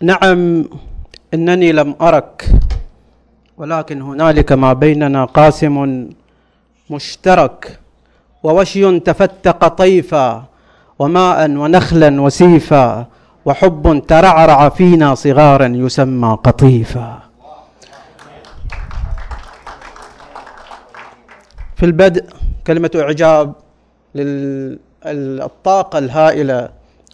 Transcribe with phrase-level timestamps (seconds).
[0.00, 0.64] نعم
[1.34, 2.48] إنني لم أرك
[3.56, 6.06] ولكن هنالك ما بيننا قاسم
[6.90, 7.78] مشترك
[8.42, 10.44] ووشي تفتق طيفا
[10.98, 13.06] وماء ونخلا وسيفا
[13.44, 17.18] وحب ترعرع فينا صغارا يسمى قطيفا.
[21.76, 22.24] في البدء
[22.66, 23.52] كلمة إعجاب
[24.14, 26.68] للطاقة الهائلة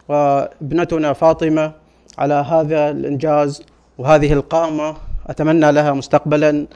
[0.09, 1.73] وابنتنا فاطمة
[2.21, 3.63] على هذا الإنجاز
[3.99, 4.97] وهذه القامة.
[5.27, 6.67] أتمنى لها مستقبلا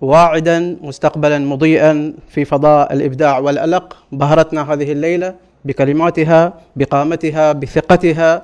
[0.00, 3.96] واعدا مستقبلا مضيئا في فضاء الإبداع والألق.
[4.12, 5.34] بهرتنا هذه الليلة
[5.64, 8.42] بكلماتها بقامتها بثقتها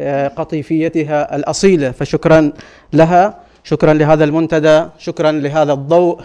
[0.00, 1.90] بقطيفيتها الأصيلة.
[1.90, 2.52] فشكرا
[2.92, 6.20] لها شكرا لهذا المنتدى شكرا لهذا الضوء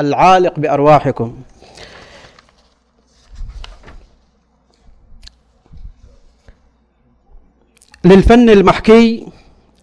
[0.00, 1.36] العالق بأرواحكم.
[8.04, 9.26] للفن المحكي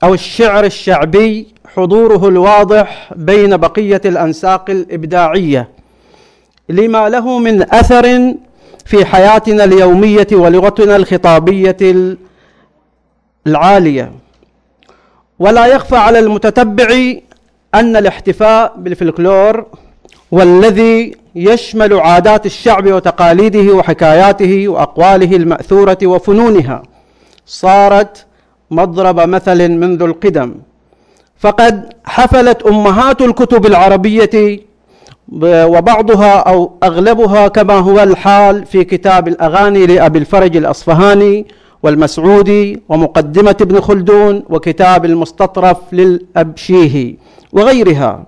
[0.04, 5.70] أو الشعر الشعبي حضوره الواضح بين بقية الأنساق الإبداعية
[6.70, 8.34] لما له من أثر
[8.86, 11.78] في حياتنا اليومية ولغتنا الخطابية
[13.48, 14.12] العالية.
[15.40, 17.14] ولا يخفى على المتتبع
[17.76, 19.66] أن الاحتفاء بالفلكلور
[20.32, 26.84] والذي يشمل عادات الشعب وتقاليده وحكاياته وأقواله المأثورة وفنونها.
[27.52, 28.26] صارت
[28.72, 30.56] مضرب مثل منذ القدم.
[31.40, 34.60] فقد حفلت أمهات الكتب العربية
[35.44, 41.46] وبعضها أو أغلبها كما هو الحال في كتاب الأغاني لأبي الفرج الأصفهاني
[41.84, 47.16] والمسعودي ومقدمة ابن خلدون وكتاب المستطرف للأبشيهي
[47.54, 48.24] وغيرها.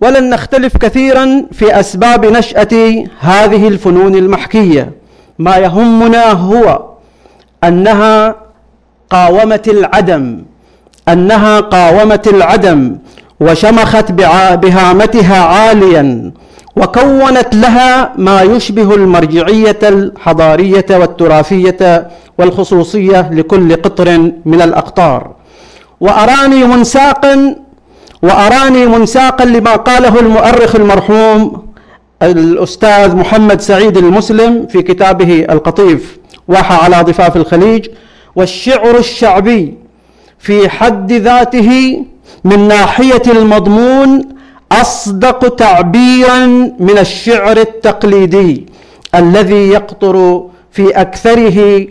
[0.00, 4.92] ولن نختلف كثيرا في أسباب نشأة هذه الفنون المحكية.
[5.38, 6.88] ما يهمنا هو
[7.64, 8.34] أنها
[9.10, 10.42] قاومت العدم
[11.08, 12.98] أنها قاومت العدم
[13.40, 14.12] وشمخت
[14.62, 16.32] بهامتها عاليا
[16.76, 22.08] وكونت لها ما يشبه المرجعية الحضارية والتراثية
[22.38, 25.30] والخصوصية لكل قطر من الأقطار.
[26.00, 27.56] وأراني منساقا
[28.22, 31.62] وأراني منساقا لما قاله المؤرخ المرحوم
[32.22, 36.17] الأستاذ محمد سعيد المسلم في كتابه القطيف.
[36.48, 37.86] واحة على ضفاف الخليج
[38.36, 39.74] والشعر الشعبي
[40.38, 42.02] في حد ذاته
[42.44, 44.28] من ناحية المضمون
[44.72, 46.46] أصدق تعبيرا
[46.78, 48.66] من الشعر التقليدي
[49.14, 50.42] الذي يقطر
[50.72, 51.86] في أكثره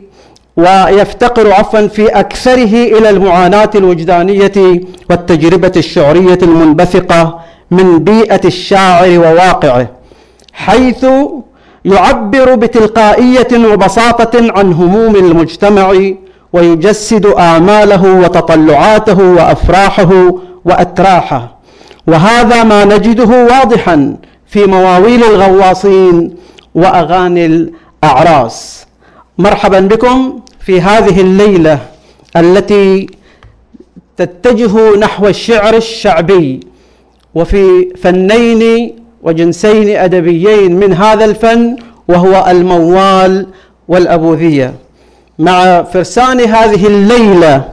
[0.58, 7.40] ويفتقر عفوا في أكثره إلى المعاناة الوجدانية والتجربة الشعرية المنبثقة
[7.72, 9.88] من بيئة الشاعر وواقعه
[10.54, 11.06] حيث
[11.88, 15.88] يعبر بتلقائية وبساطة عن هموم المجتمع
[16.54, 20.12] ويجسد آماله وتطلعاته وأفراحه
[20.66, 21.58] وأتراحه.
[22.08, 24.18] وهذا ما نجده واضحا
[24.48, 26.36] في مواويل الغواصين
[26.76, 28.86] وأغاني الأعراس.
[29.38, 31.80] مرحبا بكم في هذه الليلة
[32.38, 33.08] التي
[34.18, 36.60] تتجه نحو الشعر الشعبي
[37.36, 38.94] وفي فنين
[39.28, 41.78] وجنسين أدبيين من هذا الفن
[42.08, 43.48] وهو الموال
[43.88, 44.74] والأبوذية.
[45.40, 47.70] مع فرسان هذه الليلة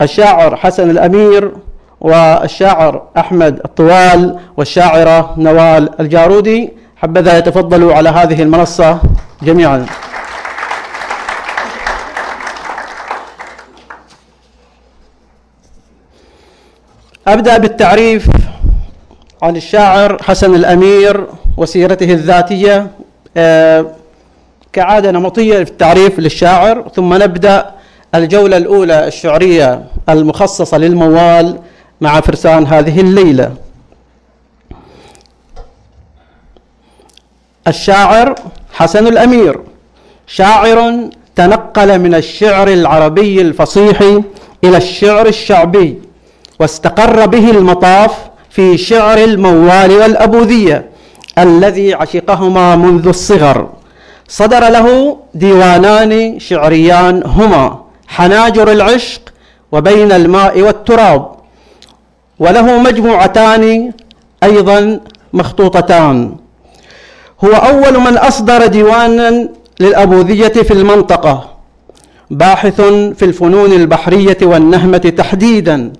[0.00, 1.52] الشاعر حسن الأمير
[2.00, 8.98] والشاعر أحمد الطوال والشاعرة نوال الجارودي حبذا يتفضلوا على هذه المنصة
[9.42, 9.86] جميعا.
[17.28, 18.28] أبدأ بالتعريف.
[19.46, 21.26] عن الشاعر حسن الأمير
[21.56, 22.90] وسيرته الذاتية
[23.36, 23.86] آه،
[24.72, 26.88] كعادة نمطية في التعريف للشاعر.
[26.94, 27.70] ثم نبدأ
[28.14, 31.58] الجولة الأولى الشعرية المخصصة للموال
[32.00, 33.54] مع فرسان هذه الليلة.
[37.68, 38.34] الشاعر
[38.72, 39.60] حسن الأمير
[40.26, 44.00] شاعر تنقل من الشعر العربي الفصيح
[44.64, 46.02] إلى الشعر الشعبي
[46.60, 50.90] واستقر به المطاف في شعر الموال والأبوذية
[51.38, 53.68] الذي عشقهما منذ الصغر.
[54.28, 59.20] صدر له ديوانان شعريان هما حناجر العشق
[59.72, 61.32] وبين الماء والتراب.
[62.38, 63.92] وله مجموعتان
[64.42, 65.00] أيضا
[65.32, 66.36] مخطوطتان.
[67.44, 69.48] هو أول من أصدر ديوانا
[69.80, 71.50] للأبوذية في المنطقة
[72.30, 72.80] باحث
[73.18, 75.92] في الفنون البحرية والنهمة تحديدا.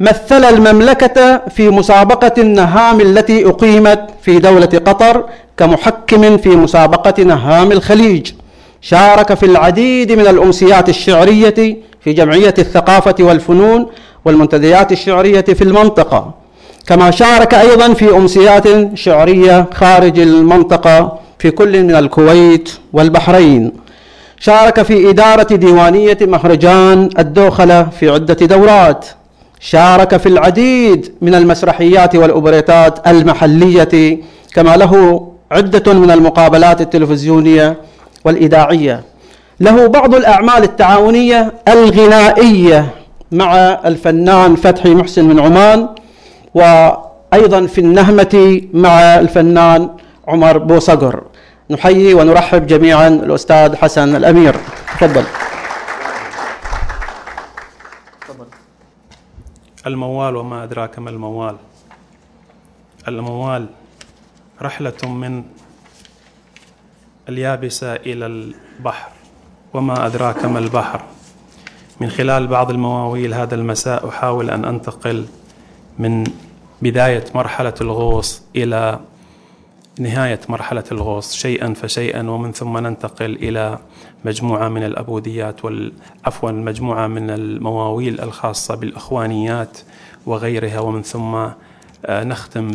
[0.00, 5.24] مثل المملكة في مسابقة النهام التي أقيمت في دولة قطر
[5.56, 8.32] كمحكم في مسابقة نهام الخليج.
[8.80, 13.86] شارك في العديد من الأمسيات الشعرية في جمعية الثقافة والفنون
[14.24, 16.34] والمنتديات الشعرية في المنطقة.
[16.86, 23.72] كما شارك أيضا في أمسيات شعرية خارج المنطقة في كل من الكويت والبحرين.
[24.40, 29.06] شارك في إدارة ديوانية مهرجان الدوخلة في عدة دورات.
[29.60, 34.20] شارك في العديد من المسرحيات والأوبريتات المحلية
[34.54, 37.76] كما له عدة من المقابلات التلفزيونية
[38.24, 39.04] والإذاعية.
[39.60, 42.86] له بعض الأعمال التعاونية الغنائية
[43.32, 45.88] مع الفنان فتحي محسن من عمان
[46.54, 49.88] وأيضا في النهمة مع الفنان
[50.28, 51.22] عمر بوصقر.
[51.70, 54.56] نحيي ونرحب جميعا الأستاذ حسن الأمير.
[55.00, 55.24] تفضل.
[59.86, 61.56] الموال وما أدراك ما الموال.
[63.08, 63.66] الموال
[64.62, 65.44] رحلة من
[67.28, 69.08] اليابسة إلى البحر
[69.74, 71.02] وما أدراك ما البحر.
[72.00, 75.26] من خلال بعض المواويل هذا المساء أحاول أن أنتقل
[75.98, 76.24] من
[76.82, 79.00] بداية مرحلة الغوص إلى
[79.98, 83.78] نهاية مرحلة الغوص شيئا فشيئا ومن ثم ننتقل إلى
[84.24, 85.60] مجموعة من الأبوديات
[86.24, 89.78] عفوا مجموعة من المواويل الخاصة بالإخوانيات
[90.26, 91.34] وغيرها ومن ثم
[92.06, 92.68] آه، نختم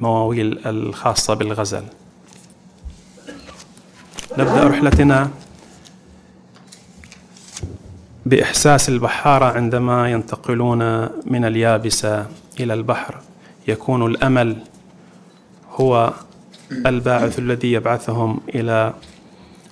[0.00, 1.82] بالمواويل الخاصة بالغزل.
[4.38, 5.30] نبدأ رحلتنا
[8.26, 12.26] بإحساس البحارة عندما ينتقلون من اليابسة
[12.60, 13.14] إلى البحر.
[13.68, 14.56] يكون الأمل
[15.80, 16.12] هو
[16.86, 18.92] الباعث الذي يبعثهم إلى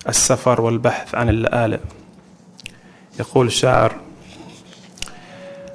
[0.09, 1.79] السفر والبحث عن اللآلئ.
[3.19, 3.95] يقول الشاعر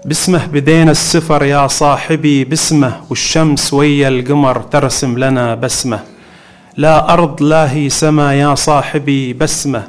[0.04, 6.00] باسمه بدينا السفر يا صاحبي باسمه والشمس ويا القمر ترسم لنا بسمة.
[6.76, 9.88] لا أرض لا هي سما يا صاحبي بسمة.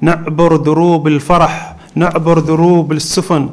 [0.00, 3.50] نعبر دروب الفرح نعبر دروب السفن.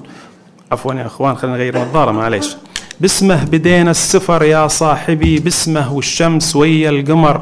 [0.71, 2.55] عفوا يا إخوان خلينا نغير نظاره معليش.
[3.01, 7.41] باسمه بدينا السفر يا صاحبي باسمه والشمس ويا القمر.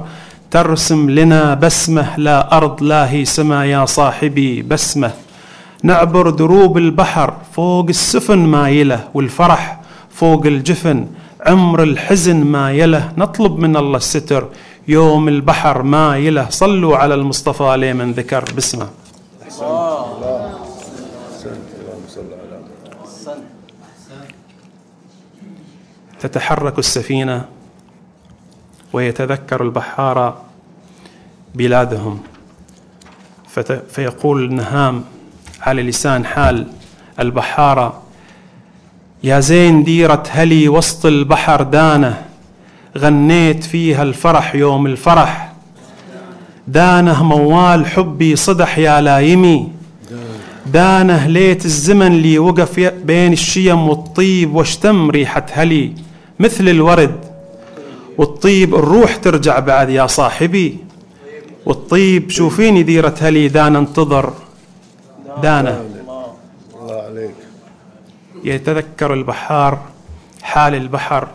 [0.52, 5.12] ترسم لنا بسمه لا أرض لا هي سما يا صاحبي بسمه.
[5.84, 9.82] نعبر دروب البحر فوق السفن مايله والفرح.
[10.10, 11.08] فوق الجفن
[11.46, 14.48] عمر الحزن مايله نطلب من الله الستر
[14.88, 18.88] يوم البحر مايله صلوا على المصطفى لمن ذكر باسمه.
[26.22, 27.46] تتحرك السفينة
[28.94, 30.42] ويتذكر البحاره
[31.56, 32.20] بلادهم.
[33.90, 35.04] فيقول النهام
[35.62, 36.68] على لسان حال
[37.20, 38.02] البحاره
[39.24, 42.26] يا زين ديرة هلي وسط البحر دانة
[42.98, 45.54] غنيت فيها الفرح يوم الفرح.
[46.68, 49.72] دانه موال حبي صدح يا لايمي.
[50.66, 55.94] دانه ليت الزمن لي وقف بين الشيم والطيب واشتم ريحة هلي.
[56.40, 57.16] مثل الورد.
[58.18, 60.78] والطيب الروح ترجع بعد يا صاحبي.
[61.66, 64.34] والطيب شوفيني ديرة هلي دانا انتظر
[65.44, 65.82] دانا.
[66.82, 67.36] الله عليك.
[68.44, 69.80] يتذكر البحار
[70.42, 71.28] حال البحر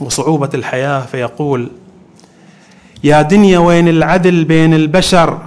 [0.00, 1.68] وصعوبة الحياة فيقول
[3.04, 5.38] يا دنيا وين العدل بين البشر؟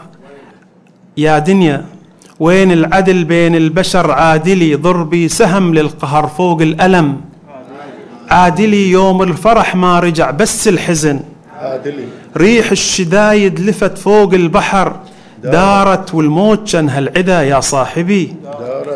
[1.18, 1.86] يا دنيا
[2.40, 7.22] وين العدل بين البشر؟ عادلي ضربي سهم للقهر فوق الألم.
[8.30, 11.20] عادلي يوم الفرح ما رجع بس الحزن.
[11.60, 12.06] عادلي.
[12.38, 14.96] ريح الشدايد لفت فوق البحر.
[15.44, 16.14] دارت.
[16.14, 18.34] والموت شنها العدا يا صاحبي.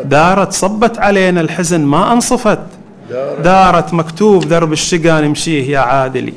[0.04, 0.52] دارت.
[0.52, 2.58] صبت علينا الحزن ما انصفت.
[3.44, 3.94] دارت.
[3.94, 6.32] مكتوب درب الشقا نمشيه يا عادلي.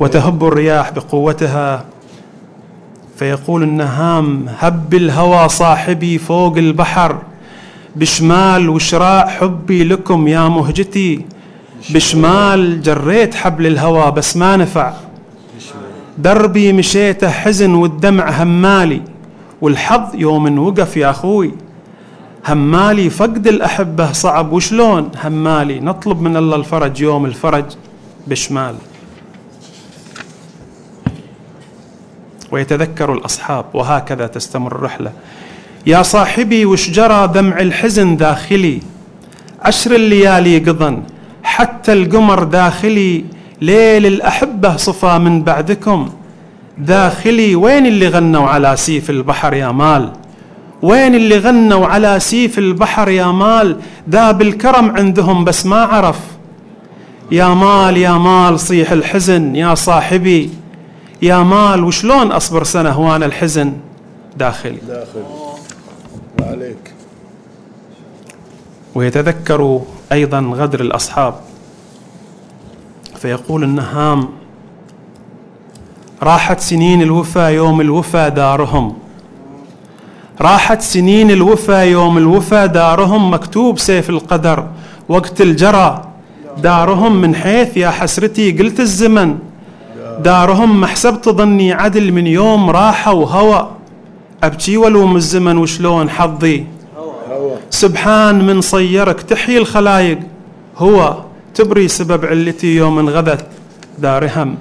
[0.00, 1.84] وتهب الرياح بقوتها.
[3.16, 7.18] فيقول النهام هب الهوى صاحبي فوق البحر.
[7.96, 11.24] بشمال وشراع حبي لكم يا مهجتي.
[11.90, 14.92] بشمال جريت حبل الهوى بس ما نفع.
[16.18, 19.02] دربي مشيته حزن والدمع همالي
[19.60, 21.52] والحظ يوم وقف يا أخوي.
[22.48, 27.64] همالي فقد الأحبة صعب وشلون؟ همالي نطلب من الله الفرج يوم الفرج
[28.26, 28.74] بشمال.
[32.50, 35.12] ويتذكر الأصحاب وهكذا تستمر الرحلة.
[35.86, 38.80] يا صاحبي وش جرى دمع الحزن داخلي؟
[39.62, 41.02] عشر الليالي قضن
[41.42, 43.24] حتى القمر داخلي.
[43.60, 46.10] ليل الأحبة صفى من بعدكم.
[46.78, 50.12] داخلي وين اللي غنوا على سيف البحر يا مال؟
[50.82, 53.76] وين اللي غنوا على سيف البحر يا مال؟
[54.06, 56.18] داب الكرم عندهم بس ما عرف.
[57.32, 60.50] يا مال يا مال صيح الحزن يا صاحبي.
[61.22, 63.72] يا مال وشلون أصبر سنة وأنا الحزن؟
[64.36, 64.78] داخلي.
[64.88, 65.53] داخل
[66.54, 66.94] عليك.
[68.94, 69.80] ويتذكر
[70.12, 71.34] أيضا غدر الأصحاب.
[73.16, 74.28] فيقول النهام
[76.22, 78.96] راحت سنين الوفا يوم الوفا دارهم.
[80.40, 84.68] راحت سنين الوفا يوم الوفا دارهم مكتوب سيف القدر
[85.08, 86.04] وقت الجرى.
[86.58, 89.38] دارهم من حيث يا حسرتي قلت الزمن.
[90.18, 93.70] دارهم ما حسبت ظني عدل من يوم راحوا وهوى.
[94.46, 96.64] أبكي ولوم الزمن وشلون حظي؟
[97.70, 100.18] سبحان من صيرك تحيي الخلايق.
[100.76, 101.24] هو
[101.54, 103.46] تبري سبب علتي يوم انغذت
[103.98, 104.56] دارهم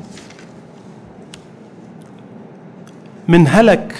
[3.27, 3.95] من هلك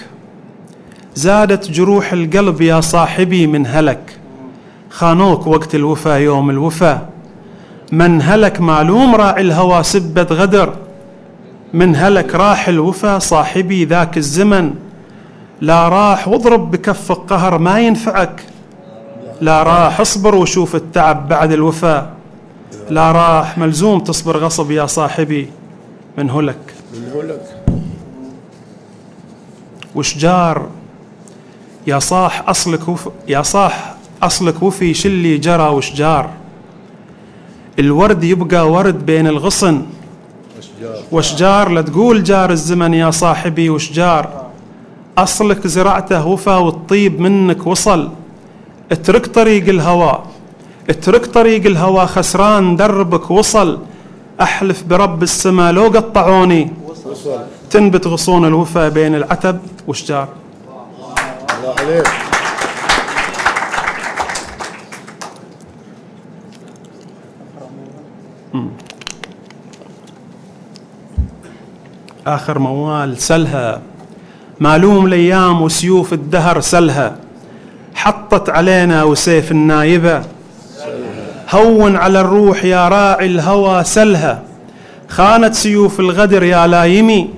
[1.16, 4.18] زادت جروح القلب يا صاحبي من هلك
[4.90, 7.10] خانوك وقت الوفا يوم الوفا.
[7.92, 10.74] من هلك معلوم راعي الهوى سبة غدر.
[11.74, 14.74] من هلك راح الوفا صاحبي ذاك الزمن.
[15.62, 18.44] لا راح واضرب بكفك قهر ما ينفعك.
[19.42, 22.14] لا راح اصبر وشوف التعب بعد الوفا
[22.90, 25.50] لا راح ملزوم تصبر غصب يا صاحبي.
[26.18, 26.74] من هلك.
[26.94, 27.64] من هلك.
[29.96, 30.68] وشجار
[31.88, 33.10] يا صاح أصلك وف...
[33.28, 36.30] يا صاح أصلك وفي شلي جرى وشجار
[37.80, 39.86] الورد يبقى ورد بين الغصن.
[41.12, 44.43] وشجار لا تقول جار الزمن يا صاحبي وشجار
[45.18, 48.10] أصلك زرعته وفا والطيب منك وصل.
[48.92, 50.24] اترك طريق الهوى
[50.90, 53.80] اترك طريق الهوى خسران دربك وصل.
[54.42, 56.72] أحلف برب السما لو قطعوني.
[56.88, 57.40] وصل
[57.70, 60.28] تنبت غصون الوفا بين العتب وشجار
[61.58, 62.08] الله عليك.
[72.28, 73.82] آخر موال سلها.
[74.60, 77.16] معلوم الأيام وسيوف الدهر سلها.
[77.96, 80.22] حطت علينا وسيف النايبة.
[81.52, 84.42] هون على الروح يا راعي الهوى سلها.
[85.10, 87.30] خانت سيوف الغدر يا لايمي.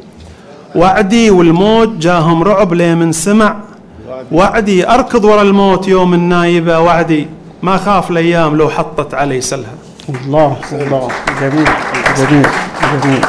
[0.76, 3.56] وعدي والموت جاهم رعب لي من سمع.
[4.32, 6.80] وعدي أركض ورا الموت يوم النايبة.
[6.80, 7.28] وعدي
[7.64, 9.76] ما خاف الأيام لو حطت علي سلها.
[10.10, 11.08] الله الله.
[11.42, 11.68] جميل
[12.18, 12.48] جميل
[13.04, 13.26] جميل.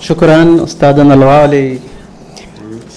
[0.00, 1.78] شكرا أستاذنا الوالي.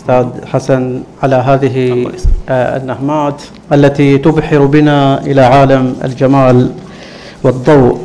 [0.10, 2.08] أستاذ حسن على هذه
[2.50, 3.42] آه، النهمات
[3.74, 6.72] التي تبحر بنا إلى عالم الجمال
[7.44, 8.00] والضوء.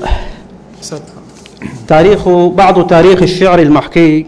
[1.88, 4.26] تاريخ بعض تاريخ الشعر المحكي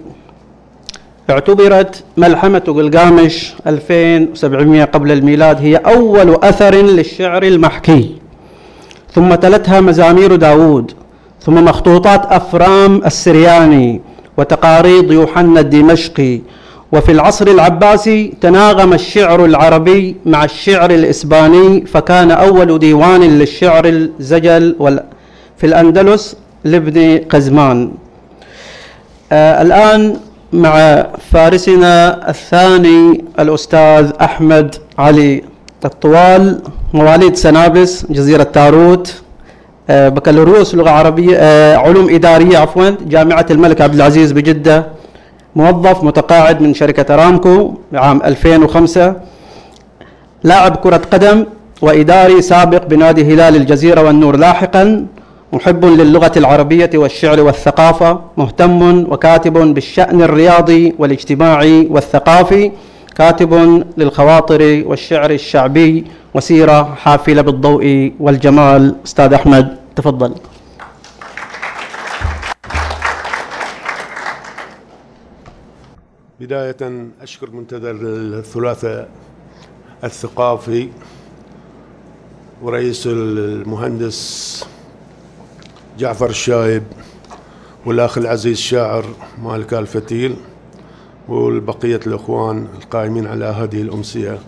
[1.31, 8.17] اعتبرت ملحمة قلقامش 2700 قبل الميلاد هي أول أثر للشعر المحكي.
[9.15, 10.93] ثم تلتها مزامير داود
[11.41, 14.01] ثم مخطوطات أفرام السرياني
[14.39, 16.41] وتقاريض يوحنا الدمشقي
[16.93, 24.77] وفي العصر العباسي تناغم الشعر العربي مع الشعر الإسباني فكان أول ديوان للشعر الزجل
[25.57, 27.93] في الأندلس لابن قزمان.
[29.33, 30.17] آه الآن
[30.53, 35.43] مع فارسنا الثاني الأستاذ أحمد علي
[35.85, 36.63] الطوال
[36.95, 39.23] مواليد سنابس جزيرة تاروت.
[39.91, 45.02] آه بكالوريوس لغة عربية آه علوم إدارية عفوا جامعة الملك عبد العزيز بجدة.
[45.57, 49.17] موظف متقاعد من شركة أرامكو عام 2005
[50.45, 51.45] لاعب كرة قدم
[51.83, 55.07] وإداري سابق بنادي هلال الجزيرة والنور لاحقا
[55.53, 62.71] محب للغة العربية والشعر والثقافة مهتم وكاتب بالشأن الرياضي والاجتماعي والثقافي
[63.17, 66.05] كاتب للخواطر والشعر الشعبي
[66.35, 68.95] وسيرة حافلة بالضوء والجمال.
[69.07, 70.33] أستاذ أحمد تفضل.
[76.43, 79.09] بداية أشكر منتدى الثلاثاء
[80.05, 80.89] الثقافي
[82.63, 84.65] ورئيس المهندس
[85.99, 86.83] جعفر الشايب
[87.87, 89.05] والأخ العزيز الشاعر
[89.43, 90.37] مالك الفتيل
[91.29, 94.39] والبقية الأخوان القائمين على هذه الأمسية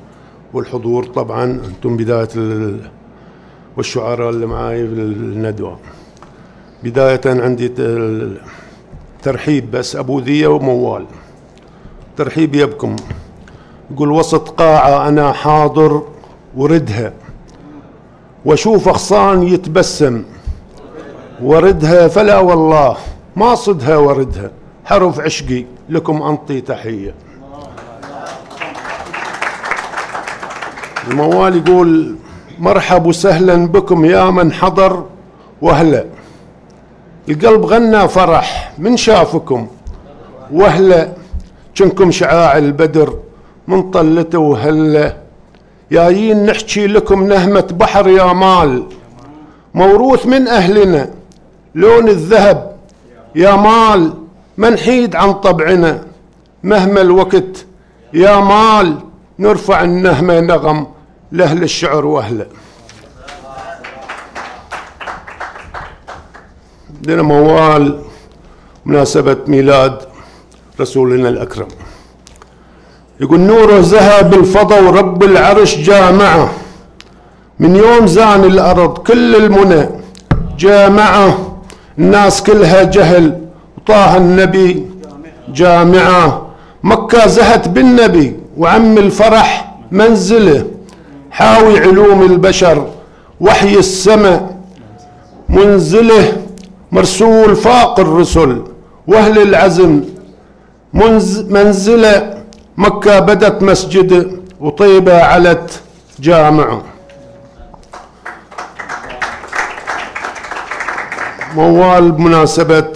[0.53, 1.07] والحضور.
[1.07, 2.91] طبعا أنتم بداية ال-
[3.77, 5.79] والشعراء اللي معاي في الندوة.
[6.85, 7.69] بداية عندي
[9.23, 11.07] ترحيب بس أبو ذية وموال.
[12.17, 12.97] ترحيب يبكم.
[13.91, 16.03] يقول وسط قاعة أنا حاضر
[16.57, 17.13] وردها.
[18.45, 20.25] وأشوف أغصان يتبسم.
[21.43, 22.97] وردها فلا والله
[23.37, 24.51] ما صدها وردها.
[24.85, 27.15] حرف عشقي لكم أنطي تحية.
[31.09, 32.17] الموال يقول
[32.59, 35.05] مرحب وسهلا بكم يا من حضر
[35.63, 36.05] واهلا
[37.29, 39.67] القلب غنى فرح من شافكم.
[40.53, 41.24] وهلا.
[41.77, 43.19] جنكم شعاع البدر
[43.69, 45.17] من طلته وهلا
[45.93, 48.87] جايين نحكي لكم نهمة بحر يا مال.
[49.75, 51.11] موروث من أهلنا
[51.75, 52.77] لون الذهب.
[53.35, 54.15] يا مال
[54.57, 56.05] ما نحيد عن طبعنا.
[56.63, 57.67] مهما الوقت
[58.13, 58.99] يا مال
[59.39, 60.87] نرفع النهمة نغم
[61.33, 62.47] لأهل الشعر وأهله.
[67.07, 68.03] لنا موال
[68.87, 70.14] مناسبة ميلاد.
[70.81, 71.69] رسولنا الأكرم.
[73.21, 76.51] يقول نوره زهى بالفضا ورب العرش جامعه
[77.61, 79.89] من يوم زان الأرض كل المنى
[80.59, 81.59] جامعه
[81.99, 83.41] الناس كلها جهل.
[83.79, 84.87] وطه النبي
[85.49, 86.47] جامعه
[86.83, 90.67] مكة زهت بالنبي وعم الفرح منزله.
[91.31, 92.89] حاوي علوم البشر.
[93.41, 94.57] وحي السماء
[95.49, 96.33] منزله.
[96.93, 98.63] مرسول فاق الرسل.
[99.07, 100.01] وأهل العزم
[100.95, 102.43] منز منزلة
[102.77, 105.81] مكة بدت مسجد وطيبة علت
[106.21, 106.81] جامع.
[111.57, 112.93] موال بمناسبة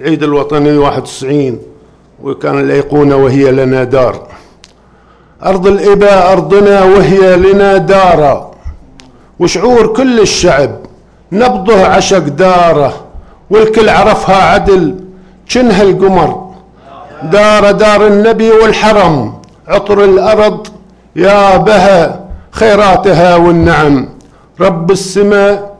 [0.00, 1.58] العيد الوطني 91
[2.22, 4.28] وكان الأيقونة وهي لنا دار.
[5.44, 8.50] أرض الإباء أرضنا وهي لنا دارا
[9.38, 10.78] وشعور كل الشعب
[11.32, 13.04] نبضه عشق دارة
[13.50, 15.04] والكل عرفها عدل
[15.46, 16.41] شنها القمر.
[17.30, 19.42] دار دار النبي والحرم.
[19.68, 20.66] عطر الأرض
[21.16, 24.08] يا بها خيراتها والنعم.
[24.60, 25.76] رب السماء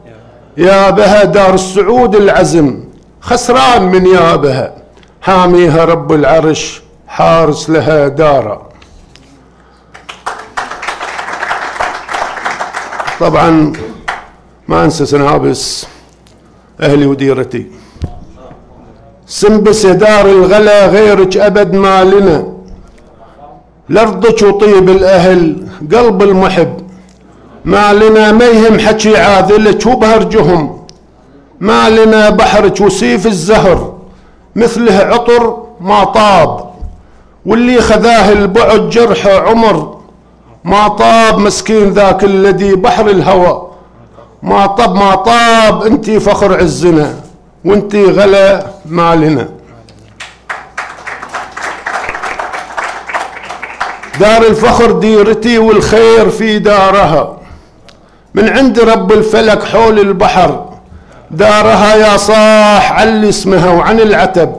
[0.57, 2.85] يا بها دار السعود العزم.
[3.21, 4.73] خسران من يابها
[5.23, 8.69] حاميها رب العرش حارس لها دارا.
[13.21, 13.73] طبعا
[14.69, 15.87] ما أنسى سنابس
[16.81, 17.82] أهلي وديرتي.
[19.41, 22.47] سنبس دار الغلا غيرك أبد ما لنا.
[23.89, 26.73] لرضك وطيب الأهل قلب المحب.
[27.65, 30.79] ما لنا ما يهم حكي عاذلك وبهرجهم.
[31.61, 33.95] ما لنا بحرك وسيف الزهر.
[34.57, 36.71] مثله عطر ما طاب.
[37.47, 39.99] واللي خذاه البعد جرحه عمر.
[40.65, 43.69] ما طاب مسكين ذاك الذي بحر الهوى.
[44.43, 47.15] ما طب ما طاب انتي فخر عزنا.
[47.65, 49.49] وانتي غلا مالنا
[54.21, 57.39] دار الفخر ديرتي والخير في دارها.
[58.35, 60.69] من عند رب الفلك حول البحر.
[61.31, 64.53] دارها يا صاح علي اسمها وعن العتب.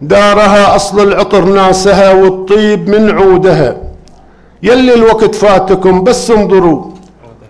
[0.00, 3.76] دارها أصل العطر ناسها والطيب من عودها.
[4.62, 6.84] يلي الوقت فاتكم بس انظروا.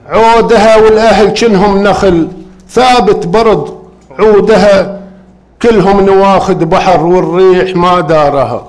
[0.08, 2.28] عودها والأهل كنهم نخل.
[2.70, 3.83] ثابت برد
[4.18, 5.00] عودها
[5.62, 8.66] كلهم نواخد بحر والريح ما دارها.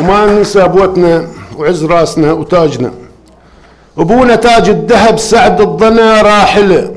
[0.00, 1.26] وما ننسى أبوتنا
[1.58, 2.90] وعز راسنا وتاجنا.
[3.98, 6.94] أبونا تاج الذهب سعد الضنا راحله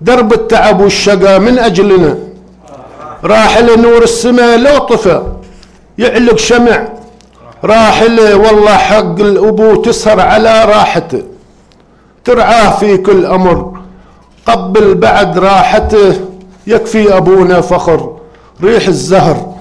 [0.00, 2.18] درب التعب والشقا من أجلنا.
[3.24, 5.22] راحله نور السماء لو طفى
[5.98, 6.88] يعلق شمع.
[7.64, 11.22] راحله والله حق الأبو تسهر على راحته.
[12.24, 13.81] ترعاه في كل أمر.
[14.46, 16.20] قبل بعد راحته.
[16.66, 18.16] يكفي أبونا فخر
[18.62, 19.54] ريح الزهر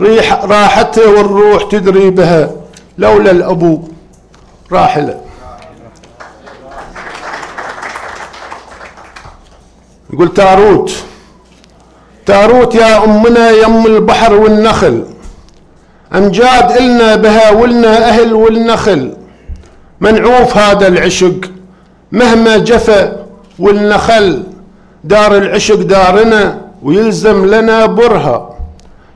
[0.00, 2.50] ريح راحته والروح تدري بها.
[2.98, 3.80] لولا الأبو
[4.72, 5.20] راحلة.
[10.12, 10.92] يقول تاروت
[12.26, 15.04] تاروت يا أمنا يم البحر والنخل.
[16.14, 19.16] امجاد إلنا بها ولنا أهل والنخل.
[20.00, 21.40] منعوف هذا العشق
[22.12, 23.23] مهما جفا
[23.58, 24.42] والنخل
[25.04, 28.56] دار العشق دارنا ويلزم لنا برها.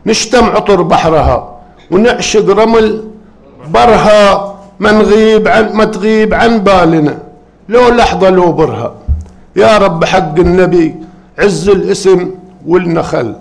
[0.06, 3.04] نشتم عطر بحرها ونعشق رمل
[3.68, 7.18] برها ما نغيب عن ما تغيب عن بالنا.
[7.68, 8.94] لو لحظة لو برها.
[9.56, 10.94] يا رب حق النبي
[11.38, 12.30] عز الاسم
[12.66, 13.34] والنخل.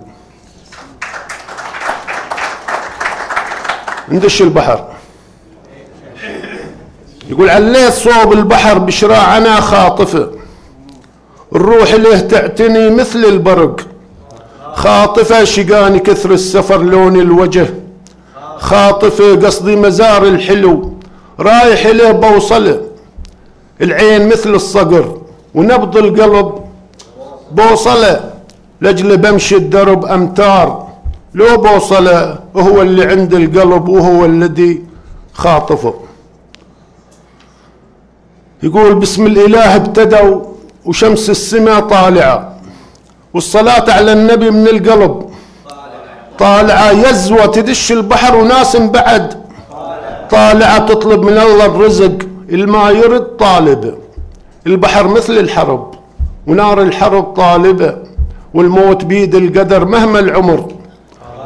[4.08, 4.84] ندش البحر.
[7.30, 10.37] يقول عليت صوب البحر بشراعنا خاطفه.
[11.54, 13.80] الروح له تعتني مثل البرق؟
[14.74, 17.66] خاطفة شقاني كثر السفر لون الوجه.
[18.58, 20.92] خاطفة قصدي مزار الحلو
[21.40, 22.80] رايح له بوصله
[23.80, 25.18] العين مثل الصقر
[25.54, 26.54] ونبض القلب.
[27.52, 28.30] بوصله
[28.80, 30.88] لاجل بمشي الدرب أمتار.
[31.34, 34.82] لو بوصله هو اللي عند القلب وهو الذي
[35.32, 35.94] خاطفه.
[38.62, 40.40] يقول بسم الإله ابتدوا
[40.84, 42.54] وشمس السماء طالعة
[43.34, 45.22] والصلاة على النبي من القلب.
[46.38, 49.44] طالعة يزوة تدش البحر وناس بعد.
[50.30, 52.18] طالعة تطلب من الله الرزق
[52.50, 53.98] الما يرد طالب.
[54.66, 55.94] البحر مثل الحرب
[56.46, 57.96] ونار الحرب طالبة
[58.54, 60.72] والموت بيد القدر مهما العمر.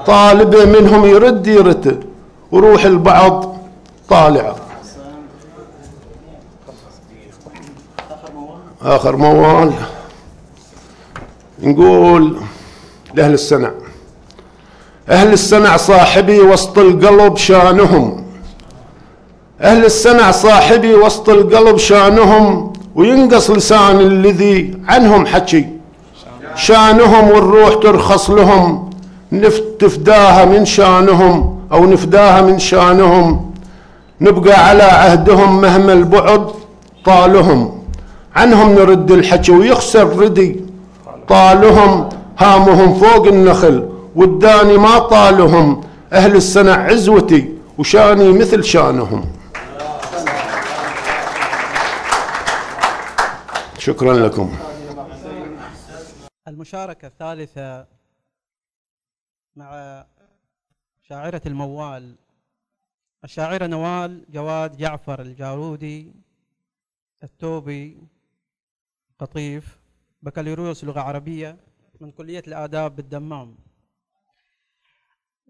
[0.07, 2.05] طالبة منهم يرد يرد
[2.53, 3.57] وروح البعض
[4.09, 4.57] طالعة.
[8.85, 9.73] آخر موال.
[11.63, 12.37] نقول
[13.15, 13.71] لأهل السنع
[15.09, 18.25] أهل السنع صاحبي وسط القلب شانهم.
[19.61, 25.67] أهل السنع صاحبي وسط القلب شانهم وينقص لسان الذي عنهم حكي.
[26.57, 28.91] شانهم والروح ترخص لهم.
[29.33, 33.53] نفداها من شانهم أو نفداها من شانهم.
[34.21, 36.47] نبقى على عهدهم مهما البعد
[37.05, 37.82] طالهم.
[38.37, 40.65] عنهم نرد الحكي ويخسر ردي.
[41.29, 45.85] طالهم هامهم فوق النخل والداني ما طالهم.
[46.13, 49.33] أهل السنة عزوتي وشاني مثل شانهم.
[53.79, 54.57] شكرا لكم.
[56.49, 57.87] المشاركة الثالثة
[59.57, 60.05] مع
[61.09, 62.15] شاعرة الموال.
[63.25, 66.13] الشاعرة نوال جواد جعفر الجارودي
[67.23, 67.97] التوبي.
[69.23, 69.79] قطيف
[70.23, 71.57] بكالوريوس لغة عربية
[72.01, 73.55] من كلية الآداب بالدمام.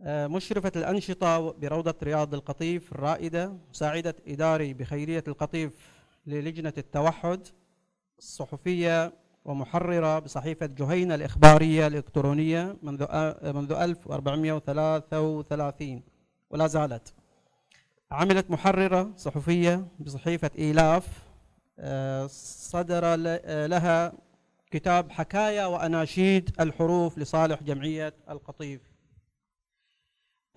[0.02, 5.72] آه، مشرفة الأنشطة بروضة رياض القطيف الرائدة مساعدة إداري بخيرية القطيف
[6.26, 7.46] للجنة التوحد
[8.18, 9.12] الصحفية
[9.44, 13.06] ومحررة بصحيفة جهينة الإخبارية الإلكترونية منذ
[13.42, 16.02] منذ 1433
[16.50, 17.14] ولا زالت.
[18.10, 21.21] عملت محررة صحفية بصحيفة إيلاف
[22.70, 23.14] صدر
[23.66, 24.12] لها
[24.70, 28.80] كتاب حكايا وأناشيد الحروف لصالح جمعية القطيف.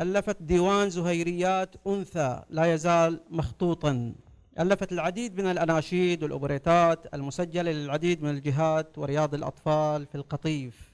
[0.02, 4.16] ألفت ديوان زهيريات أنثى لا يزال مخطوطا.
[4.60, 10.94] ألفت العديد من الأناشيد والأوبريتات المسجلة للعديد من الجهات ورياض الأطفال في القطيف.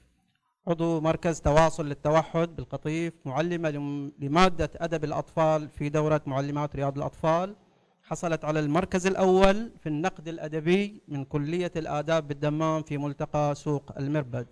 [0.66, 3.70] عضو مركز تواصل للتوحد بالقطيف معلمة
[4.18, 7.56] لمادة أدب الأطفال في دورة معلمات رياض الأطفال.
[8.04, 14.46] حصلت على المركز الأول في النقد الأدبي من كلية الآداب بالدمام في ملتقى سوق المربد.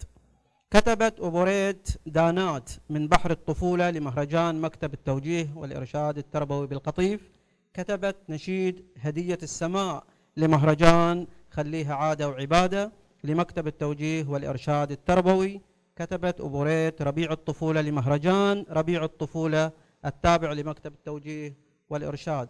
[0.70, 7.30] كتبت أوبوريت دانات من بحر الطفولة لمهرجان مكتب التوجيه والإرشاد التربوي بالقطيف.
[7.74, 10.04] كتبت نشيد هدية السماء
[10.36, 12.92] لمهرجان خليها عادة وعبادة
[13.24, 15.60] لمكتب التوجيه والإرشاد التربوي.
[15.96, 19.72] كتبت أبوريت ربيع الطفولة لمهرجان ربيع الطفولة
[20.04, 21.54] التابع لمكتب التوجيه
[21.90, 22.48] والإرشاد.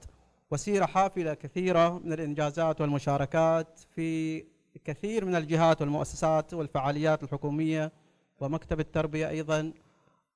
[0.50, 4.44] وسيرة حافلة كثيرة من الإنجازات والمشاركات في
[4.84, 7.92] كثير من الجهات والمؤسسات والفعاليات الحكومية
[8.40, 9.72] ومكتب التربية أيضا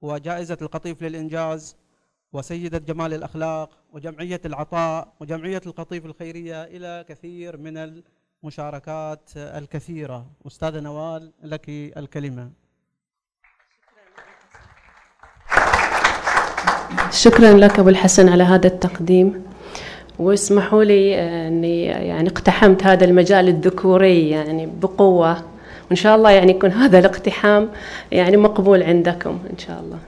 [0.03, 1.77] وجائزة القطيف للإنجاز
[2.33, 8.03] وسيدة جمال الأخلاق وجمعية العطاء وجمعية القطيف الخيرية إلى كثير من
[8.43, 10.27] المشاركات الكثيرة.
[10.47, 12.51] أستاذة نوال لك الكلمة.
[17.11, 19.54] شكرا لك أبو الحسن على هذا التقديم.
[20.19, 25.37] واسمحوا لي أني يعني اقتحمت هذا المجال الذكوري يعني بقوة.
[25.89, 27.69] وإن شاء الله يعني يكون هذا الاقتحام
[28.13, 29.99] يعني مقبول عندكم إن شاء الله.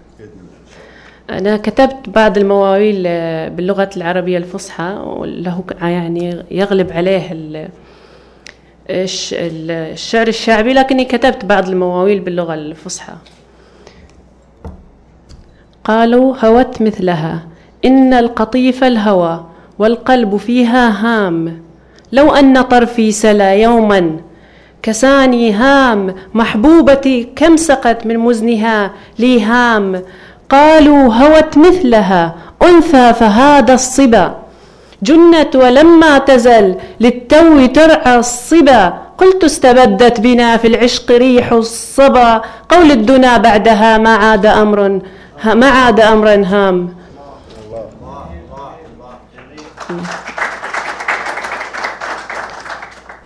[1.31, 7.31] أنا كتبت بعض المواويل آه، باللغة العربية الفصحى وله يعني يغلب عليه
[8.91, 13.13] الشعر الشعبي لكني كتبت بعض المواويل باللغة الفصحى.
[15.85, 17.47] قالوا هوت مثلها.
[17.85, 19.45] إن القطيف الهوى
[19.79, 21.63] والقلب فيها هام.
[22.13, 24.17] لو أن طرفي سلا يوما
[24.83, 26.15] كساني هام.
[26.35, 30.03] محبوبتي كم سقت من مزنها لي هام.
[30.51, 34.37] قالوا هوت مثلها أنثى فهذا الصبا.
[35.03, 38.99] جنت ولما تزل للتو ترعى الصبا.
[39.19, 42.43] قلت استبدت بنا في العشق ريح الصبا.
[42.69, 45.01] قول الدنا بعدها ما عاد أمر
[45.55, 46.96] ما عاد أمرا هام.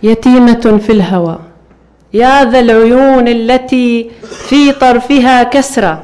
[0.03, 1.39] يتيمة في الهوى.
[2.13, 4.11] يا ذا العيون التي
[4.49, 6.03] في طرفها كسرة.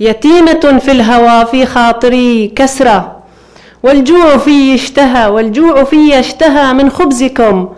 [0.00, 3.16] يتيمة في الهوى في خاطري كسرة.
[3.82, 7.68] والجوع في اشتهى والجوع في اشتهى من خبزكم.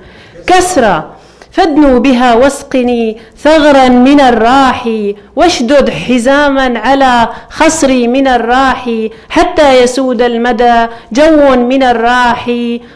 [0.46, 1.10] كسرة.
[1.52, 4.88] فادنوا بها واسقني ثغرا من الراح
[5.36, 8.90] واشدد حزاما على خصري من الراح
[9.28, 12.50] حتى يسود المدى جو من الراح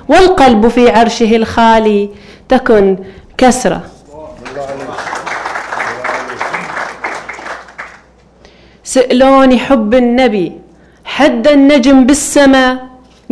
[0.09, 2.09] والقلب في عرشه الخالي.
[2.49, 2.97] تكن
[3.39, 3.81] كسرة.
[8.85, 10.53] سألوني حب النبي
[11.05, 12.79] حد النجم بالسما؟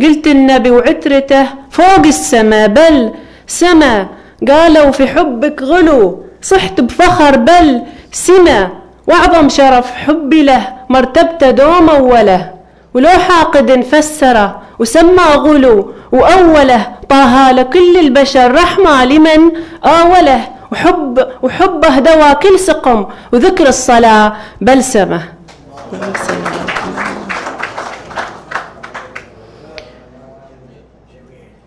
[0.01, 3.13] قلت النبي وعترته فوق السما بل
[3.47, 4.07] سما
[4.49, 8.69] قالوا في حبك غلو صحت بفخر بل سما
[9.07, 12.53] واعظم شرف حبي له مرتبته دوم اوله
[12.93, 19.51] ولو حاقد فسره وسمى غلو وأوله طه لكل البشر رحمة لمن
[19.85, 20.41] آوله.
[20.71, 25.23] وحب وحبه دوا كل سقم وذكر الصلاة بلسمه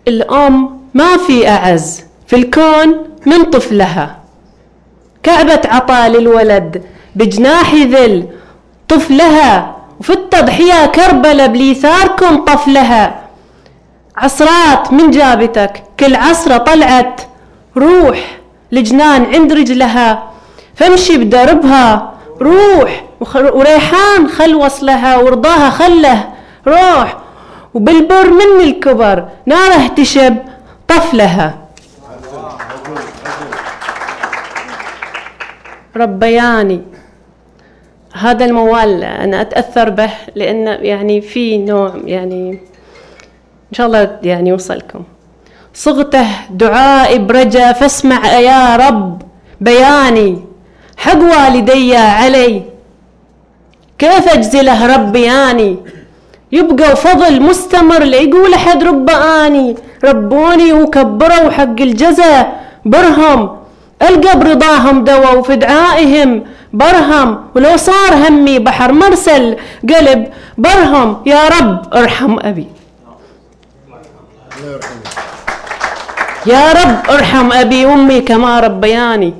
[0.07, 2.08] الأم ما في أعز.
[2.29, 4.19] في الكون من طفلها.
[5.23, 6.83] كعبة عطاء للولد
[7.15, 8.25] بجناح ذل
[8.89, 13.19] طفلها وفي التضحية كربلة بليثاركم طفلها.
[14.17, 17.21] عصرات من جابتك كل عصرة طلعت
[17.77, 18.37] روح
[18.71, 20.23] لجنان عند رجلها.
[20.75, 23.03] فامشي بدربها روح
[23.35, 26.29] وريحان خل وصلها ورضاها خله
[26.67, 27.17] روح.
[27.73, 30.37] وبالبر من الكبر ناره تشب
[30.87, 31.58] طفلها.
[35.97, 36.81] ربياني.
[38.13, 42.51] هذا الموال أنا أتأثر به لأن يعني في نوع يعني
[43.69, 45.03] إن شاء الله يعني يوصلكم
[45.73, 49.21] صغته دعائي برجا فاسمع يا رب
[49.61, 50.39] بياني.
[50.97, 52.61] حق والدي علي.
[53.99, 55.77] كيف أجزله ربياني
[56.51, 62.47] يبقى فضل مستمر ليقول أحد رباني ربوني وكبروا حق الجزا
[62.85, 63.58] برهم
[64.01, 66.43] ألقى برضاهم دوا وفي دعائهم.
[66.73, 69.57] برهم ولو صار همي بحر مرسل.
[69.89, 72.67] قلب برهم يا رب ارحم أبي.
[76.45, 79.33] يا رب ارحم أبي وأمي كما ربياني.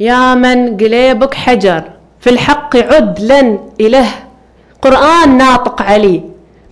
[0.00, 1.82] يا من قليبك حجر.
[2.20, 4.08] في الحق عدلا إله.
[4.82, 6.20] قرآن ناطق عليه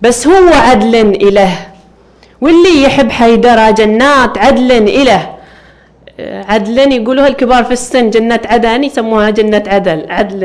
[0.01, 1.72] بس هو عدل إله.
[2.43, 5.21] واللي يحب حيدرة جنات عدل إله.
[6.49, 10.43] عدلا يقولوها الكبار في السن جنة عدن يسموها جنة عدل عدل.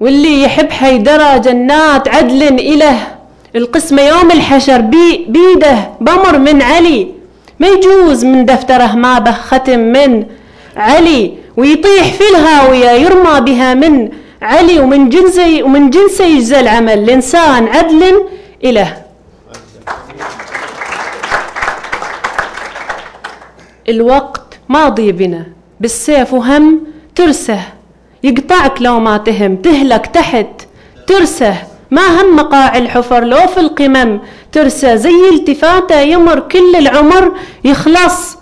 [0.00, 2.42] واللي يحب حيدرة جنات عدل
[2.72, 2.98] إله.
[3.56, 7.00] القسمة يوم الحشر بي بيده بمر من علي.
[7.60, 10.24] ما يجوز من دفتره ما به ختم من
[10.76, 11.32] علي.
[11.56, 14.08] ويطيح في الهاوية يرمى بها من
[14.42, 14.78] علي.
[14.80, 16.98] ومن جنسه ومن جنسه يجزى العمل.
[16.98, 18.02] الإنسان عدل
[18.64, 18.96] إله.
[23.88, 25.46] الوقت ماضي بنا.
[25.80, 26.80] بالسيف وهم
[27.14, 27.60] ترسه.
[28.22, 29.56] يقطعك لو ما تهم.
[29.56, 30.46] تهلك تحت.
[31.06, 31.54] ترسه.
[31.90, 34.20] ما هم مقاع الحفر لو في القمم.
[34.52, 37.32] ترسى زي التفاته يمر كل العمر.
[37.64, 38.36] يخلص.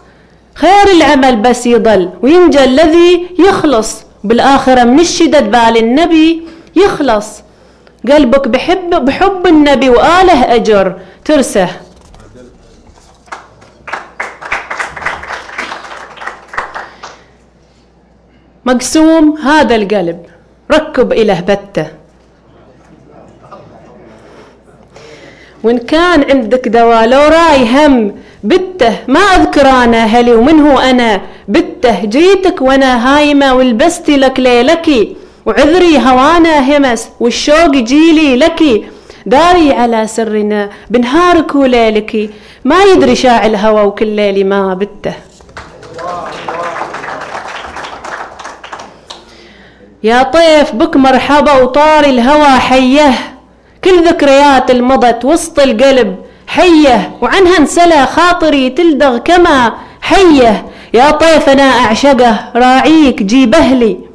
[0.55, 2.11] خير العمل بس يضل.
[2.23, 4.03] وينجى الذي يخلص.
[4.25, 6.43] بالآخرة من الشدد بال النبي.
[6.77, 7.27] يخلص.
[8.11, 10.87] قلبك بحب بحب النبي وآله أجر.
[11.25, 11.69] ترسه.
[18.65, 20.19] مقسوم هذا القلب.
[20.73, 21.87] ركب إله بته
[25.63, 27.95] وإن كان عندك دواء لو راي هم
[28.45, 35.17] بته ما أذكر أنا هلي ومن هو أنا بته؟ جيتك وأنا هايمة ولبست لك ليلكي
[35.47, 38.63] وعذري هوانا همس والشوق جيلي لك.
[39.27, 42.31] داري على سرنا بنهارك وليلك.
[42.65, 45.15] ما يدري شاع الهوى وكل ليلي ما بته.
[50.03, 53.15] يا طيف بك مرحبا وطاري الهوى حية.
[53.85, 57.13] كل ذكريات المضت وسط القلب حية.
[57.21, 60.67] وعنها انسلى خاطري تلدغ كما حية.
[60.95, 64.12] يا طيف أنا أعشقه راعيك جيب أهلي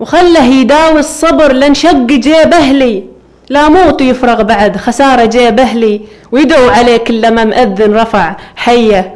[0.00, 3.04] وخله يداوي الصبر لنشق جيب أهلي.
[3.50, 6.00] لا موت يفرغ بعد خسارة جيب أهلي.
[6.32, 9.14] ويدعو عليك لما مأذن رفع حية.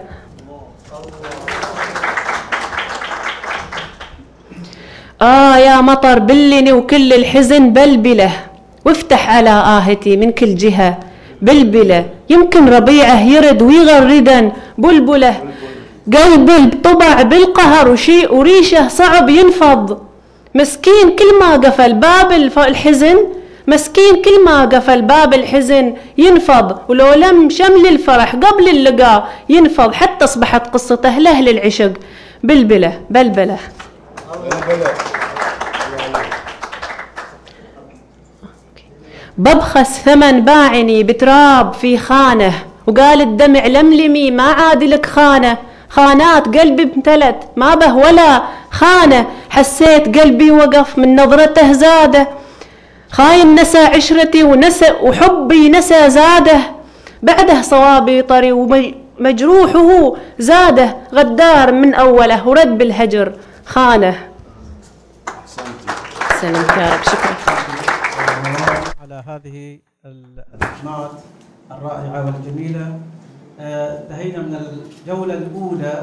[5.22, 8.30] آه يا مطر بلني وكل الحزن بلبلة.
[8.84, 10.98] وافتح على آهتي من كل جهة
[11.42, 12.06] بلبلة.
[12.30, 15.34] يمكن ربيعه يرد ويغردا بلبلة.
[16.16, 20.11] قلبي طبع بالقهر وشيء وريشه صعب ينفض.
[20.54, 23.18] مسكين كل ما قفل باب الحزن
[23.66, 25.94] مسكين كل ما قفل باب الحزن.
[26.18, 31.92] ينفض ولو لم شمل الفرح قبل اللقاء ينفض حتى أصبحت قصته لأهل العشق.
[32.42, 33.58] بلبلة بلبلة.
[39.38, 42.52] ببخس ثمن باعني بتراب في خانة
[42.86, 45.58] وقال الدمع لملمي ما عاد لك خانة.
[45.96, 47.38] خانات قلبي امتلت.
[47.56, 49.26] ما به ولا خانة.
[49.50, 52.28] حسيت قلبي وقف من نظرته زاده.
[53.10, 56.60] خاين نسى عشرتي ونسى وحبي نسى زاده.
[57.22, 60.96] بعده صوابي طري ومجروحه زاده.
[61.12, 63.32] غدار من أوله ورد بالهجر
[63.66, 64.16] خانه.
[66.40, 67.34] سلمت يا رب شكرا.
[69.02, 71.10] على هذه النقمات
[71.70, 72.86] الرائعة والجميلة.
[73.62, 76.02] انتهينا من الجولة الأولى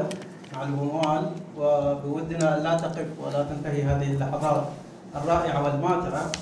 [0.54, 4.64] مع الموال وبودنا لا تقف ولا تنتهي هذه اللحظات
[5.16, 6.32] الرائعة والماتعة.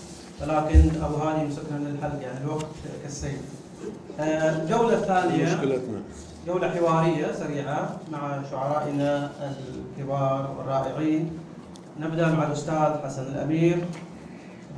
[0.42, 2.66] ولكن أبو هاني مسكنا من الحلقة يعني الوقت
[3.02, 3.40] كالسيف.
[4.20, 6.00] آه، الجولة الثانية مشكلتنا.
[6.46, 9.31] جولة حوارية سريعة مع شعرائنا
[9.98, 11.38] الكبار والرائعين.
[12.00, 13.85] نبدأ مع الأستاذ حسن الأمير.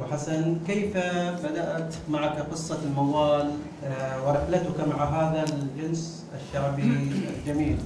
[0.01, 0.97] أبو حسن كيف
[1.45, 3.51] بدأت معك قصة الموال
[3.85, 7.77] آه، ورحلتك مع هذا الجنس الشعبي الجميل؟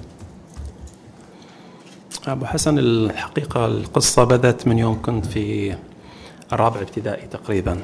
[2.27, 5.74] أبو حسن الحقيقة القصة بدأت من يوم كنت في
[6.53, 7.79] الرابع ابتدائي تقريبا.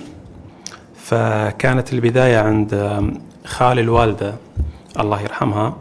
[0.94, 3.02] فكانت البداية عند
[3.44, 4.34] خال الوالدة
[5.00, 5.76] الله يرحمها.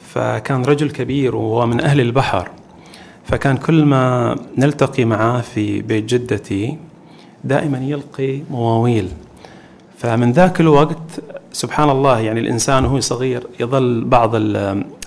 [0.00, 2.50] فكان رجل كبير وهو من أهل البحر.
[3.24, 6.89] فكان كل ما نلتقي معاه في بيت جدتي
[7.44, 9.08] دائما يلقي مواويل.
[9.98, 11.20] فمن ذاك الوقت
[11.52, 14.30] سبحان الله يعني الإنسان وهو صغير يظل بعض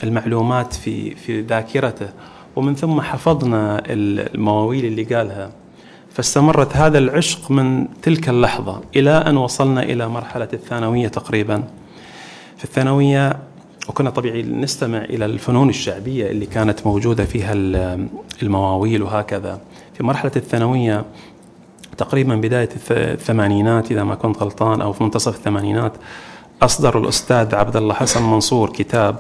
[0.03, 2.07] المعلومات في في ذاكرته
[2.55, 5.51] ومن ثم حفظنا المواويل اللي قالها.
[6.11, 11.63] فاستمرت هذا العشق من تلك اللحظة إلى أن وصلنا إلى مرحلة الثانوية تقريبا.
[12.57, 13.37] في الثانوية
[13.89, 17.53] وكنا طبيعي نستمع إلى الفنون الشعبية اللي كانت موجودة فيها
[18.43, 19.61] المواويل وهكذا.
[19.93, 21.05] في مرحلة الثانوية
[22.03, 25.93] تقريبا بداية الثمانينات إذا ما كنت غلطان أو في منتصف الثمانينات
[26.61, 29.15] أصدر الأستاذ عبد الله حسن منصور كتاب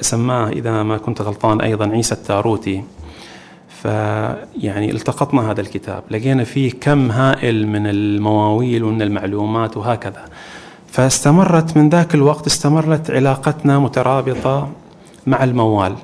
[0.00, 2.84] سماه إذا ما كنت غلطان أيضا عيسى التاروتي.
[3.82, 10.24] فيعني التقطنا هذا الكتاب لقينا فيه كم هائل من المواويل ومن المعلومات وهكذا.
[10.88, 14.68] فاستمرت من ذاك الوقت استمرت علاقتنا مترابطة
[15.26, 15.94] مع الموال.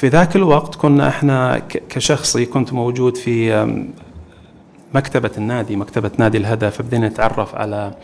[0.00, 1.58] في ذاك الوقت كنا إحنا
[1.88, 3.66] كشخصي كنت موجود في
[4.94, 7.94] مكتبة النادي مكتبة نادي الهدى فبدينا نتعرف على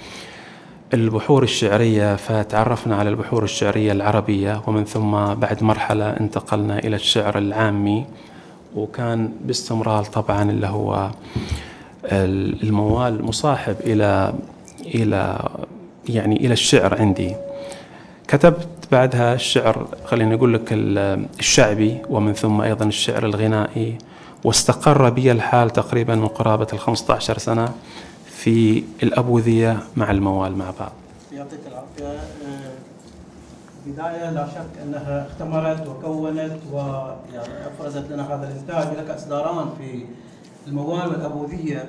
[0.94, 8.04] البحور الشعرية فتعرفنا على البحور الشعرية العربية ومن ثم بعد مرحلة انتقلنا إلى الشعر العامي
[8.74, 11.10] وكان باستمرار طبعا اللي هو
[12.12, 14.34] الموال مصاحب إلى
[14.86, 15.48] إلى
[16.08, 17.34] يعني إلى الشعر عندي.
[18.28, 23.98] كتبت بعدها الشعر خليني أقول لك الشعبي ومن ثم أيضا الشعر الغنائي.
[24.44, 27.74] واستقر بي الحال تقريبا من قرابة ال 15 سنة
[28.26, 30.92] في الأبوذية مع الموال مع بعض.
[31.32, 32.20] يعطيك العافية.
[33.86, 40.04] بداية لا شك أنها اختمرت وكونت ويعني أفرزت لنا هذا الإنتاج لك إصداران في
[40.66, 41.88] الموال والأبوذية.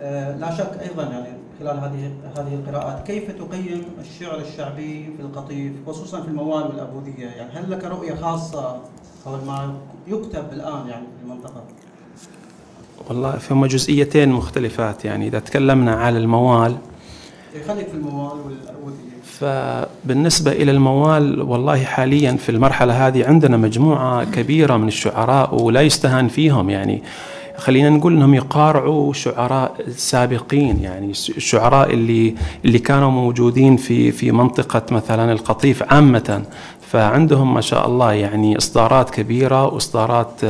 [0.00, 1.28] آه، لا شك أيضا يعني
[1.60, 7.52] خلال هذه هذه القراءات كيف تقيم الشعر الشعبي في القطيف خصوصا في الموال والأبوذية يعني
[7.52, 8.76] هل لك رؤية خاصة
[9.24, 9.74] حول ما
[10.06, 11.62] يكتب الآن يعني في المنطقة؟
[13.08, 15.04] والله فهم جزئيتين مختلفات.
[15.04, 16.76] يعني إذا تكلمنا على الموال
[17.54, 19.14] إيه، خليك في الموال والأبوذية.
[19.24, 26.28] فبالنسبة إلى الموال والله حاليا في المرحلة هذه عندنا مجموعة كبيرة من الشعراء ولا يستهان
[26.28, 26.70] فيهم.
[26.70, 27.02] يعني
[27.56, 34.82] خلينا نقول إنهم يقارعوا شعراء سابقين يعني الشعراء اللي اللي كانوا موجودين في في منطقة
[34.90, 36.42] مثلا القطيف عامة.
[36.80, 40.40] فعندهم ما شاء الله يعني إصدارات كبيرة وإصدارات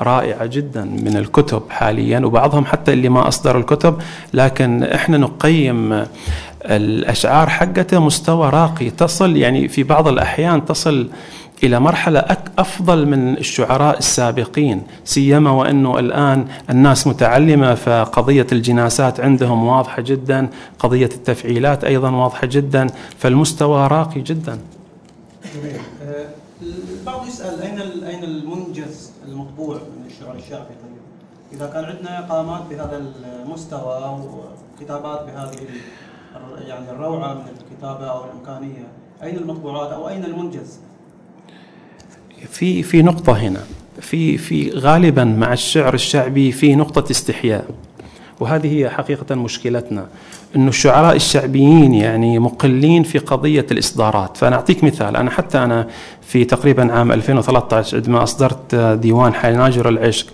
[0.00, 3.98] رائعة جدا من الكتب حاليا وبعضهم حتى اللي ما اصدر الكتب
[4.34, 6.04] لكن إحنا نقيم
[6.64, 11.08] الأشعار حقته مستوى راقي تصل يعني في بعض الأحيان تصل
[11.62, 20.02] إلى مرحلة أفضل من الشعراء السابقين سيما وأنه الآن الناس متعلمة فقضية الجناسات عندهم واضحة
[20.02, 20.48] جدا
[20.78, 22.86] قضية التفعيلات أيضا واضحة جدا
[23.18, 24.58] فالمستوى راقي جدا.
[26.62, 31.00] البعض يسأل أين أين المنجز المطبوع من الشعر الشعبي؟ طيب
[31.52, 33.02] إذا كان عندنا قامات بهذا
[33.42, 34.20] المستوى
[34.78, 35.56] وكتابات بهذه
[36.66, 38.88] يعني الروعة من الكتابة أو الإمكانية
[39.22, 40.78] أين المطبوعات أو أين المنجز؟
[42.50, 43.60] في في نقطة هنا.
[44.00, 47.64] في في غالبا مع الشعر الشعبي في نقطة استحياء.
[48.40, 50.06] وهذه هي حقيقة مشكلتنا
[50.56, 54.36] أن الشعراء الشعبيين يعني مقلين في قضية الإصدارات.
[54.36, 55.16] فأنا أعطيك مثال.
[55.16, 55.86] أنا حتى أنا
[56.22, 60.26] في تقريبا عام 2013 عندما أصدرت ديوان حناجر العشق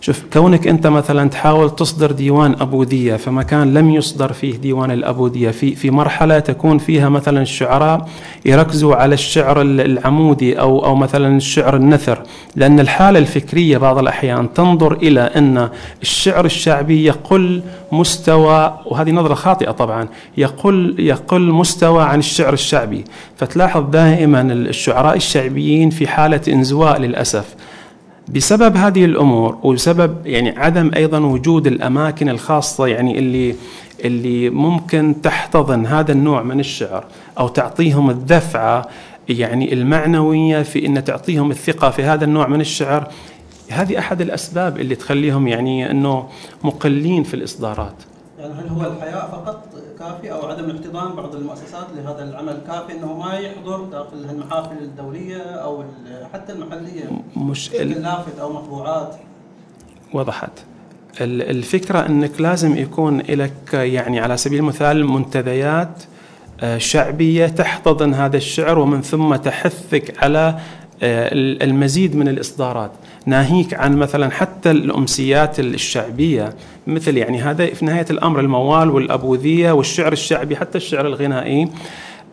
[0.00, 5.50] شوف كونك أنت مثلا تحاول تصدر ديوان ابوديه في مكان لم يصدر فيه ديوان الابوديه
[5.50, 8.08] في في مرحلة تكون فيها مثلا الشعراء
[8.46, 12.22] يركزوا على الشعر العمودي أو أو مثلا الشعر النثر
[12.56, 15.68] لأن الحالة الفكرية بعض الأحيان تنظر إلى أن
[16.02, 23.04] الشعر الشعبي يقل مستوى وهذه نظرة خاطئة طبعا يقل يقل مستوى عن الشعر الشعبي.
[23.36, 27.54] فتلاحظ دائما الشعراء الشعبيين في حالة إنزواء للأسف.
[28.34, 33.54] بسبب هذه الأمور وبسبب يعني عدم أيضا وجود الأماكن الخاصة يعني اللي
[34.04, 37.04] اللي ممكن تحتضن هذا النوع من الشعر
[37.38, 38.88] أو تعطيهم الدفعة
[39.28, 43.08] يعني المعنوية في إن تعطيهم الثقة في هذا النوع من الشعر.
[43.70, 46.28] هذه أحد الأسباب اللي تخليهم يعني إنه
[46.64, 47.94] مقلين في الإصدارات.
[48.38, 49.64] يعني هل هو الحياء فقط
[49.98, 52.60] كافي أو عدم احتضان بعض المؤسسات لهذا العمل.
[52.66, 55.84] كافي إنه ما يحضر داخل المحافل الدولية أو
[56.32, 57.04] حتى المحلية.
[57.36, 59.16] مش لافت أو مطبوعات.
[60.12, 60.50] وضحت.
[61.20, 66.02] الفكرة إنك لازم يكون لك يعني على سبيل المثال منتديات
[66.60, 70.58] آه، شعبية تحتضن هذا الشعر ومن ثم تحثك على
[71.02, 72.90] المزيد من الإصدارات.
[73.26, 76.54] ناهيك عن مثلا حتى الأمسيات الشعبية
[76.86, 81.68] مثل يعني هذا في نهاية الأمر الموال والأبوذية والشعر الشعبي حتى الشعر الغنائي.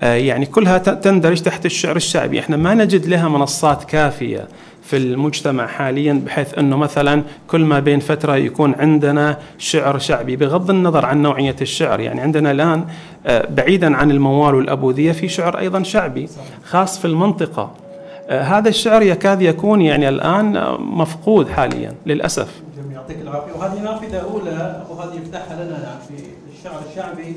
[0.04, 2.40] آه، يعني كلها تندرج تحت الشعر الشعبي.
[2.40, 4.48] إحنا ما نجد لها منصات كافية
[4.84, 10.70] في المجتمع حاليا بحيث إنه مثلا كل ما بين فترة يكون عندنا شعر شعبي بغض
[10.70, 12.00] النظر عن نوعية الشعر.
[12.00, 12.86] يعني عندنا الآن
[13.26, 16.30] آه، بعيدا عن الموال والأبوذية في شعر أيضا شعبي
[16.64, 17.64] خاص في المنطقة.
[17.64, 17.85] آه،
[18.30, 22.62] هذا الشعر يكاد يكون يعني الآن مفقود حاليا للأسف.
[22.92, 23.54] يعطيك العافية.
[23.54, 26.24] وهذه نافذة أولى وهذه يفتحها لنا يعني في
[26.58, 27.36] الشعر الشعبي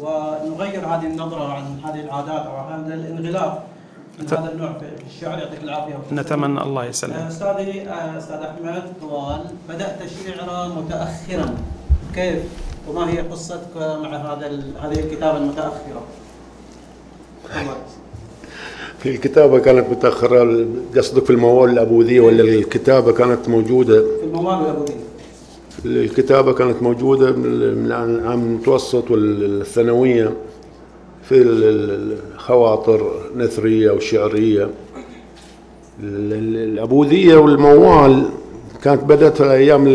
[0.00, 3.64] ونغير هذه النظرة عن هذه العادات أو هذا الانغلاق
[4.18, 5.38] من هذا النوع في الشعر.
[5.38, 5.94] يعطيك العافية.
[6.12, 7.16] نتمنى الله يسلمك.
[7.16, 11.54] آه، أستاذي آه، أستاذ أحمد طوال بدأت الشعر متاخرا.
[12.14, 12.42] كيف؟
[12.88, 14.46] وما هي قصتك مع هذا
[14.82, 16.02] هذه الكتابة المتأخرة؟
[18.98, 24.94] في الكتابة كانت متأخرة قصدك في الموال الأبوذية ولا الكتابة كانت موجودة؟ في الموال الأبوذية.
[25.84, 30.32] الكتابة كانت موجودة من العام المتوسط والثانوية
[31.28, 34.70] في الخواطر نثرية وشعرية.
[36.02, 38.28] الأبوذية والموال
[38.82, 39.86] كانت بدأت في أيام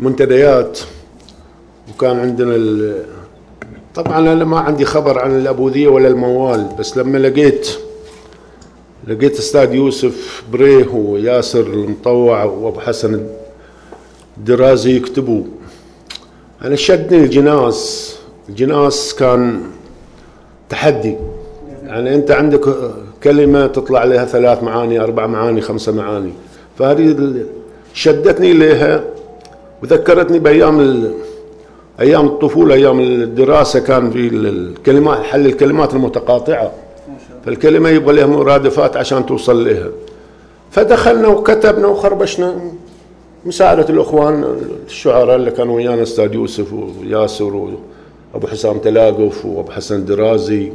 [0.00, 0.78] المنتديات.
[1.94, 2.56] وكان عندنا
[3.94, 7.68] طبعا أنا ما عندي خبر عن الأبوذية ولا الموال بس لما لقيت
[9.08, 13.26] لقيت أستاذ يوسف بريه وياسر المطوع وأبو حسن
[14.38, 15.42] الدرازي يكتبوا.
[16.62, 18.14] أنا شدني الجناس
[18.48, 19.60] الجناس كان
[20.68, 21.16] تحدي.
[21.86, 22.76] يعني أنت عندك
[23.24, 26.32] كلمة تطلع لها ثلاث معاني أربع معاني خمسة معاني.
[26.78, 27.44] فهذه
[27.94, 29.04] شدتني إليها
[29.82, 30.80] وذكرتني بأيام
[32.00, 36.72] أيام الطفولة أيام الدراسة كان في الكلمات حل الكلمات المتقاطعة.
[37.46, 39.88] فالكلمة يبغى لها مرادفات عشان توصل لها.
[40.70, 42.54] فدخلنا وكتبنا وخربشنا.
[43.46, 47.56] مساعدة الأخوان الشعراء اللي كانوا ويانا أستاذ يوسف وياسر
[48.34, 50.72] وأبو حسام تلاقف وأبو حسن درازي.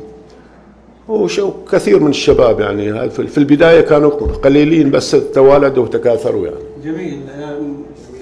[1.09, 3.09] وكثير من الشباب يعني.
[3.09, 4.09] في البداية كانوا
[4.43, 6.57] قليلين بس توالدوا وتكاثروا يعني.
[6.84, 7.22] جميل.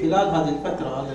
[0.02, 1.06] خلال هذه الفترة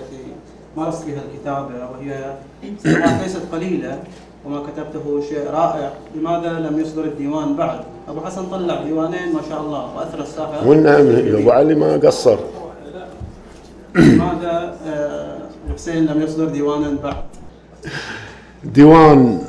[0.77, 2.35] مارست بها الكتابة وهي
[2.79, 4.03] سنوات ليست قليلة
[4.45, 9.61] وما كتبته شيء رائع لماذا لم يصدر الديوان بعد؟ أبو حسن طلع ديوانين ما شاء
[9.61, 10.69] الله وأثر الساحة.
[10.69, 12.39] والنعم أبو علي ما قصر.
[13.95, 15.39] لماذا آه،
[15.75, 17.25] حسين لم يصدر ديوانا بعد؟
[18.65, 19.43] ديوان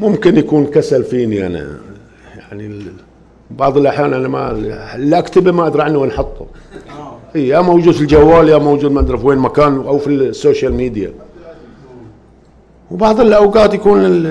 [0.00, 1.78] ممكن يكون كسل فيني أنا.
[2.36, 2.82] يعني
[3.50, 4.52] بعض الأحيان أنا ما
[4.96, 6.46] لا أكتبه ما أدري عنه وين حطه
[7.36, 10.16] إي يا موجود في الجوال يا موجود ما أدري في وين مكان أو في ال
[10.16, 11.12] social media.
[12.90, 14.26] وبعض الأوقات يكون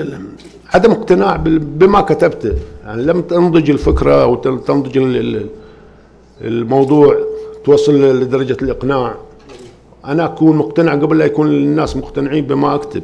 [0.74, 2.52] عدم اقتناع بما كتبته.
[2.84, 4.98] يعني لم تنضج الفكرة أو تنضج
[6.40, 7.16] الموضوع
[7.64, 9.14] توصل لدرجة الإقناع.
[10.04, 13.02] أنا أكون مقتنع قبل لا يكون الناس مقتنعين بما أكتب.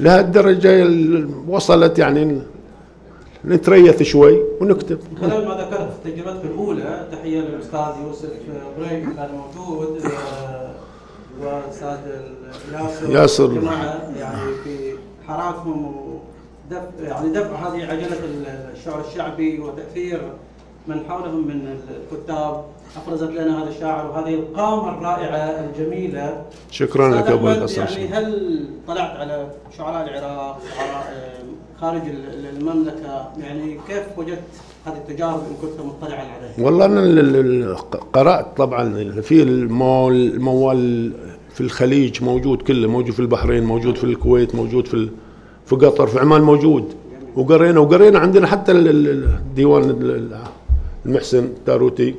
[0.00, 0.88] لهالدرجة
[1.48, 2.38] وصلت يعني
[3.44, 4.98] نتريث شوي ونكتب.
[5.20, 8.30] خلال ما ذكرت تجربتك الأولى تحية للأستاذ يوسف
[8.78, 10.70] بريك كان موجود آه،
[11.40, 11.98] واستاذ
[12.72, 13.52] ياسر ياسر.
[14.16, 14.94] يعني في
[15.28, 18.18] حراكهم ودفع يعني دفع هذه عجلة
[18.74, 20.20] الشعر الشعبي وتأثير
[20.86, 21.76] من حولهم من
[22.12, 22.64] الكتاب.
[22.96, 26.44] أفرزت لنا هذا الشاعر وهذه القامة الرائعة الجميلة.
[26.70, 29.46] شكرا لك أبو يعني هل طلعت على
[29.78, 31.28] شعراء العراق شعراء
[31.80, 32.02] خارج
[32.56, 33.28] المملكة.
[33.40, 34.38] يعني كيف وجدت
[34.86, 37.76] هذه التجارب إن كنت مطلعا عليها؟ والله أنا
[38.12, 41.12] قرأت طبعا في المول الموال
[41.54, 45.08] في الخليج موجود كله موجود في البحرين موجود في الكويت موجود في
[45.66, 46.84] في قطر في عمان موجود.
[47.36, 50.38] وقرينا وقرينا عندنا حتى ال- ال- ال- ديوان ال- ال-
[51.06, 52.14] المحسن التاروتي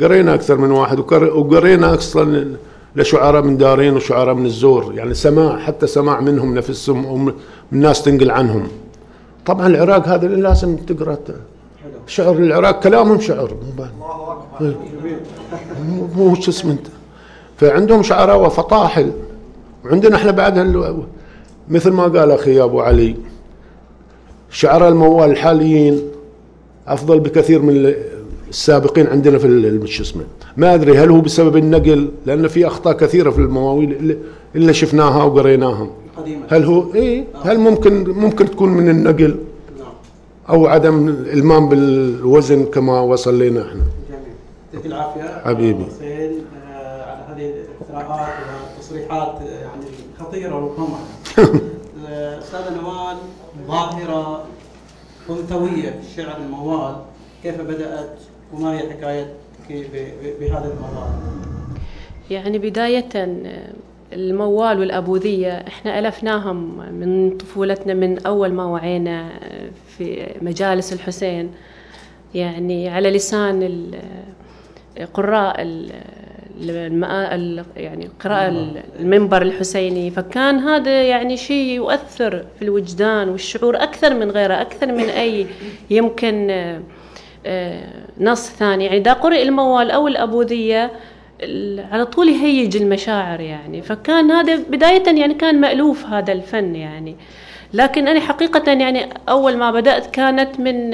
[0.00, 2.46] قرينا أكثر من واحد وقر- وقرينا أصلا
[2.96, 7.32] لشعراء من دارين وشعراء من الزور يعني سماع حتى سماع منهم نفسهم ومن
[7.72, 8.68] الناس تنقل عنهم.
[9.46, 11.18] طبعا العراق هذا لازم تقرأ
[12.06, 13.56] شعر العراق كلامهم شعر.
[16.16, 16.86] مو شو اسمه أنت.
[17.56, 19.12] فعندهم شعراء وفطاحل.
[19.84, 20.58] وعندنا إحنا بعد
[21.68, 23.16] مثل ما قال أخي أبو علي
[24.50, 26.02] شعراء الموال الحاليين
[26.86, 27.94] أفضل بكثير من
[28.52, 30.24] السابقين عندنا في شو اسمه.
[30.56, 34.16] ما أدري هل هو بسبب النقل لأن في أخطاء كثيرة في المواويل اللي,
[34.54, 35.90] اللي شفناها وقريناها.
[36.48, 39.36] هل هو اي هل ممكن ممكن تكون من النقل؟
[39.78, 39.92] نعم.
[40.48, 43.82] أو عدم الإلمام بالوزن كما وصل لنا إحنا.
[44.10, 44.34] جميل.
[44.74, 45.42] يعطيك العافية.
[45.44, 45.84] حبيبي.
[45.84, 46.32] حسين
[46.70, 47.52] آه، على هذه
[47.90, 48.34] الاقتراحات
[48.76, 49.84] والتصريحات آه، يعني
[50.20, 50.98] خطيرة ربما
[52.08, 53.16] آه، أستاذ نوال
[53.68, 54.44] ظاهرة
[55.30, 56.96] انثويه في الشعر الموال
[57.42, 58.18] كيف بدأت
[58.52, 59.30] وما هي حكايتك
[60.40, 61.42] بهذا الموال؟
[62.30, 63.72] يعني بداية آه،
[64.12, 71.50] الموال والأبوذية إحنا ألفناهم من طفولتنا من أول ما وعينا آه، في مجالس الحسين
[72.34, 73.90] يعني على لسان
[74.98, 75.56] آه، قراء
[77.76, 84.60] يعني قراءة المنبر الحسيني فكان هذا يعني شيء يؤثر في الوجدان والشعور أكثر من غيره
[84.60, 85.46] أكثر من أي
[85.90, 86.50] يمكن
[88.20, 88.84] نص ثاني.
[88.84, 90.90] يعني إذا قرئ الموال أو الأبوذية
[91.42, 93.82] ال- على طول يهيج المشاعر يعني.
[93.82, 97.16] فكان هذا بداية يعني كان مألوف هذا الفن يعني.
[97.74, 100.90] لكن أنا حقيقة يعني أول ما بدأت كانت من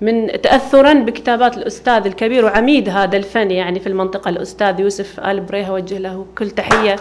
[0.00, 4.28] من تأثرا بكتابات الأستاذ الكبير وعميد هذا الفن يعني في المنطقة.
[4.28, 6.96] الأستاذ يوسف آل بريه أوجه له كل تحية.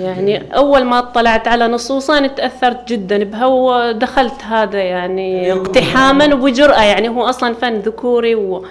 [0.00, 7.08] يعني أول ما اطلعت على نصوصا تأثرت جدا بها ودخلت هذا يعني اقتحاما وبجرأة يعني
[7.08, 8.64] هو أصلا فن ذكوري و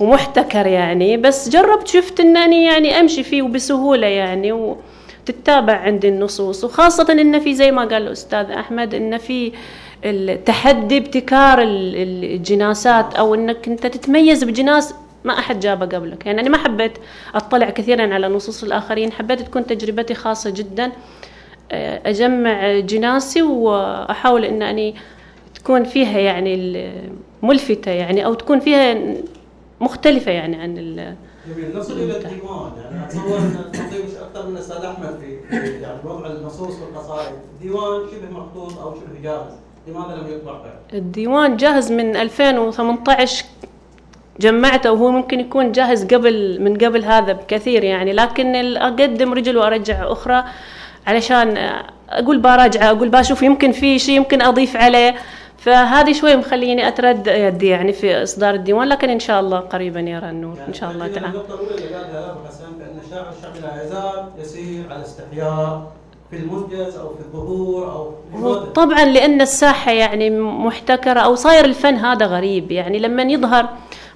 [0.00, 1.16] ومحتكر يعني.
[1.16, 6.64] بس جربت شفت انني يعني أمشي فيه وبسهولة يعني وتتابع عندي النصوص.
[6.64, 9.52] وخاصة إن في زي ما قال الأستاذ أحمد إن في
[10.04, 14.94] التحدي ابتكار ال- ال- الجناسات أو إنك أنت تتميز بجناس
[15.24, 16.26] ما أحد جابه قبلك.
[16.26, 16.92] يعني أنا ما حبيت
[17.34, 20.92] أطلع كثيرا على نصوص الآخرين حبيت تكون تجربتي خاصة جدا.
[21.72, 24.94] آه، أجمع جناسي وأحاول إن أني
[25.54, 26.92] تكون فيها يعني
[27.42, 28.96] ملفته يعني أو تكون فيها
[29.80, 31.14] مختلفة يعني عن ال-
[31.48, 33.56] جميل نصل إلى الديوان يعني أتصور إن
[34.06, 39.22] مش أكثر من الاستاذ أحمد في يعني وضع النصوص والقصائد، الديوان شبه مخطوط أو شبه
[39.22, 39.52] جاهز،
[39.88, 43.44] لماذا لم يطبع بعد؟ الديوان جاهز من 2018
[44.40, 50.12] جمعته وهو ممكن يكون جاهز قبل من قبل هذا بكثير يعني لكن أقدم رجل وأرجع
[50.12, 50.44] أخرى
[51.06, 51.70] علشان
[52.10, 55.14] أقول براجعه أقول بشوف يمكن في شيء يمكن أضيف عليه.
[55.58, 60.56] فهذه شوي مخليني أتردد يعني في إصدار الديوان لكن إن شاء الله قريبا يرى النور
[60.68, 61.28] إن شاء الله يعني تعالى.
[61.28, 65.92] النقطة الأولى اللي قالها أبو حسن بأن الشاعر الشعبي لا يزال يسير على استحياء
[66.30, 68.10] في المنجز أو في الظهور أو
[68.64, 68.72] في.
[68.72, 72.72] طبعا لأن الساحة يعني محتكرة أو صاير الفن هذا غريب.
[72.72, 73.68] يعني لما يظهر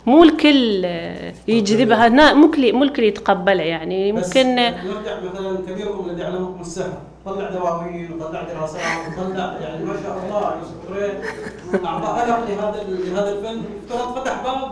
[0.06, 2.32] مو الكل آه، يجذبها.
[2.34, 6.98] مو الكل مو الكل يتقبله يعني بس ممكن آه، نرجع مثلا كبيركم الذي علمكم السحر.
[7.26, 8.82] طلع دواوين وطلع دراسات
[9.18, 13.62] وطلع يعني ما شاء الله يوسف اعطى الم لهذا لهذا الفن.
[13.90, 14.70] افترض فتح باب.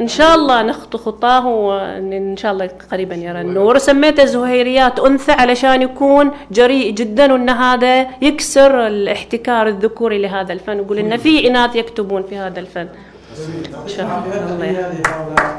[0.00, 3.78] إن شاء الله نخطو خطاه وإن شاء الله قريبا يرى النور.
[3.78, 10.80] سميته زهيريات أنثى علشان يكون جريء جدا وإن هذا يكسر الاحتكار الذكوري لهذا الفن.
[10.80, 12.88] ويقول إن في إناث يكتبون في هذا الفن.
[15.26, 15.56] الله.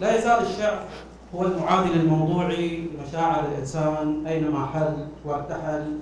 [0.00, 0.78] لا يزال الشعر
[1.34, 5.98] هو المعادل الموضوعي لمشاعر الإنسان أينما حل وارتحل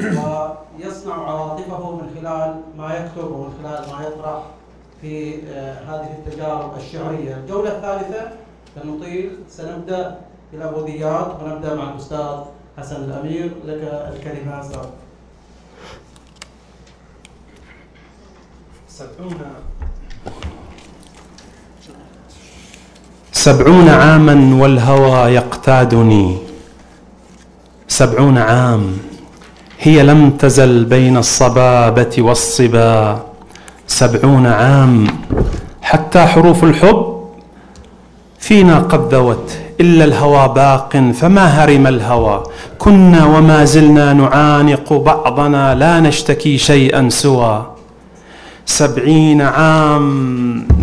[0.00, 4.42] ويصنع عواطفه من خلال ما يكتب ومن خلال ما يطرح
[5.00, 8.30] في آه، هذه التجارب الشعرية، الجولة الثالثة
[8.74, 10.18] سنطيل سنبدأ
[10.52, 12.36] بالأبوذيات ونبدأ مع الأستاذ
[12.78, 14.86] حسن الأمير لك الكلمة أستاذ.
[18.98, 19.38] سبعون
[23.32, 26.36] سبعون عاما والهوى يقتادني.
[27.88, 28.98] سبعون عام
[29.80, 33.22] هي لم تزل بين الصبابة والصبا.
[33.86, 35.06] سبعون عام
[35.82, 37.24] حتى حروف الحب
[38.38, 39.58] فينا قد ذوت.
[39.80, 42.42] إلا الهوى باق فما هرم الهوى.
[42.78, 47.77] كنا وما زلنا نعانق بعضنا لا نشتكي شيئا سوى.
[48.68, 50.06] سبعين عام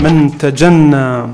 [0.04, 1.28] من تجنى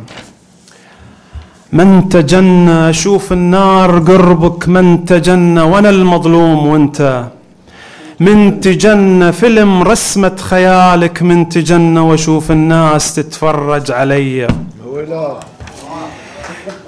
[1.73, 7.25] من تجنى شوف النار قربك من تجنى وأنا المظلوم وأنت.
[8.19, 14.47] من تجنى فيلم رسمة خيالك من تجنى وأشوف الناس تتفرج علي.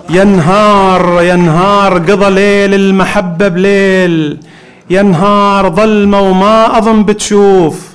[0.10, 4.38] ينهار ينهار قضى ليل المحبة بليل.
[4.90, 7.93] ينهار ظلمة وما أظن بتشوف.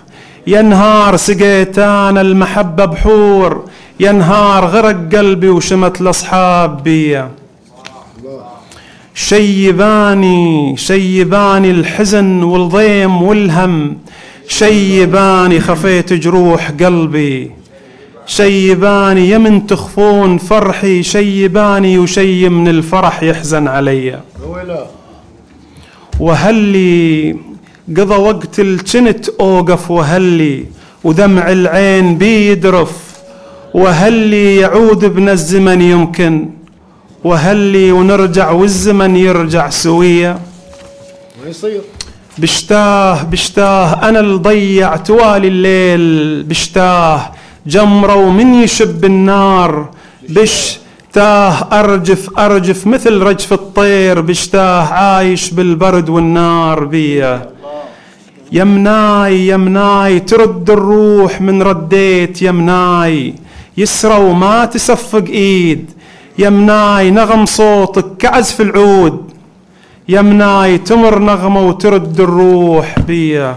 [0.49, 3.64] ينهار سقيت أنا المحبة بحور
[4.01, 7.30] ينهار غرق قلبي وشمت الأصحاب بيا
[9.14, 13.99] شيباني شيباني الحزن والضيم والهم
[14.49, 17.51] شيباني خفيت جروح قلبي.
[18.26, 24.20] شيباني يمن تخفون فرحي شيباني وشي من الفرح يحزن علي.
[26.20, 27.36] وهلي
[27.97, 30.64] قضى وقت الجنت أوقف وهلي
[31.05, 32.93] ودمع العين بيدرف.
[33.74, 36.49] وهلي يعود ابن الزمن يمكن
[37.24, 40.39] وهلي ونرجع والزمن يرجع سوية.
[41.43, 41.80] ما يصير
[42.39, 46.43] بشتاه بشتاه أنا اللي ضيعت والي الليل.
[46.43, 47.32] بشتاه
[47.66, 49.91] جمرة ومن يشب النار.
[50.28, 54.20] بشتاه أرجف أرجف مثل رجف الطير.
[54.20, 57.58] بشتاه عايش بالبرد والنار بيه
[58.53, 63.34] يمناي يمناي ترد الروح من رديت يمناي.
[63.76, 65.90] يسرى وما تصفق إيد.
[66.38, 69.30] يمناي نغم صوتك كعزف العود.
[70.09, 73.57] يمناي تمر نغمة وترد الروح بيا.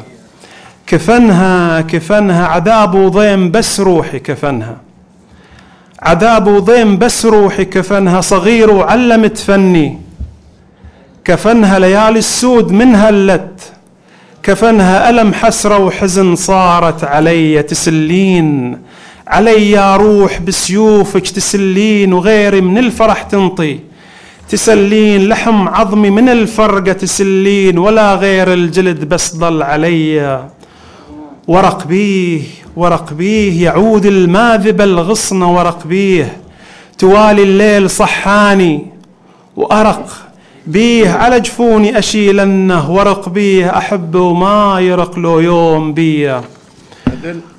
[0.87, 4.77] كفنها كفنها عذاب وضيم بس روحي كفنها.
[6.01, 9.97] عذاب وضيم بس روحي كفنها صغير وعلمت فني.
[11.25, 13.73] كفنها ليالي السود من هلت.
[14.43, 18.77] كفنها ألم حسرة وحزن صارت علي تسلين.
[19.27, 23.79] علي يا روح بسيوفك تسلين وغيري من الفرح تنطي.
[24.49, 30.43] تسلين لحم عظمي من الفرقة تسلين ولا غير الجلد بس ضل علي.
[31.47, 32.41] ورق بيه
[32.75, 36.37] ورق بيه يعود الماذب الغصن ورق بيه.
[36.97, 38.87] توالي الليل صحاني
[39.55, 40.09] وأرق
[40.67, 46.41] بيه على جفوني أشيلنه ورق بيه أحبه وما يرق له يوم بيه.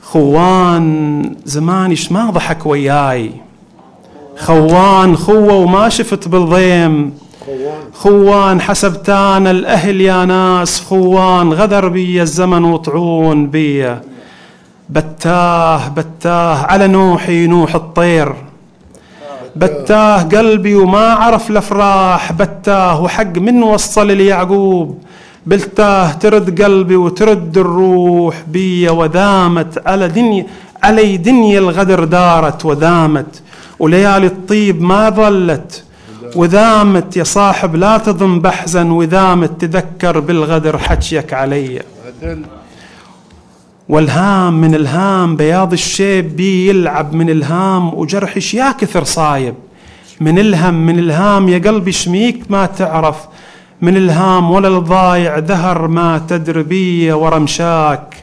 [0.03, 3.31] خوان زمانيش ما ضحك وياي.
[4.39, 7.13] خوان خوة وما شفت بالضيم.
[7.95, 8.61] خوان.
[8.61, 10.81] حسبتان الأهل يا ناس.
[10.81, 13.97] خوان غدر بي الزمن وطعون بي
[14.91, 18.35] بتاه بتاه على نوحي نوح الطير.
[19.57, 24.99] بتاه قلبي وما عرف الأفراح بتاه وحق من وصل ليعقوب
[25.47, 30.47] بلتاه ترد قلبي وترد الروح بي ودامت على دنيا
[30.83, 33.43] علي دنيا الغدر دارت ودامت
[33.79, 35.85] وليالي الطيب ما ظلت.
[36.37, 41.83] وذامت يا صاحب لا تظن بحزن وذامت تذكر بالغدر حكيك علي.
[43.89, 49.55] والهام من الهام بياض الشيب بي يلعب من الهام وجرحش يا كثر صايب.
[50.21, 53.17] من الهم من الهام يا قلبي شميك ما تعرف.
[53.81, 58.17] من الهام ولا الضايع ذهر ما تدري بي ورا مشاك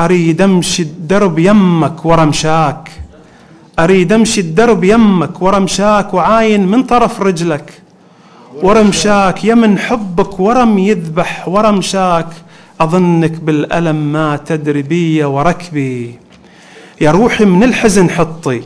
[0.00, 2.90] أريد أمشي الدرب يمك ورا مشاك
[3.78, 7.72] أريد أمشي الدرب يمك ورا مشاك وعاين من طرف رجلك.
[8.62, 12.28] ورا مشاك يمن حبك ورم يذبح ورا مشاك
[12.80, 16.14] أظنك بالألم ما تدري بي وركبي.
[17.00, 18.62] يا روحي من الحزن حطي.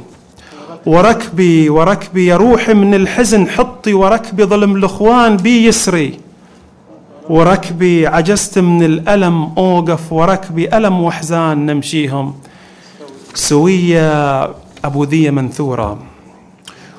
[0.86, 3.94] وركبي وركبي يا روحي من الحزن حطي.
[3.94, 6.20] وركبي ظلم الإخوان بي يسري.
[7.28, 10.12] وركبي عجزت من الألم أوقف.
[10.12, 12.34] وركبي ألم وحزان نمشيهم.
[13.34, 14.42] سوية
[14.84, 15.98] أبو ذي منثورة.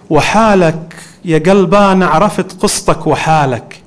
[0.10, 0.96] وحالك
[1.26, 3.81] يا قلبان عرفت قصتك وحالك.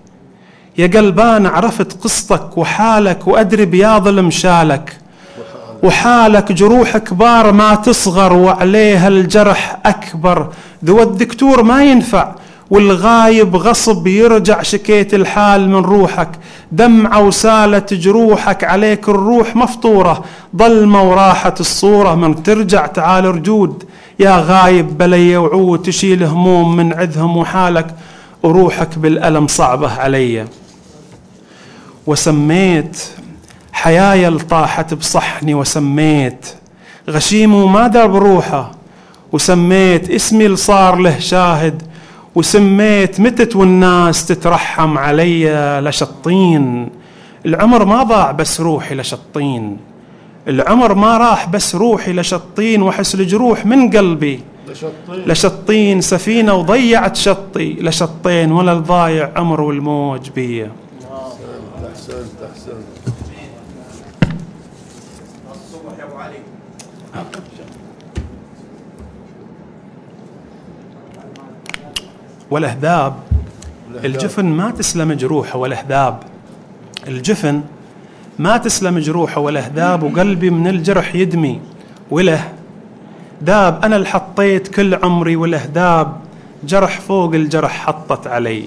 [0.78, 4.96] يا قلبان عرفت قصتك وحالك وأدري بياض المشالك.
[5.82, 10.48] وحالك جروح كبار ما تصغر وعليها الجرح أكبر.
[10.84, 12.34] ذو الدكتور ما ينفع
[12.70, 16.28] والغايب غصب يرجع شكيت الحال من روحك.
[16.72, 20.24] دمعة وسالت جروحك عليك الروح مفطورة.
[20.56, 23.84] ظلمة وراحت الصورة من ترجع تعال رجود.
[24.18, 27.86] يا غايب بلي وعود تشيل هموم من عدهم وحالك.
[28.42, 30.44] وروحك بالألم صعبة علي.
[32.06, 33.02] وسميت
[33.72, 36.46] حيايا طاحت بصحني وسميت
[37.10, 38.70] غشيم وما درب روحه
[39.32, 41.82] وسميت اسمي اللي صار له شاهد
[42.34, 46.88] وسميت متت والناس تترحم علي لشطين.
[47.46, 49.76] العمر ما ضاع بس روحي لشطين
[50.48, 54.40] العمر ما راح بس روحي لشطين وأحس الجروح من قلبي
[55.26, 60.70] لشطين سفينة وضيعت شطي لشطين ولا الضايع عمر والموج بيا
[61.92, 63.14] احسنت احسنت
[72.54, 73.14] والأهذاب
[74.04, 76.22] الجفن ما تسلم جروحه والأهذاب
[77.08, 77.62] الجفن
[78.38, 81.60] ما تسلم جروحه والأهذاب وقلبي من الجرح يدمي.
[82.10, 82.52] وله
[83.42, 86.16] داب أنا اللي حطيت كل عمري والأهداب.
[86.64, 88.64] جرح فوق الجرح حطت علي.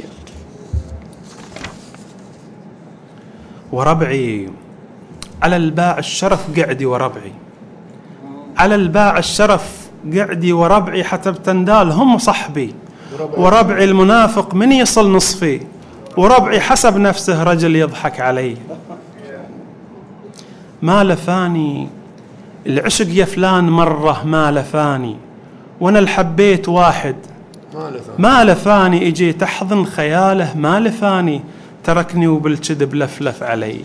[3.72, 4.50] وربعي
[5.42, 7.34] على الباع الشرف قعدي وربعي.
[8.58, 12.76] على الباع الشرف قعدي وربعي حتى بتندال هم صحبي.
[13.38, 15.62] وربعي المنافق من يصل نصفي
[16.18, 18.58] وربعي حسب نفسه رجل يضحك علي
[20.82, 21.90] ما لفاني
[22.68, 25.16] العشق يا فلان مرة ما لفاني
[25.80, 27.16] وأنا الحبيت واحد.
[28.18, 29.08] ما لفاني.
[29.08, 31.42] إجيت أحضن خياله ما لفاني
[31.84, 33.82] تركني وبالكذب لفلف علي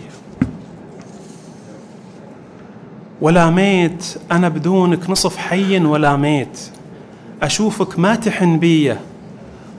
[3.21, 6.59] ولا ميت أنا بدونك نصف حي ولا ميت.
[7.43, 8.99] أشوفك ما تحن بيه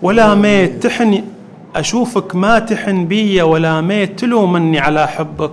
[0.04, 1.24] ولا ميت تحن
[1.76, 5.52] أشوفك ما تحن بي ولا ميت تلومني على حبك.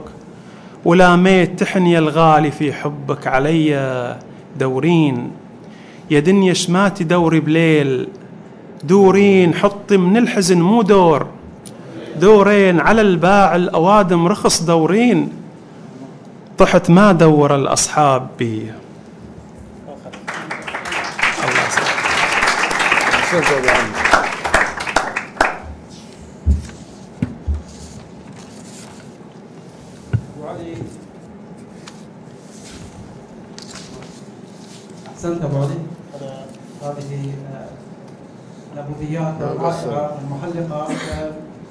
[0.85, 4.17] ولا ميت تحن يا الغالي في حبك علي
[4.59, 5.31] دورين.
[6.09, 8.07] يا دنيا ما تدوري بليل
[8.83, 11.27] دورين حطي من الحزن مو دور.
[12.15, 15.31] دورين على الباع الأوادم رخص دورين.
[16.57, 18.71] طحت ما دور الأصحاب بي.
[23.33, 24.00] الله
[35.21, 35.77] أحسنت أبو علي.
[36.81, 37.33] هذه
[38.73, 40.87] الابوذيات الرائعه المحلقه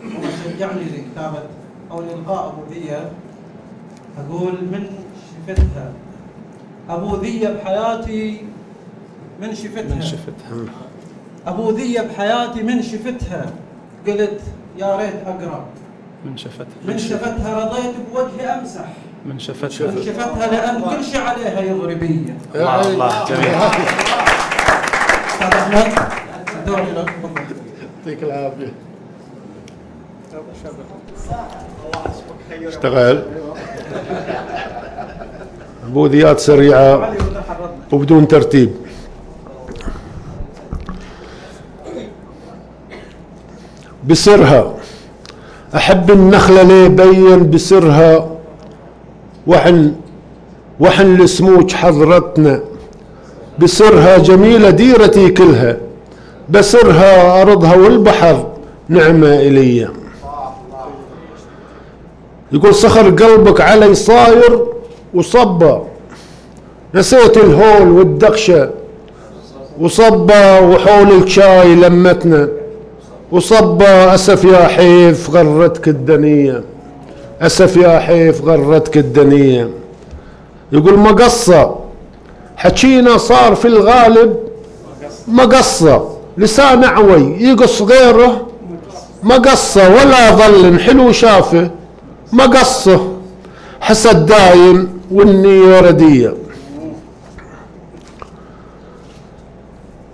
[0.02, 1.42] وما شجعني لكتابة
[1.90, 3.10] أو لالقاء ابوذيه
[4.18, 4.86] أقول من
[5.48, 5.92] شفتها؟
[6.90, 8.42] ابوذيه بحياتي
[9.40, 10.64] من شفتها؟ من شفتها.
[11.46, 13.46] ابوذيه بحياتي من شفتها؟
[14.06, 14.40] قلت
[14.78, 15.64] يا ريت أقرأ.
[16.24, 16.66] من شفتها.
[16.84, 18.88] من شفتها رضيت بوجهي أمسح.
[19.26, 19.86] من شفتها.
[19.86, 22.38] من شفتها لأن كل شيء عليها يضربية.
[22.54, 23.54] الله الله جميل.
[25.28, 25.92] أستاذ احمد
[26.58, 27.10] الدور لك.
[27.22, 27.42] تفضل
[28.06, 28.72] يعطيك العافية.
[32.68, 33.24] اشتغل.
[35.88, 37.14] بوذيات سريعة.
[37.92, 38.72] وبدون ترتيب.
[44.04, 44.74] بسرها.
[45.74, 48.39] أحب النخلة ليه بين بسرها
[49.46, 49.92] وحن
[50.80, 52.60] وحن السموج حضرتنا.
[53.58, 55.76] بسرها جميلة ديرتي كلها.
[56.50, 58.46] بسرها أرضها والبحر
[58.88, 59.88] نعمة إلي
[62.52, 64.66] يقول صخر قلبك علي صاير
[65.14, 65.84] وصبا.
[66.94, 68.70] نسيت الهول والدقشة.
[69.80, 72.48] وصبا وحول الشاي لمتنا.
[73.32, 76.64] وصبا أسف يا حيف غرتك الدنية
[77.40, 79.70] أسف يا حيف غرتك الدنية
[80.72, 81.76] يقول مقصة.
[82.56, 84.36] حكينا صار في الغالب
[85.28, 86.16] مقصة.
[86.38, 88.46] لسان عوي يقص غيره
[89.22, 89.88] مقصة.
[89.88, 91.70] ولا ظل حلو شافه
[92.32, 93.16] مقصة.
[93.80, 96.34] حسد دايم والنية ردية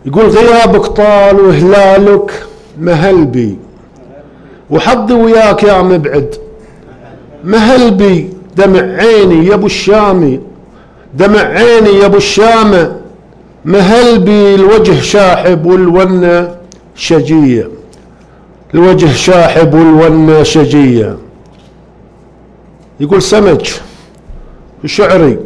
[0.05, 2.47] يقول غيابك طال وهلالك
[2.79, 3.59] مهلبي.
[4.71, 6.46] وحظي وياك يا مبعد.
[7.47, 10.41] مهلبي دمع عيني يا أبو الشامي
[11.15, 12.97] دمع عيني يا أبو الشامة
[13.65, 16.55] مهلبي الوجه شاحب والونة
[16.95, 17.69] شجية.
[18.75, 21.17] الوجه شاحب والونة شجية.
[23.01, 23.71] يقول سمج.
[24.85, 25.39] شعري.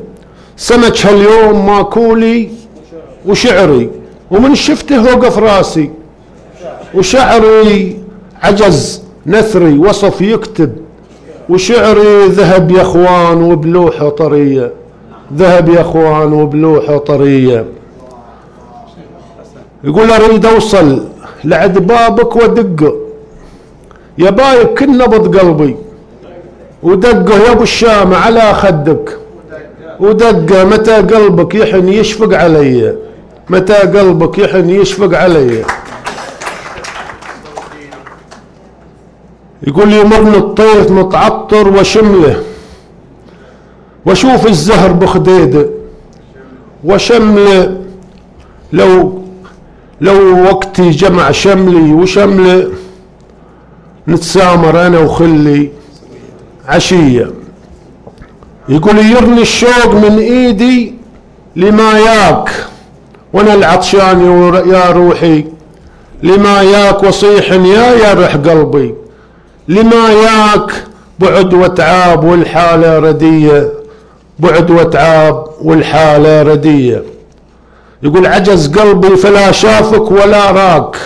[0.57, 2.49] سمج هاليوم ماكولي
[3.27, 3.91] وشعري.
[4.31, 5.91] ومن شفته وقف راسي.
[6.95, 7.99] وشعري
[8.43, 10.77] عجز نثري وصف يكتب.
[11.51, 14.71] وشعري ذهب يا اخوان وبلوحه طريه
[15.37, 17.65] ذهب يا اخوان وبلوحه طريه
[19.85, 21.03] يقول أريد أوصل
[21.45, 22.95] لعد بابك وادقه
[24.19, 25.77] يا بايك كل نبض قلبي.
[26.83, 29.17] ودقه يا أبو الشام على خدك.
[30.01, 32.97] ودقه متى قلبك يحن يشفق علي.
[33.51, 35.65] متى قلبك يحن يشفق علي.
[39.67, 42.43] يقول يمرني الطير متعطر وشملة.
[44.07, 45.67] واشوف الزهر بخديدة.
[46.85, 47.77] وشملة
[48.73, 49.23] لو
[50.01, 52.71] لو وقتي جمع شملي وشملة
[54.09, 55.71] نتسامر أنا وخلي
[56.69, 57.31] عشية.
[58.69, 60.95] يقول يرني الشوق من إيدي
[61.57, 62.51] لما ياك
[63.33, 64.21] وأنا العطشان
[64.67, 65.45] يا روحي.
[66.23, 68.95] لما ياك وصيح يا يرح قلبي.
[69.71, 70.73] لما ياك
[71.19, 73.73] بعد وتعاب والحالة ردية
[74.39, 77.03] بعد وتعاب والحالة ردية.
[78.03, 80.97] يقول عجز قلبي فلا شافك ولا راك.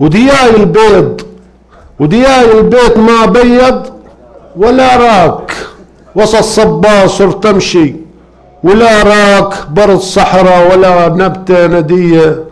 [0.00, 1.20] ودياي البيض
[2.00, 3.82] ودياي البيت ما بيض
[4.56, 5.52] ولا راك.
[6.14, 7.94] وسط صبا صرت تمشي
[8.64, 12.44] ولا راك برد صحراء ولا نبتة ندية.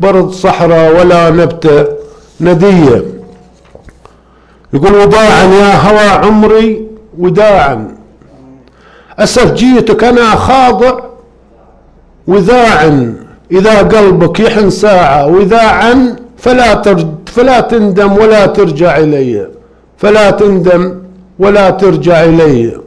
[0.00, 1.84] برد صحراء ولا نبتة
[2.40, 3.14] ندية.
[4.74, 6.86] يقول وداعا يا هوى عمري
[7.18, 7.96] وداعا.
[9.18, 11.00] أسف جيتك أنا خاضع
[12.26, 13.16] وذاعا
[13.50, 16.82] إذا قلبك يحن ساعة وذاعا فلا
[17.26, 19.48] فلا تندم ولا ترجع إلي.
[19.98, 20.94] فلا تندم
[21.38, 22.80] ولا ترجع إلي.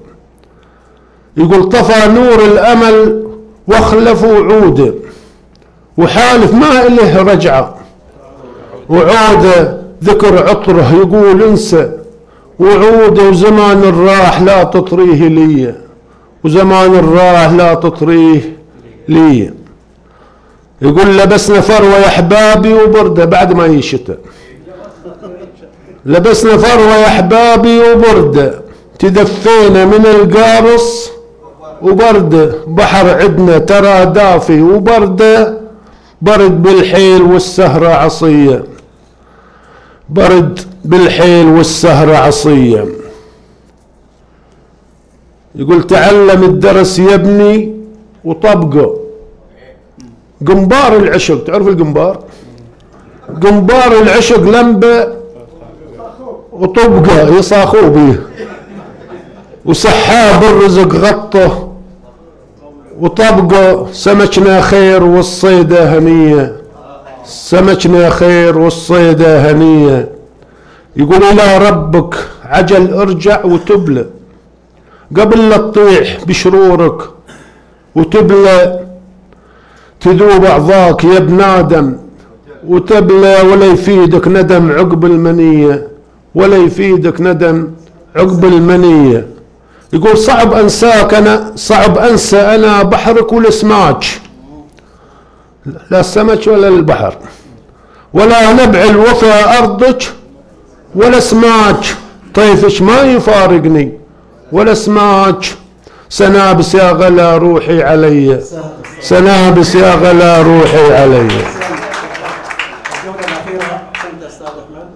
[1.38, 3.28] يقول طفى نور الأمل
[3.68, 4.94] واخلف وعوده
[5.98, 7.76] وحالف ما إله رجعة.
[8.90, 11.92] وعوده ذكر عطره يقول انسى
[12.60, 15.76] وعوده وزمان الراح لا تطريه لي.
[16.44, 18.58] وزمان الراح لا تطريه
[19.08, 19.54] لي.
[20.82, 24.16] يقول لبسنا فروة يا أحبابي وبردة بعد ما يشتى.
[26.06, 28.62] لبسنا فروة يا أحبابي وبردة
[29.00, 31.12] تدفينا من القارص
[31.82, 35.58] وبردة بحر عدنا ترى دافي وبردة
[36.22, 38.64] برد بالحيل والسهرة عصية.
[40.10, 42.86] برد بالحيل والسهرة عصية
[45.56, 47.76] يقول تعلم الدرس يا ابني
[48.24, 48.98] وطبقه.
[50.48, 52.24] قنبار العشق تعرف القنبار؟
[53.44, 55.08] قنبار العشق لمبة
[56.52, 58.20] وطبقه يصاخوا به
[59.66, 61.74] وسحاب الرزق غطه
[63.00, 66.56] وطبقه سمكنا خير والصيدة هنية.
[67.28, 70.10] سمكنا خير والصيدة هنية.
[70.96, 74.06] يقول إلى ربك عجل ارجع وتبلى
[75.18, 77.02] قبل لا تطيح بشرورك
[77.96, 78.80] وتبلى
[80.00, 81.96] تذوب أعضاك يا ابن آدم
[82.68, 85.88] وتبلى ولا يفيدك ندم عقب المنية.
[86.36, 87.68] ولا يفيدك ندم
[88.16, 89.28] عقب المنية.
[89.94, 94.06] يقول صعب أنساك أنا صعب أنسى أنا بحرك والسماك
[95.92, 97.18] لا السمك ولا البحر.
[98.14, 100.04] ولا نبع الوفا أرضك
[100.96, 101.86] ولا سماك
[102.36, 103.92] طيفش ما يفارقني.
[104.52, 105.46] ولا سماك
[106.10, 108.42] سنابس يا غلا روحي علي.
[109.02, 113.82] سنابس يا غلا روحي علي الجولة الأخيرة
[114.14, 114.88] أنت أستاذ أحمد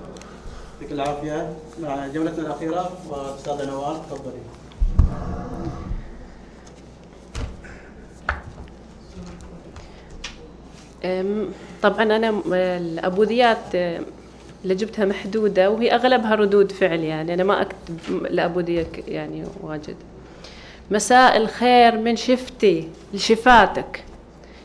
[0.82, 1.50] يعطيك العافية
[1.84, 4.42] مع جولتنا الأخيرة وأستاذة نوال تفضلي
[5.10, 5.70] أم،
[11.82, 13.76] طبعا أنا الأبوذيات
[14.64, 17.34] اللي جبتها محدودة وهي أغلبها ردود فعل يعني.
[17.34, 19.96] أنا ما اكتب الأبوذية يعني واجد.
[20.92, 24.04] مساء الخير من شفتي لشفاتك.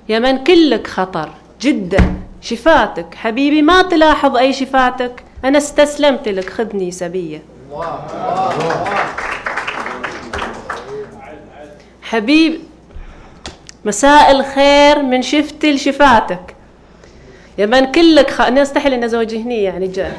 [0.08, 1.30] يا من كلك خطر
[1.60, 2.14] جدا.
[2.40, 5.22] شفاتك حبيبي ما تلاحظ أي شفاتك.
[5.44, 7.42] أنا استسلمت لك خذني سبية.
[12.02, 12.60] حبيب
[13.86, 16.56] مساء الخير من شفتي لشفاتك.
[17.58, 18.40] يا من كلك خ...
[18.40, 20.16] أنا أستحي ان زوجي هني يعني جاء.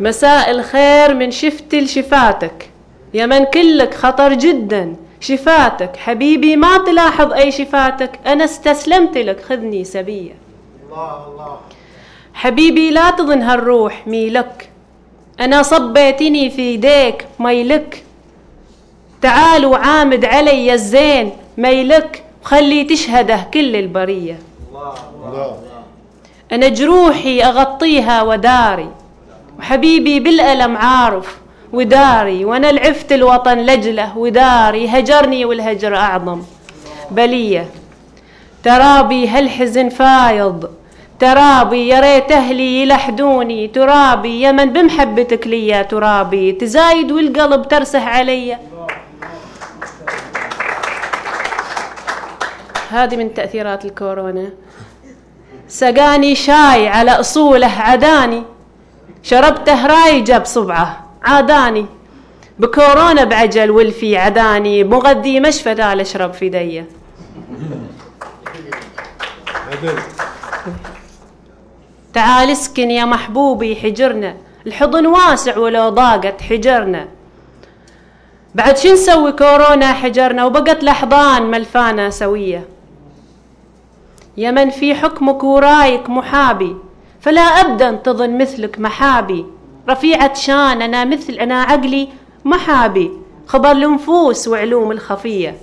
[0.00, 2.70] مساء الخير من شفتي لشفاتك.
[3.14, 4.96] يا من كلك خطر جدا.
[5.20, 5.96] شفاتك.
[5.96, 8.10] حبيبي ما تلاحظ أي شفاتك.
[8.26, 9.40] أنا استسلمت لك.
[9.40, 10.34] خذني سبية.
[12.34, 14.70] حبيبي لا تظن هالروح ميلك.
[15.40, 18.04] أنا صبيتني في يديك ميلك.
[19.22, 24.38] تعال وعامد علي الزين ميلك وخلي تشهده كل البرية.
[26.52, 28.88] أنا جروحي أغطيها وداري
[29.58, 31.36] وحبيبي بالألم عارف
[31.72, 36.42] وداري وأنا العفت الوطن لجله وداري هجرني والهجر أعظم.
[37.10, 37.66] بلية
[38.64, 40.70] ترابي هالحزن فايض
[41.20, 48.06] ترابي يا ريت أهلي يلحدوني ترابي يا من بمحبتك لي يا ترابي تزايد والقلب ترسح
[48.08, 48.58] علي.
[52.90, 54.50] هذه من تأثيرات الكورونا.
[55.68, 58.42] سقاني شاي على أصوله عداني
[59.22, 61.86] شربته رايجة بصبعه عاداني.
[62.58, 66.86] بكورونا بعجل والفي عداني مغذي مشفى لا اشرب في دية.
[72.14, 74.36] تعال اسكن يا محبوبي حجرنا.
[74.66, 77.08] الحضن واسع ولو ضاقت حجرنا.
[78.54, 82.77] بعد شو نسوي كورونا حجرنا؟ وبقت الأحضان ملفانة سوية.
[84.38, 86.76] يا من في حكمك ورأيك محابي
[87.20, 89.46] فلا أبدا تظن مثلك محابي.
[89.88, 92.08] رفيعة شان أنا مثل أنا عقلي
[92.44, 93.10] محابي.
[93.46, 95.56] خبر النفوس وعلوم الخفية.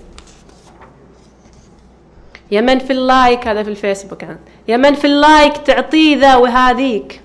[2.52, 4.24] يا من في ال like هذا في الفيسبوك
[4.68, 7.22] يا من في ال like تعطيه ذا وهذيك.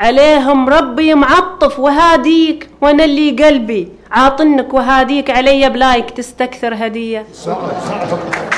[0.00, 5.30] عليهم ربي معطف وهاديك وأنا اللي قلبي عاطنك وهاديك.
[5.30, 7.26] علي ب like تستكثر هدية.
[7.32, 8.51] صعب صعب.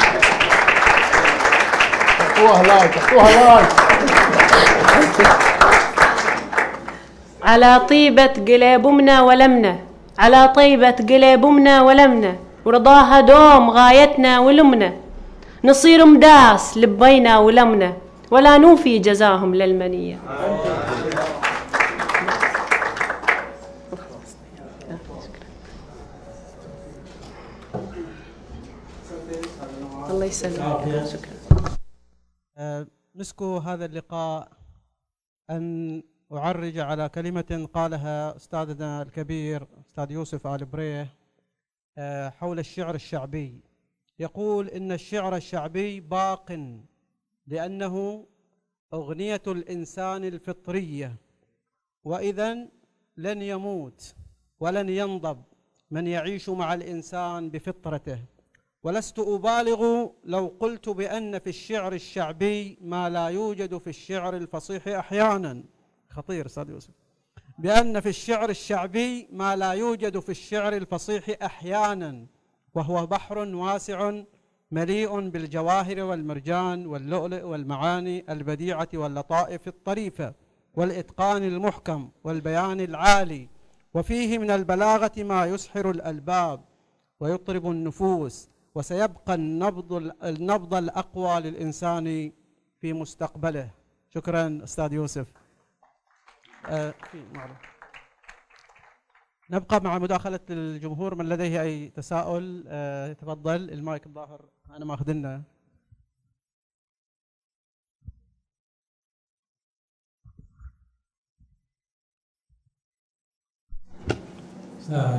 [2.44, 3.68] اعطوها like اعطوها like
[7.42, 9.76] على طيبة قلب أمنا ولمنا
[10.18, 12.34] على طيبة قلب أمنا ولمنا
[12.64, 14.92] ورضاها دوم غايتنا ولمنا.
[15.64, 17.92] نصير مداس لبينا ولمنا
[18.30, 20.18] ولا نوفي جزاهم للمنية.
[30.10, 30.80] الله يسلمك.
[31.12, 31.33] شكرا
[32.56, 34.52] آه، مسكوا هذا اللقاء
[35.50, 36.02] أن
[36.32, 41.08] أعرج على كلمة قالها أستاذنا الكبير أستاذ يوسف آل بريه
[41.98, 43.60] آه، حول الشعر الشعبي.
[44.18, 46.76] يقول إن الشعر الشعبي باق
[47.46, 48.26] لأنه
[48.92, 51.16] أغنية الإنسان الفطرية
[52.04, 52.68] وإذا
[53.16, 54.14] لن يموت
[54.60, 55.42] ولن ينضب
[55.90, 58.18] من يعيش مع الإنسان بفطرته.
[58.84, 65.64] ولست أبالغ لو قلت بأن في الشعر الشعبي ما لا يوجد في الشعر الفصيح أحيانا.
[66.10, 66.90] خطير أستاذ يوسف.
[67.58, 72.26] بأن في الشعر الشعبي ما لا يوجد في الشعر الفصيح أحيانا
[72.74, 74.22] وهو بحر واسع
[74.70, 80.34] مليء بالجواهر والمرجان واللؤلؤ والمعاني البديعة واللطائف الطريفة
[80.74, 83.48] والإتقان المحكم والبيان العالي.
[83.94, 86.64] وفيه من البلاغة ما يسحر الألباب
[87.20, 89.92] ويطرب النفوس وسيبقى النبض
[90.24, 92.32] النبض الأقوى للإنسان
[92.80, 93.70] في مستقبله.
[94.14, 95.32] شكرا أستاذ يوسف.
[96.66, 96.94] آه
[99.50, 105.42] نبقى مع مداخلة الجمهور من لديه أي تساؤل؟ آه تفضل المايك الظاهر أنا ماخذ لنا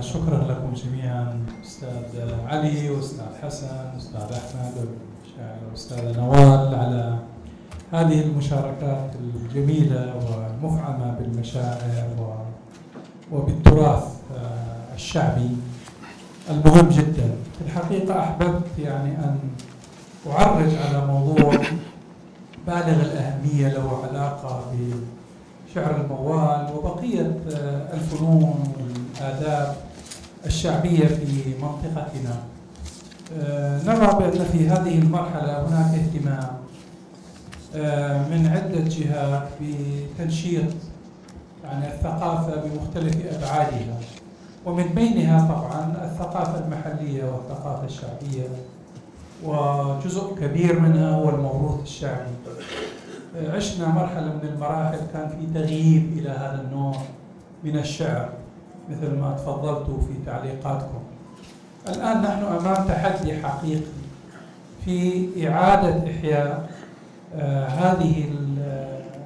[0.01, 4.88] شكرا لكم جميعا أستاذ علي واستاذ حسن واستاذ أحمد
[5.72, 7.20] واستاذ نوال على
[7.91, 12.07] هذه المشاركات الجميلة والمفعمة بالمشاعر
[13.32, 14.03] وبالتراث
[14.38, 15.49] آه، الشعبي
[16.49, 17.36] المهم جدا.
[17.57, 19.39] في الحقيقة أحببت يعني أن
[20.32, 21.55] أعرج على موضوع
[22.68, 24.66] بالغ الأهمية له علاقة
[25.76, 28.64] بشعر الموال وبقية آه، الفنون
[29.18, 29.76] الآداب
[30.46, 32.36] الشعبية في منطقتنا.
[33.40, 36.58] آه، نرى بأن في هذه المرحلة هناك اهتمام
[37.76, 40.74] آه، من عدة جهات بتنشيط
[41.64, 44.00] يعني الثقافة بمختلف أبعادها.
[44.66, 48.48] ومن بينها طبعا الثقافة المحلية والثقافة الشعبية
[49.44, 52.32] وجزء كبير منها هو الموروث الشعبي.
[53.56, 56.96] عشنا مرحلة من المراحل كان في تغييب إلى هذا النوع
[57.64, 58.30] من الشعر
[58.90, 61.00] مثل ما تفضلتوا في تعليقاتكم.
[61.90, 63.82] الآن نحن أمام تحدي حقيقي
[64.86, 66.70] في إعادة إحياء
[67.36, 68.26] آه هذه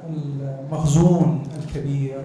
[0.09, 2.21] المخزون الكبير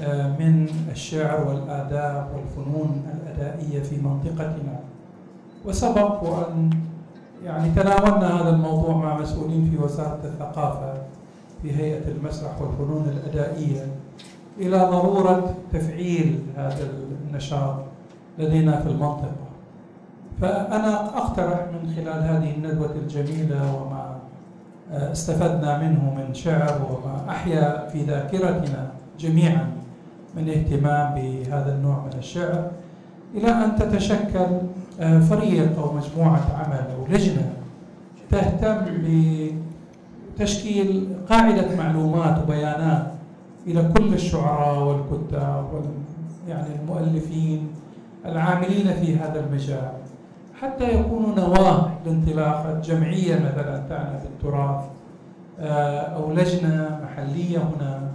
[0.00, 4.80] آه من الشعر والآداب والفنون الأدائية في منطقتنا.
[5.64, 6.70] وسبق وأن
[7.44, 10.94] يعني تناولنا هذا الموضوع مع مسؤولين في وزارة الثقافة
[11.62, 13.86] في هيئة المسرح والفنون الأدائية.
[14.58, 16.88] إلى ضرورة تفعيل هذا
[17.28, 17.74] النشاط
[18.38, 19.48] لدينا في المنطقة.
[20.40, 24.18] فأنا أقترح من خلال هذه الندوة الجميلة وما
[24.92, 29.70] استفدنا منه من شعر وما أحيا في ذاكرتنا جميعا
[30.36, 32.70] من اهتمام بهذا النوع من الشعر
[33.34, 34.46] إلى أن تتشكل
[35.00, 37.52] فريق أو مجموعة عمل أو لجنة
[38.30, 38.84] تهتم
[40.36, 43.06] بتشكيل قاعدة معلومات وبيانات
[43.66, 45.84] إلى كل الشعراء والكتاب وال
[46.48, 47.68] يعني المؤلفين
[48.26, 49.92] العاملين في هذا المجال.
[50.60, 54.84] حتى يكونوا نواة لانطلاقة جمعية مثلا تعنى بالتراث
[55.60, 58.08] آه، أو لجنة محلية هنا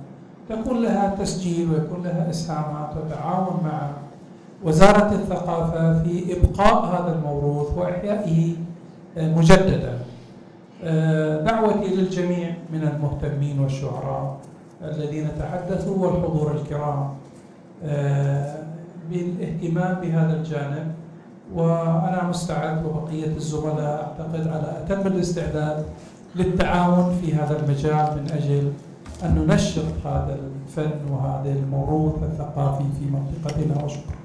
[0.49, 3.89] تكون لها تسجيل ويكون لها إسهامات وتعاون مع
[4.63, 8.55] وزارة الثقافة في إبقاء هذا الموروث وإحيائه
[9.17, 9.99] آه، مجددا.
[10.83, 14.37] آه، دعوتي للجميع من المهتمين والشعراء
[14.83, 17.09] الذين تحدثوا والحضور الكرام
[19.11, 20.91] بالاهتمام بهذا الجانب.
[21.55, 25.85] وأنا مستعد وبقية الزملاء أعتقد على أتم الاستعداد
[26.35, 28.71] للتعاون في هذا المجال من أجل
[29.23, 30.37] أن ننشط هذا
[30.67, 33.83] الفن وهذا الموروث الثقافي في منطقتنا.
[33.85, 34.23] وشكرا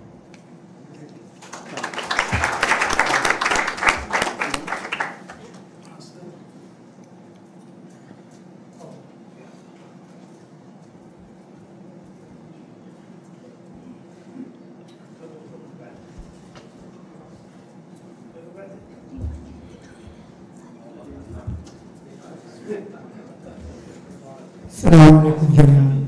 [24.78, 26.04] السلام عليكم جميعا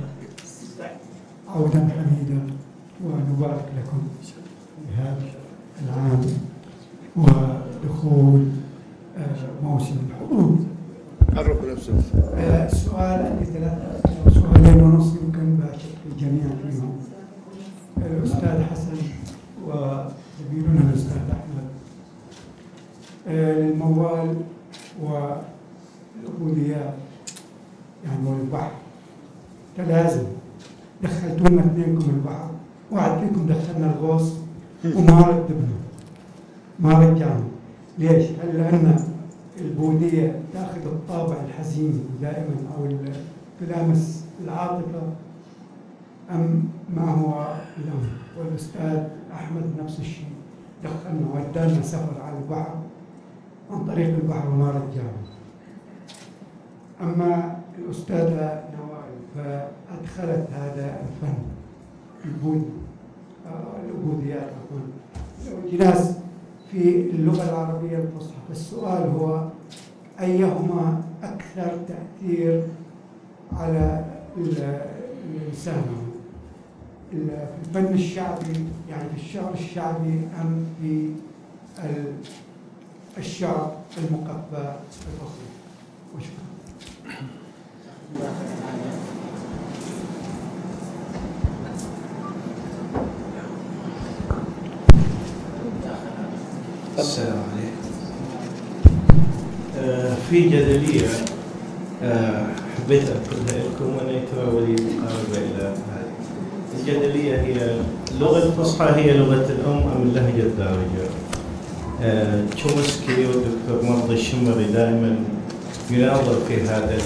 [1.49, 2.41] عودا حميدا
[3.05, 3.99] ونبارك لكم
[4.89, 5.23] بهذا
[5.85, 6.21] العام
[7.17, 8.47] ودخول
[9.19, 10.67] آه، موسم الحروب
[11.37, 11.93] عرفوا نفسك
[12.35, 14.01] آه، السؤال عندي ثلاثة
[14.35, 16.93] سؤالين ونص يمكن باشر الجميع فيهم
[17.99, 18.97] الأستاذ حسن
[19.67, 21.71] وزميلنا الأستاذ أحمد
[23.91, 24.37] الموال
[25.03, 26.95] والعبوديات
[28.05, 28.71] يعني والبحر
[29.77, 30.25] تلازم
[31.03, 32.51] دخلتونا اثنينكم البحر.
[32.91, 34.33] واحد فيكم دخلنا الغوص
[34.85, 35.77] وما رتبنا
[36.81, 37.45] ما رجعنا
[37.99, 39.05] ليش؟ هل لأن
[39.61, 42.89] البودية تأخذ الطابع الحزين دائما أو
[43.61, 45.03] تلامس العاطفة؟
[46.31, 46.63] أم
[46.97, 49.03] ما هو الأمر؟ والأستاذ
[49.35, 50.25] أحمد نفس الشيء.
[50.85, 52.75] دخلنا ودانا سفر على البحر.
[53.71, 55.21] عن طريق البحر وما رجعنا
[57.01, 61.35] أما الأستاذة نوال فأدخلت هذا الفن
[62.25, 62.71] البود
[63.47, 66.17] آه، العبوديات عفوا الجناس
[66.73, 69.49] في اللغة العربية الفصحى فالسؤال هو
[70.21, 72.63] أيهما أكثر تأثير
[73.53, 74.05] على
[74.37, 74.81] ال-
[75.37, 75.83] الإنسان؟
[77.13, 81.11] ال- في الفن الشعبي يعني في الشعر الشعبي أم في
[83.21, 84.75] الشعر المقفى
[85.07, 85.51] الفصيح
[86.17, 86.45] وشكرا.
[96.99, 97.81] السلام عليكم.
[99.79, 101.09] آه، في جدلية
[102.03, 102.47] آه،
[102.79, 106.11] حبيت أذكرها لكم وأنا ولي مقاربة إلى هذه.
[106.81, 111.30] الجدلية هي اللغة الفصحى هي لغة الأم أم اللهجة الدارجة؟ آه،
[112.57, 115.17] تشومسكي والدكتور مرضي الشمري دائما
[115.91, 116.99] يناظر في هذا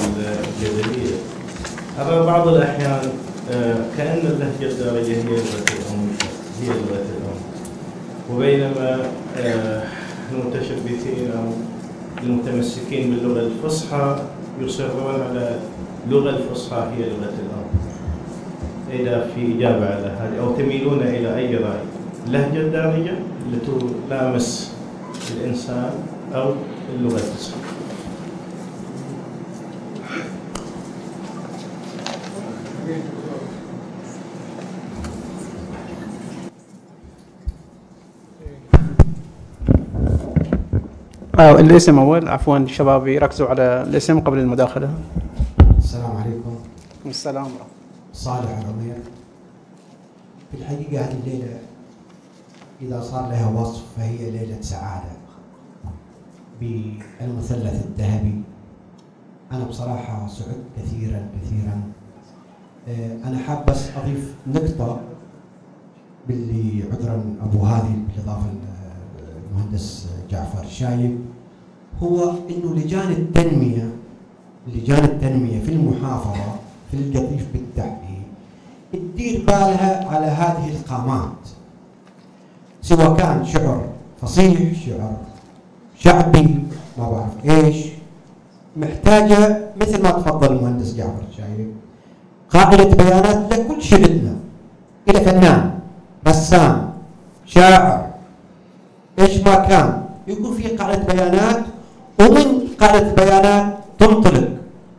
[0.62, 1.16] الجدلية
[2.00, 3.00] أرى بعض الأحيان
[3.52, 6.08] آه، كأن اللهجة الدارجة هي لغة الأم
[6.62, 7.40] هي لغة الأم.
[8.32, 9.06] وبينما
[9.38, 9.82] آه،
[10.32, 11.44] المتشبثين أو
[12.22, 14.16] المتمسكين باللغة الفصحى
[14.60, 15.58] يصرون على
[16.06, 17.66] اللغة الفصحى هي لغة الأم.
[19.00, 21.80] إذا في إجابة على هذه أو تميلون إلى أي رأي؟
[22.26, 23.14] اللهجة الدارجة؟
[23.52, 24.73] التي تلامس
[25.30, 25.92] الإنسان
[26.34, 26.54] أو
[26.94, 27.20] اللغة
[41.38, 42.28] آه الاسم أول.
[42.28, 44.90] عفوا الشباب يركزوا على الاسم قبل المداخلة.
[45.78, 46.56] السلام عليكم.
[47.06, 47.48] السلام.
[48.12, 48.94] صالح عمير
[50.50, 51.58] في الحقيقة هذه الليلة
[52.82, 55.10] إذا صار لها وصف فهي ليلة سعادة.
[56.60, 58.42] بالمثلث الذهبي
[59.52, 61.82] أنا بصراحة سعدت كثيرا كثيرا.
[62.88, 65.00] آه، أنا حاب بس أضيف نقطة
[66.28, 68.46] باللي عذرا أبو هادي بالإضافة
[69.52, 71.18] للمهندس جعفر شايب.
[72.02, 73.90] هو إنه لجان التنمية
[74.66, 76.56] لجان التنمية في المحافظة
[76.90, 78.22] في القطيف بالتحديد
[78.92, 81.48] تدير بالها على هذه القامات
[82.84, 83.80] سواء كان شعر
[84.20, 85.16] فصيح شعر
[85.98, 86.48] شعبي
[86.98, 87.76] ما بعرف إيش.
[88.76, 91.68] محتاجة مثل ما تفضل المهندس جعفر شايف.
[92.50, 94.34] قاعدة بيانات لكل شغلنا
[95.08, 95.70] إلى فنان
[96.28, 96.90] رسام
[97.46, 98.06] شاعر
[99.18, 101.60] إيش ما كان يكون في قاعدة بيانات
[102.20, 102.46] ومن
[102.80, 103.66] قاعدة بيانات
[103.98, 104.48] تنطلق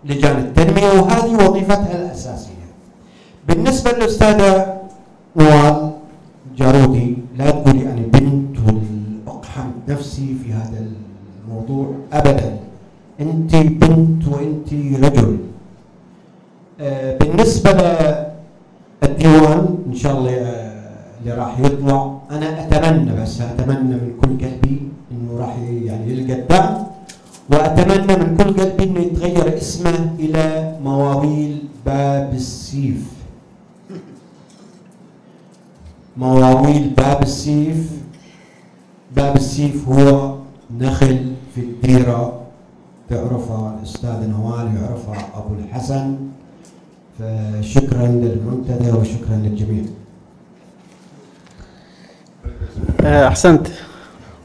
[0.05, 2.65] لجان التنمية وهذه وظيفتها الأساسية.
[3.47, 4.73] بالنسبة للأستاذة
[5.35, 5.91] نوال
[6.57, 8.57] جارودي لا تقولي يعني أنا بنت
[9.27, 10.85] وأقحم نفسي في هذا
[11.47, 12.57] الموضوع أبدا.
[13.21, 14.73] أنت بنت وأنت
[15.05, 15.37] رجل.
[16.81, 17.71] آه، بالنسبة
[19.03, 20.75] للديوان إن شاء الله آه،
[21.21, 24.81] اللي راح يطلع أنا أتمنى بس أتمنى من كل قلبي
[25.11, 26.83] إنه راح يعني يلقى الدعم
[27.49, 33.14] وأتمنى من كل قلبي إنه يتغير اسمه إلى مواويل باب السيف.
[36.17, 37.91] مواويل باب السيف.
[39.15, 40.35] باب السيف هو
[40.79, 42.41] نخل في الديرة
[43.09, 46.15] تعرفها الأستاذ نوال يعرفها أبو الحسن.
[47.19, 49.83] فشكرا للمنتدى وشكرا للجميع.
[53.01, 53.67] آه، أحسنت.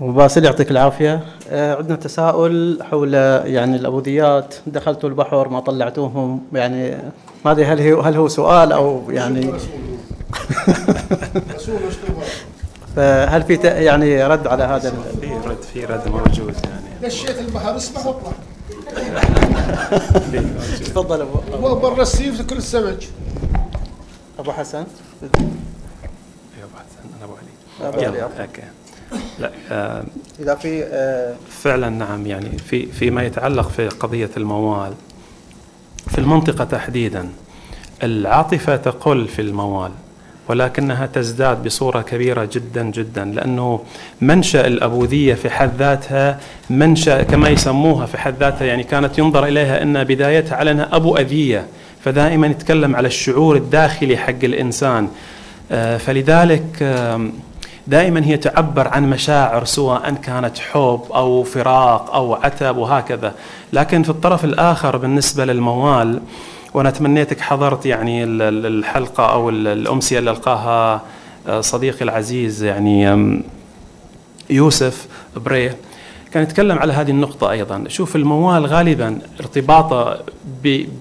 [0.00, 1.24] وباسل يعطيك العافية.
[1.50, 6.40] آه، عندنا تساؤل حول يعني الابوديات دخلتوا البحر ما طلعتوهم.
[6.52, 6.96] يعني
[7.44, 9.50] ما ادري هل هو هل هو سؤال أو يعني؟
[13.00, 17.06] فهل في ت- يعني رد على هذا ال- في رد في رد موجود يعني.
[17.08, 18.32] دشيت البحر اسبح واطلع
[20.84, 22.98] تفضل ابو هو برا السيف كل السمك.
[24.38, 24.84] أبو حسن.
[25.22, 26.68] أيوة،
[27.16, 27.88] أنا أبو علي.
[27.88, 28.22] أبو علي،.
[28.22, 28.62] okay.
[29.38, 30.04] لا آه،
[30.40, 34.92] إذا في آه، فعلا نعم يعني في فيما يتعلق في قضية الموال
[36.08, 37.28] في المنطقة تحديدا
[38.02, 39.90] العاطفة تقل في الموال.
[40.50, 43.80] ولكنها تزداد بصورة كبيرة جدا جدا لأنه
[44.20, 46.38] منشأ الأبوذية في حد ذاتها
[46.70, 51.16] منشأ كما يسموها في حد ذاتها يعني كانت ينظر إليها أن بدايتها على أنها أبو
[51.16, 51.66] أذية
[52.04, 55.08] فدائما يتكلم على الشعور الداخلي حق الإنسان.
[55.72, 56.82] آه، فلذلك
[57.86, 63.34] دائما هي تعبر عن مشاعر سواء كانت حب أو فراق أو عتب وهكذا.
[63.72, 66.20] لكن في الطرف الآخر بالنسبة للموال
[66.74, 71.02] وأنا تمنيتك حضرت يعني ال- ال- الحلقة أو ال- الامسية اللي القاها
[71.48, 73.20] آه، صديقي العزيز يعني
[74.50, 75.06] يوسف
[75.36, 75.76] بريه
[76.32, 77.84] كان يتكلم على هذه النقطة أيضا.
[77.88, 80.18] شوف الموال غالبا ارتباطه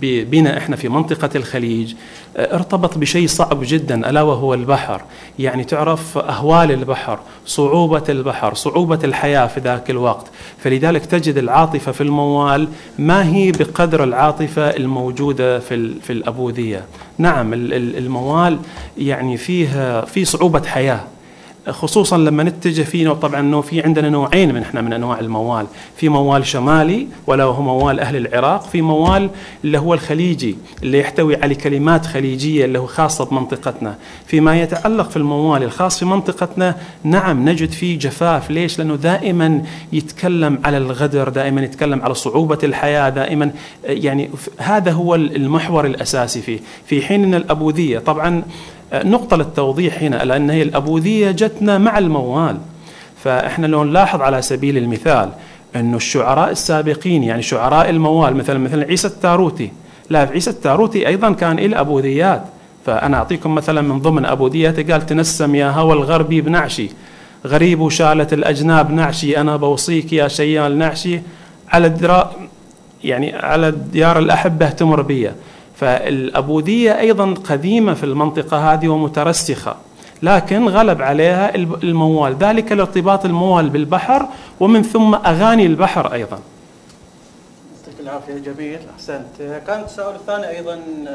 [0.03, 1.93] بنا إحنا في منطقة الخليج
[2.38, 5.01] آه، ارتبط بشيء صعب جدا ألا وهو البحر.
[5.39, 10.27] يعني تعرف أهوال البحر صعوبة البحر صعوبة الحياة في ذاك الوقت.
[10.57, 12.68] فلذلك تجد العاطفة في الموال
[12.99, 16.85] ما هي بقدر العاطفة الموجودة في, في الأبوذية.
[17.18, 18.60] نعم ال- ال- الموال
[18.97, 20.99] يعني فيها في صعوبة حياة.
[21.72, 25.66] خصوصا لما نتجه فيه طبعا إنه في عندنا نوعين من إحنا من أنواع الموال،
[25.98, 29.30] في موال شمالي ولا هو موال أهل العراق، في موال
[29.64, 35.18] اللي هو الخليجي اللي يحتوي على كلمات خليجية اللي هو خاصة بمنطقتنا، فيما يتعلق في
[35.18, 39.64] الموال الخاص في منطقتنا نعم نجد فيه جفاف، ليش؟ لأنه دائما
[39.94, 43.52] يتكلم على الغدر، دائما يتكلم على صعوبة الحياة، دائما
[43.84, 48.44] يعني هذا هو المحور الأساسي فيه، في حين إن الأبوذية طبعا
[48.94, 52.57] نقطة للتوضيح هنا لأن هي الأبوذية جتنا مع الموال.
[53.24, 55.30] فإحنا لو نلاحظ على سبيل المثال
[55.76, 59.72] أنه الشعراء السابقين يعني شعراء الموال مثلا مثلا عيسى التاروتي.
[60.10, 62.44] لا عيسى التاروتي أيضا كان له أبوذيات.
[62.86, 66.90] فأنا أعطيكم مثلا من ضمن أبوذيته قال تنسم يا هوى الغربي بنعشي
[67.45, 71.22] غريب وشالت الأجناب نعشي أنا بوصيك يا شيال نعشي
[71.70, 72.32] على الدرا
[73.03, 75.32] يعني على ديار الأحبة تمر بي
[75.80, 79.76] فالأبوذية أيضا قديمة في المنطقة هذه ومترسخة
[80.23, 84.27] لكن غلب عليها الموال ذلك لارتباط الموال بالبحر
[84.60, 86.39] ومن ثم أغاني البحر أيضا.
[87.76, 89.61] يعطيك العافية جميل أحسنت.
[89.68, 90.73] كان السؤال الثاني أيضا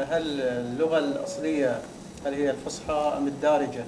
[0.09, 1.79] هل اللغة الأصلية
[2.25, 3.83] هل هي الفصحى أم الدارجة؟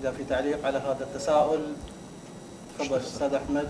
[0.00, 1.60] إذا في تعليق على هذا التساؤل.
[2.78, 3.66] تفضل أستاذ أحمد.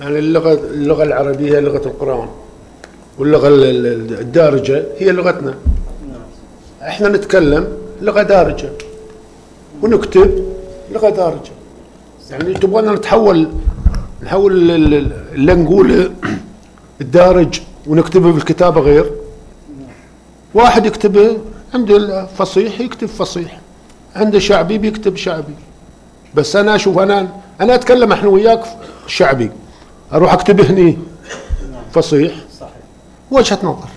[0.00, 2.28] يعني اللغة اللغة العربية لغة القرآن؟
[3.18, 5.54] واللغة ال- ال- الدارجة هي لغتنا.
[6.82, 7.68] إحنا نتكلم
[8.02, 8.70] لغة دارجة.
[9.82, 10.44] ونكتب
[10.92, 11.50] لغة دارجة.
[12.30, 13.48] يعني تبغانا نتحول
[14.22, 16.10] نحول ال- ال- اللي نقوله
[17.00, 19.10] الدارج ونكتبه بالكتابة غير.
[20.54, 21.38] واحد يكتبه
[21.74, 23.60] عنده الفصيح يكتب فصيح.
[24.16, 25.54] عنده شعبي بيكتب شعبي.
[26.34, 27.28] بس أنا أشوف أنا
[27.60, 28.64] أنا أتكلم إحنا وياك
[29.06, 29.50] شعبي.
[30.12, 30.98] أروح أكتب هني
[31.92, 32.34] فصيح.
[33.30, 33.88] وجهة نظر.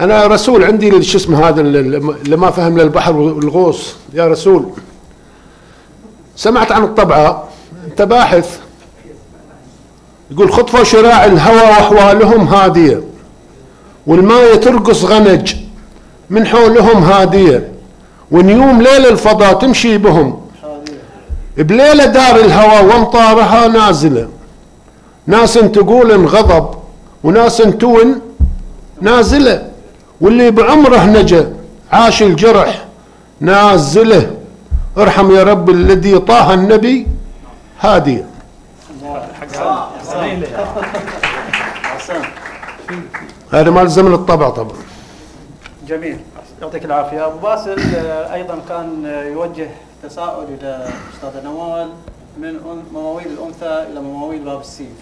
[0.00, 3.94] أنا رسول عندي شو اسمه هذا اللي ما فهم للبحر والغوص.
[4.14, 4.70] يا رسول
[6.36, 7.48] سمعت عن الطبعة؟
[7.86, 8.58] أنت باحث.
[10.30, 13.02] يقول خطفوا شراع الهوى وأحوالهم هادية
[14.06, 15.54] والمايه ترقص غنج
[16.30, 17.72] من حولهم هادية
[18.30, 20.40] ونيوم ليل الفضاء تمشي بهم.
[21.56, 24.28] بليلة دار الهوى وامطارها نازلة.
[25.26, 26.77] ناس تقول انغضب
[27.24, 28.20] وناس تون
[29.00, 29.70] نازلة
[30.20, 31.52] واللي بعمره نجا
[31.92, 32.84] عاش الجرح
[33.40, 34.30] نازله.
[34.98, 37.06] ارحم يا رب الذي طه النبي
[41.84, 42.24] احسنت
[43.52, 44.76] هذا مال زمن الطبع طبعا.
[45.88, 46.20] جميل.
[46.62, 47.26] يعطيك العافية.
[47.26, 49.68] أبو باسل آه، أيضا كان آه، يوجه
[50.02, 51.88] تساؤل إلى أستاذ نوال
[52.38, 52.60] من
[52.92, 54.98] مواويل الأنثى إلى مواويل باب السيف.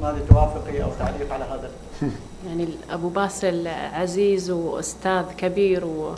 [0.00, 1.70] آه، ماذا توافقي أو تعليق على هذا
[2.48, 6.14] يعني أبو باسل عزيز وأستاذ كبير و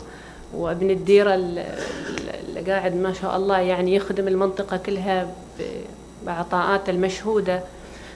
[0.57, 5.61] وابن الديرة ال- ال- اللي قاعد ما شاء الله يعني يخدم المنطقة كلها ب-
[6.25, 7.59] بعطاءاته المشهودة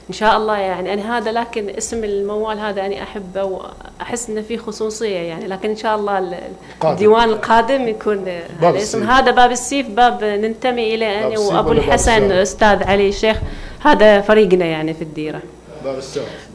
[0.09, 4.57] إن شاء الله يعني أنا هذا لكن اسم الموال هذا أنا أحبه وأحس إنه فيه
[4.57, 6.39] خصوصية يعني لكن إن شاء الله.
[6.83, 9.03] الديوان القادم يكون الاسم السيف.
[9.09, 13.37] هذا باب السيف باب ننتمي وأبو ولا باب الحسن السيف؟ أستاذ علي الشيخ
[13.79, 15.41] هذا فريقنا يعني في الديرة
[15.83, 15.99] باب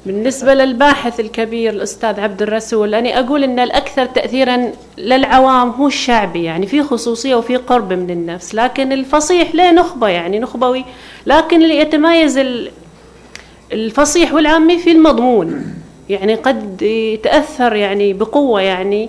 [0.07, 6.67] بالنسبة للباحث الكبير الأستاذ عبد الرسول أنا أقول أن الأكثر تأثيرا للعوام هو الشعبي يعني
[6.67, 10.85] في خصوصية وفي قرب من النفس لكن الفصيح له نخبة يعني نخبوي
[11.27, 12.71] لكن اللي يتميز ال-
[13.73, 15.75] الفصيح والعامي في المضمون
[16.09, 19.09] يعني قد يتأثر يعني بقوة يعني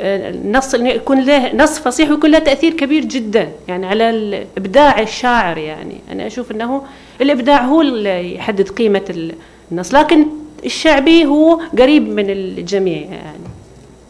[0.00, 0.30] آه،
[0.74, 5.96] إنه يكون له نص فصيح ويكون له تأثير كبير جدا يعني على الإبداع الشاعر يعني.
[6.12, 6.82] أنا أشوف أنه
[7.20, 9.34] الإبداع هو اللي يحدد قيمة ال-
[9.72, 10.26] النص لكن
[10.64, 13.46] الشعبي هو قريب من الجميع يعني.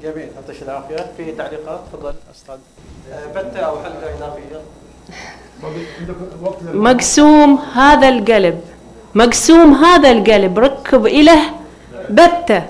[0.03, 0.97] جميل يعطيك العافية.
[1.17, 2.15] في تعليقات؟ تفضل.
[2.35, 2.55] أستاذ.
[3.13, 4.61] آه، بته أو حلقه إضافية؟
[6.75, 8.61] مقسوم هذا القلب.
[9.15, 11.41] مقسوم هذا القلب ركب إله
[12.11, 12.63] بته.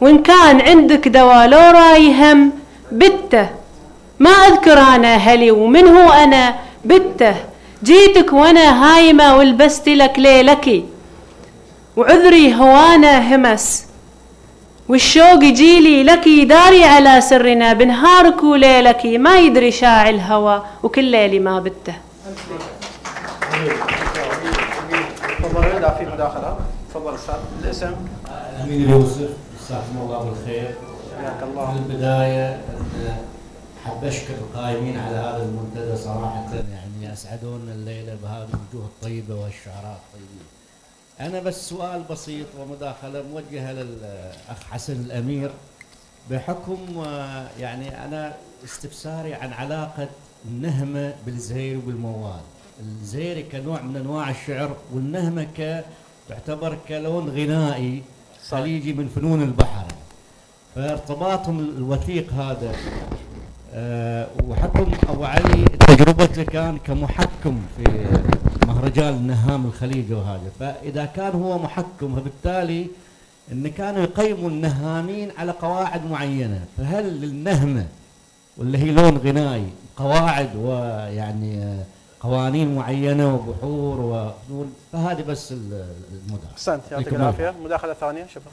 [0.00, 2.50] وإن كان عندك دواء لو رأي هم
[2.92, 3.48] بته.
[4.18, 7.34] ما أذكر أنا هلي ومن هو أنا بته.
[7.82, 10.84] جيتك وأنا هايمة ولبست لك ليلكي
[11.96, 13.86] وعذري هوانا همس
[14.88, 21.60] والشوق يجيلي لك داري على سرنا بنهارك وليلك ما يدري شاع الهوى وكل ليلي ما
[21.60, 21.94] بته
[25.38, 26.56] تفضل اذا في مداخله
[26.90, 27.34] تفضل أستاذ.
[27.64, 27.92] الاسم؟
[28.64, 29.30] أمين اليوسف
[29.60, 30.70] جزاكم الله بالخير.
[31.20, 33.16] حياك في الله البداية أن
[33.84, 40.46] حاب اشكر القائمين على هذا المنتدى صراحة يعني اسعدونا الليلة بهذه الوجوه الطيبة والشعراء الطيبين.
[41.20, 45.50] أنا بس سؤال بسيط ومداخلة موجهة للأخ حسن الأمير
[46.30, 47.04] بحكم
[47.60, 48.34] يعني أنا
[48.64, 50.08] استفساري عن علاقة
[50.44, 52.40] النهمة بالزهير وبالموال.
[52.80, 55.84] الزهيري كنوع من أنواع الشعر والنهمة ك
[56.28, 58.02] تعتبر كلون غنائي
[58.48, 59.86] خليجي من فنون البحر
[60.74, 62.74] فارتباطهم الوثيق هذا
[64.48, 67.84] وحكم أبو علي تجربته كان كمحكم في
[68.66, 70.50] مهرجان النهام الخليجي وهذا.
[70.60, 72.86] فإذا كان هو محكم فبالتالي
[73.52, 76.64] إن كانوا يقيموا النهامين على قواعد معينة.
[76.78, 77.86] فهل للنهمة
[78.56, 79.66] واللي هي لون غنائي
[79.96, 81.84] قواعد ويعني آه،
[82.20, 86.52] قوانين معينة وبحور وفنون فهذه بس ال- المداخلة.
[86.54, 87.08] أحسنت يعطيك.
[87.14, 87.54] العافية.
[87.64, 88.52] مداخلة ثانية شكرا.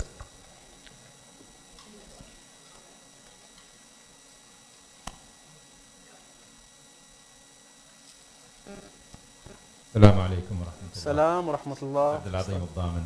[9.90, 10.96] السلام عليكم ورحمة الله.
[10.96, 12.14] السلام ورحمة الله.
[12.14, 13.06] عبد العظيم الضامن.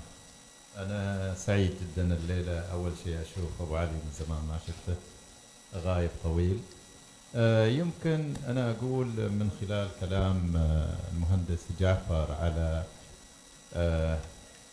[0.77, 2.59] أنا سعيد جدا الليلة.
[2.59, 4.95] أول شيء أشوف أبو علي من زمان ما شفته.
[5.75, 6.59] غايب طويل.
[7.35, 12.83] آه، يمكن أنا أقول من خلال كلام آه، المهندس جعفر على
[13.73, 14.19] آه،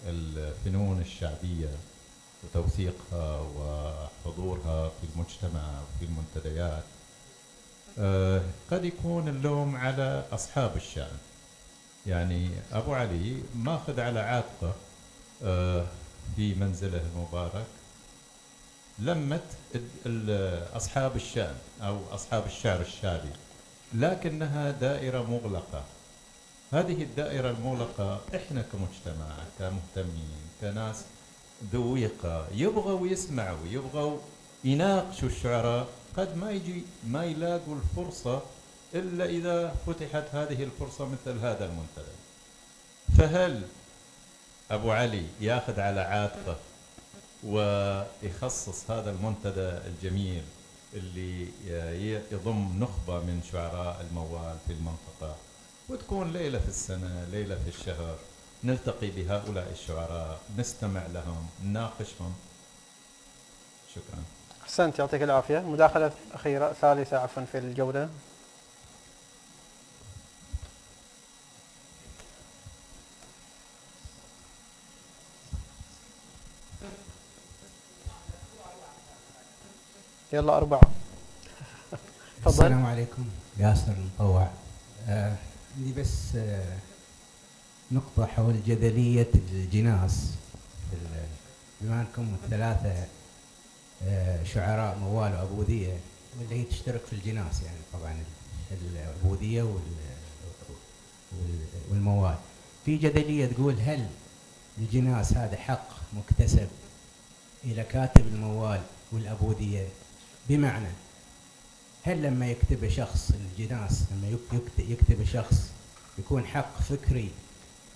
[0.07, 1.71] الفنون الشعبية
[2.45, 6.85] وتوثيقها وحضورها في المجتمع وفي المنتديات.
[7.99, 11.17] آه، قد يكون اللوم على أصحاب الشأن
[12.07, 14.75] يعني أبو علي ماخذ على عاتقه
[15.45, 15.87] آه،
[16.37, 17.67] في منزله المبارك.
[18.99, 19.43] لمت
[20.77, 23.31] أصحاب الشأن أو أصحاب الشعر الشعبي
[23.95, 25.85] لكنها دائرة مغلقة.
[26.73, 29.27] هذه الدائرة المغلقة إحنا كمجتمع
[29.59, 31.05] كمهتمين كناس
[31.73, 34.19] ذويقة يبغوا يسمعوا يبغوا
[34.65, 35.89] يناقشوا الشعراء.
[36.17, 38.43] قد ما يجي ما يلاقوا الفرصة
[38.95, 42.15] إلا إذا فتحت هذه الفرصة مثل هذا المنتدى.
[43.19, 43.63] فهل
[44.71, 46.57] أبو علي يأخذ على عاتقه
[47.45, 50.43] ويخصص هذا المنتدى الجميل
[50.95, 51.49] اللي
[52.33, 55.37] يضم نخبة من شعراء الموال في المنطقة
[55.89, 58.17] وتكون ليلة في السنة ليلة في الشهر
[58.65, 62.35] نلتقي بهؤلاء الشعراء نستمع لهم نناقشهم
[63.95, 64.23] شكرا.
[64.63, 65.59] أحسنت يعطيك العافية.
[65.59, 68.09] مداخلة أخيرة ثالثة عفوا في الجولة.
[80.33, 80.81] يلا أربعة.
[82.45, 82.51] تفضل.
[82.65, 83.25] السلام عليكم.
[83.59, 84.49] ياسر المطوع
[85.09, 85.37] آه،
[85.79, 86.77] عندي بس آه،
[87.93, 90.31] نقطة حول جدلية الجناس
[91.81, 93.07] بما أنكم الثلاثة
[94.05, 95.97] آه، شعراء موال وأبوذية
[96.39, 98.17] واللي هي تشترك في الجناس يعني طبعا
[98.73, 99.81] الأبوذية وال-
[101.91, 102.35] والموال.
[102.85, 104.07] في جدلية تقول هل
[104.79, 106.69] الجناس هذا حق مكتسب
[107.65, 108.81] إلى كاتب الموال
[109.13, 109.87] والأبوذية
[110.51, 110.89] بمعنى
[112.05, 115.71] هل لما يكتب شخص الجناس لما يك- يكت- يكتب شخص
[116.19, 117.31] يكون حق فكري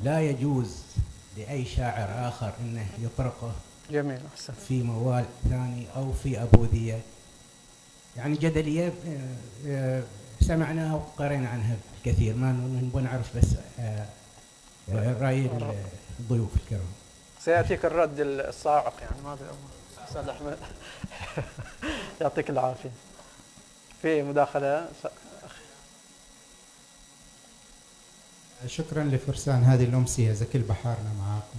[0.01, 0.77] لا يجوز
[1.37, 3.53] لأي شاعر آخر أنه يطرقه
[3.91, 4.53] جميل أحسن.
[4.69, 7.01] في موال ثاني أو في أبوذية؟
[8.17, 9.37] يعني جدلية آه،
[9.67, 10.03] آه،
[10.41, 13.47] سمعناها وقرينا عنها كثير ما نبغى نعرف بس
[13.79, 14.07] آه،
[15.21, 15.51] رأي
[16.21, 16.87] الضيوف الكرام.
[17.45, 19.37] سيأتيك الرد الصاعق يعني ما
[20.11, 20.59] أدري أستاذ أحمد.
[22.21, 22.91] يعطيك العافية.
[24.03, 24.89] في مداخلة؟
[28.67, 31.59] شكرا لفرسان هذه الأمسية زكي البحارنا معاكم.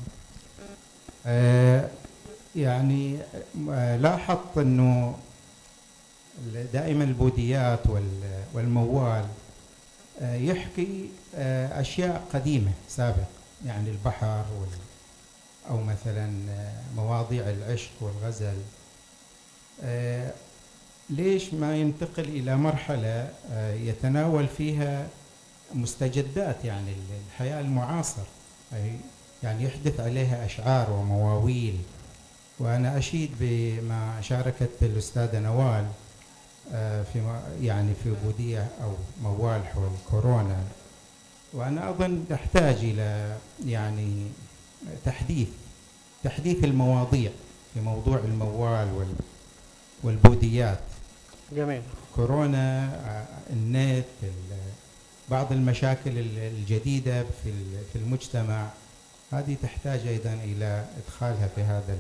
[1.25, 1.89] آه،
[2.55, 3.17] يعني
[3.69, 5.17] آه، لاحظت أنه
[6.73, 9.25] دائما البوديات وال- والموال
[10.21, 13.23] آه، يحكي آه، أشياء قديمة سابق
[13.65, 14.69] يعني البحر وال
[15.69, 18.57] أو مثلا آه، مواضيع العشق والغزل.
[19.83, 20.31] آه،
[21.09, 25.07] ليش ما ينتقل إلى مرحلة آه، يتناول فيها
[25.73, 26.93] مستجدات يعني
[27.27, 28.23] الحياة المعاصر؟
[29.43, 31.77] يعني يحدث عليها أشعار ومواويل.
[32.59, 35.85] وأنا أشيد بما شاركت الأستاذة نوال
[37.13, 38.93] في يعني في بودية أو
[39.23, 40.63] موال حول كورونا.
[41.53, 44.27] وأنا أظن تحتاج إلى يعني
[45.05, 45.47] تحديث
[46.23, 47.31] تحديث المواضيع
[47.73, 49.07] في موضوع الموال وال
[50.03, 50.79] والبوديات.
[51.51, 51.81] جميل.
[52.15, 54.29] كورونا آه، النت ال-
[55.29, 57.51] بعض المشاكل ال- الجديدة في
[57.93, 58.67] في المجتمع.
[59.31, 61.97] هذه تحتاج أيضا إلى إدخالها في هذا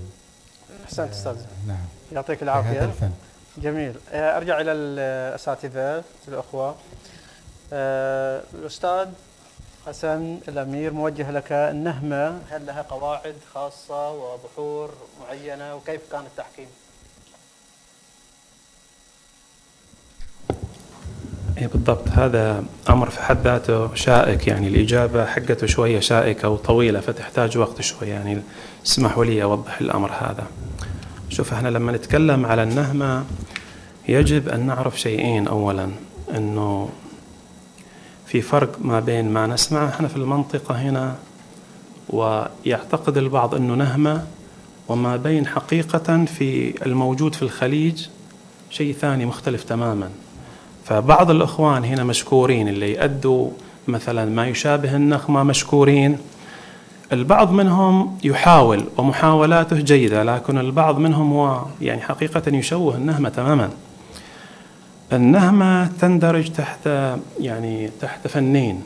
[0.85, 1.35] أحسنت آه، أستاذ
[1.67, 1.85] نعم.
[2.11, 2.69] يعطيك في العافية.
[2.71, 3.11] هذا الفن.
[3.57, 3.93] جميل.
[4.11, 6.75] آه، أرجع إلى الأساتذة الأخوة.
[7.73, 9.07] آه، الأستاذ
[9.87, 12.39] حسن الأمير موجه لك النهمة.
[12.49, 14.89] هل لها قواعد خاصة وبحور
[15.21, 16.67] معينة؟ وكيف كان التحكيم؟
[21.57, 22.07] اي بالضبط.
[22.09, 24.47] هذا أمر في حد ذاته شائك.
[24.47, 28.41] يعني الإجابة حقته شوية شائكة وطويلة فتحتاج وقت شوية يعني
[28.85, 30.47] اسمحوا لي أوضح الأمر هذا.
[31.29, 33.25] شوف إحنا لما نتكلم على النهمة
[34.07, 35.47] يجب أن نعرف شيئين.
[35.47, 35.91] اولا
[36.35, 36.89] إنه
[38.35, 41.15] في فرق ما بين ما نسمعه إحنا في المنطقة هنا
[42.09, 44.23] ويعتقد البعض أنه نهمة
[44.87, 48.05] وما بين حقيقة في الموجود في الخليج
[48.69, 50.09] شيء ثاني مختلف تماما.
[50.85, 53.49] فبعض الإخوان هنا مشكورين اللي يأدوا
[53.87, 56.17] مثلا ما يشابه النغمة مشكورين
[57.13, 63.69] البعض منهم يحاول ومحاولاته جيدة لكن البعض منهم هو يعني حقيقة يشوه النهمة تماما
[65.13, 66.89] النهمة تندرج تحت
[67.39, 68.83] يعني تحت فنين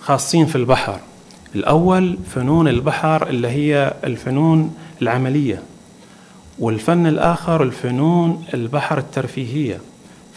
[0.00, 1.00] خاصين في البحر.
[1.54, 5.62] الأول فنون البحر اللي هي الفنون العملية
[6.58, 9.80] والفن الآخر الفنون البحر الترفيهية.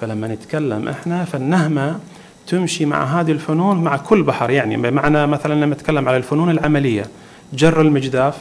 [0.01, 1.99] فلما نتكلم إحنا فالنهمة
[2.47, 4.49] تمشي مع هذه الفنون مع كل بحر.
[4.49, 7.05] يعني بمعنى مثلا لما نتكلم على الفنون العملية
[7.53, 8.35] جر المجداف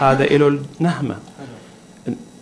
[0.00, 1.16] هذا له نهمة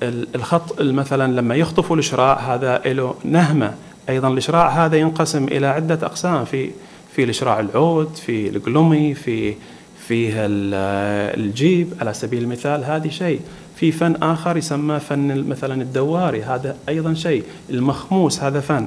[0.02, 3.74] الخط مثلا لما يخطفوا الإشراع هذا له نهمة.
[4.08, 6.44] أيضا الإشراع هذا ينقسم إلى عدة أقسام.
[6.44, 6.70] في
[7.12, 9.54] في الإشراع العود في القلمي في
[10.08, 10.74] فيه ال-
[11.40, 11.94] الجيب.
[12.00, 13.40] على سبيل المثال هذه شيء.
[13.76, 16.42] في فن آخر يسمى فن مثلا الدواري.
[16.42, 17.44] هذا أيضا شيء.
[17.70, 18.86] المخموس هذا فن.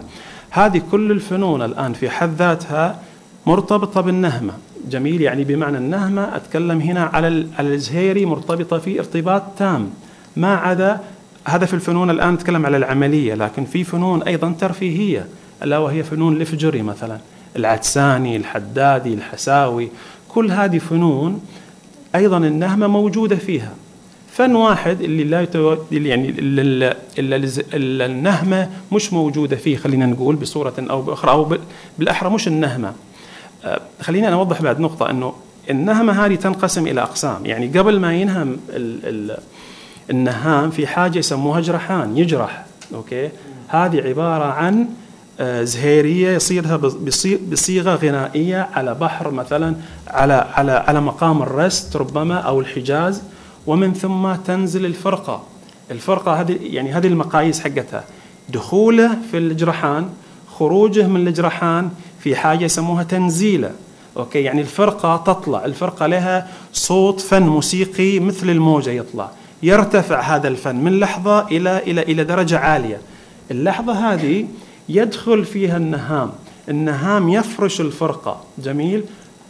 [0.49, 2.99] هذه كل الفنون الآن في حد ذاتها
[3.45, 4.53] مرتبطة بالنهمة.
[4.89, 9.89] جميل يعني بمعنى النهمة أتكلم هنا على على الزهيري مرتبطة فيه ارتباط تام.
[10.35, 10.99] ما عدا
[11.45, 15.25] هذا في الفنون الآن نتكلم على العملية لكن في فنون أيضا ترفيهية
[15.63, 17.17] ألا وهي فنون الإفجري مثلا
[17.55, 19.89] العدساني الحدادي الحساوي
[20.29, 21.41] كل هذه فنون
[22.15, 23.71] أيضا النهمة موجودة فيها.
[24.31, 25.75] فن واحد اللي لا يتو...
[25.91, 26.29] يعني
[27.17, 31.59] اللي النهمة مش موجودة فيه خلينا نقول بصورة أو بأخرى أو بال-
[31.99, 32.93] بالأحرى مش النهمة.
[33.65, 35.33] آه، خليني أنا أوضح بعد نقطة أنه
[35.69, 37.45] النهمة هذه تنقسم إلى أقسام.
[37.45, 38.99] يعني قبل ما ينهم ال...
[39.03, 39.37] ال...
[40.09, 43.29] النهام في حاجة يسموها جرحان يجرح أوكي؟
[43.67, 44.87] هذه عبارة عن
[45.39, 49.75] آه، زهيرية يصيرها بصي- بصيغة غنائية على بحر مثلا
[50.07, 53.21] على على على مقام الرست ربما أو الحجاز
[53.67, 55.43] ومن ثم تنزل الفرقة.
[55.91, 58.03] الفرقة هذه يعني هذه المقاييس حقتها.
[58.49, 60.09] دخوله في الجرحان
[60.47, 63.71] خروجه من الجرحان في حاجة يسموها تنزيله.
[64.17, 65.65] أوكي؟ يعني الفرقة تطلع.
[65.65, 69.31] الفرقة لها صوت فن موسيقي مثل الموجة يطلع.
[69.63, 72.97] يرتفع هذا الفن من لحظة إلى إلى إلى درجة عالية.
[73.51, 74.47] اللحظة هذه
[74.89, 76.31] يدخل فيها النهام.
[76.69, 78.41] النهام يفرش الفرقة.
[78.57, 79.03] جميل.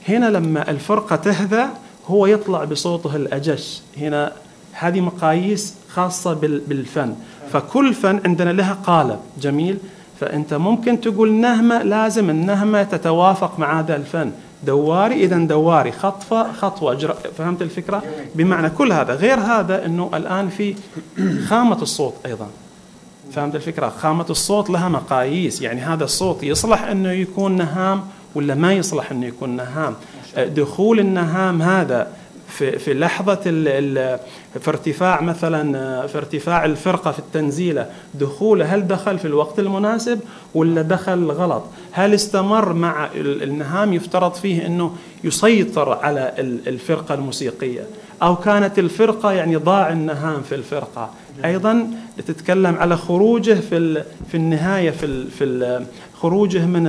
[0.08, 1.66] هنا لما الفرقة تهدى
[2.08, 3.82] هو يطلع بصوته الأجش.
[3.98, 4.32] هنا
[4.72, 6.34] هذه مقاييس خاصة
[6.68, 7.16] بالفن.
[7.54, 9.20] فكل فن عندنا لها قالب.
[9.42, 9.78] جميل.
[10.20, 14.32] فأنت ممكن تقول نهمة لازم النهمة تتوافق مع هذا الفن.
[14.64, 15.16] دواري.
[15.24, 17.16] إذا دواري خطفة خطوة أجر...
[17.38, 18.04] فهمت الفكرة؟
[18.36, 19.14] بمعنى كل هذا.
[19.14, 20.76] غير هذا أنه الآن في
[21.48, 22.48] خامة الصوت أيضا.
[23.32, 25.62] فهمت الفكرة؟ خامة الصوت لها مقاييس.
[25.62, 28.04] يعني هذا الصوت يصلح أنه يكون نهام
[28.36, 29.96] ولا ما يصلح أنه يكون نهام؟
[30.38, 32.08] دخول النهام هذا
[32.58, 34.20] في في لحظة ال
[34.60, 40.20] في ارتفاع مثلا في ارتفاع الفرقة في التنزيلة دخوله هل دخل في الوقت المناسب
[40.54, 46.34] ولا دخل غلط؟ هل استمر مع النهام يفترض فيه إنه يسيطر على
[46.68, 47.82] الفرقة الموسيقية
[48.24, 51.10] أو كانت الفرقة يعني ضاع النهام في الفرقة
[51.46, 51.88] أيضا
[52.28, 55.86] تتكلم على خروجه في في النهاية في في
[56.22, 56.88] خروجه من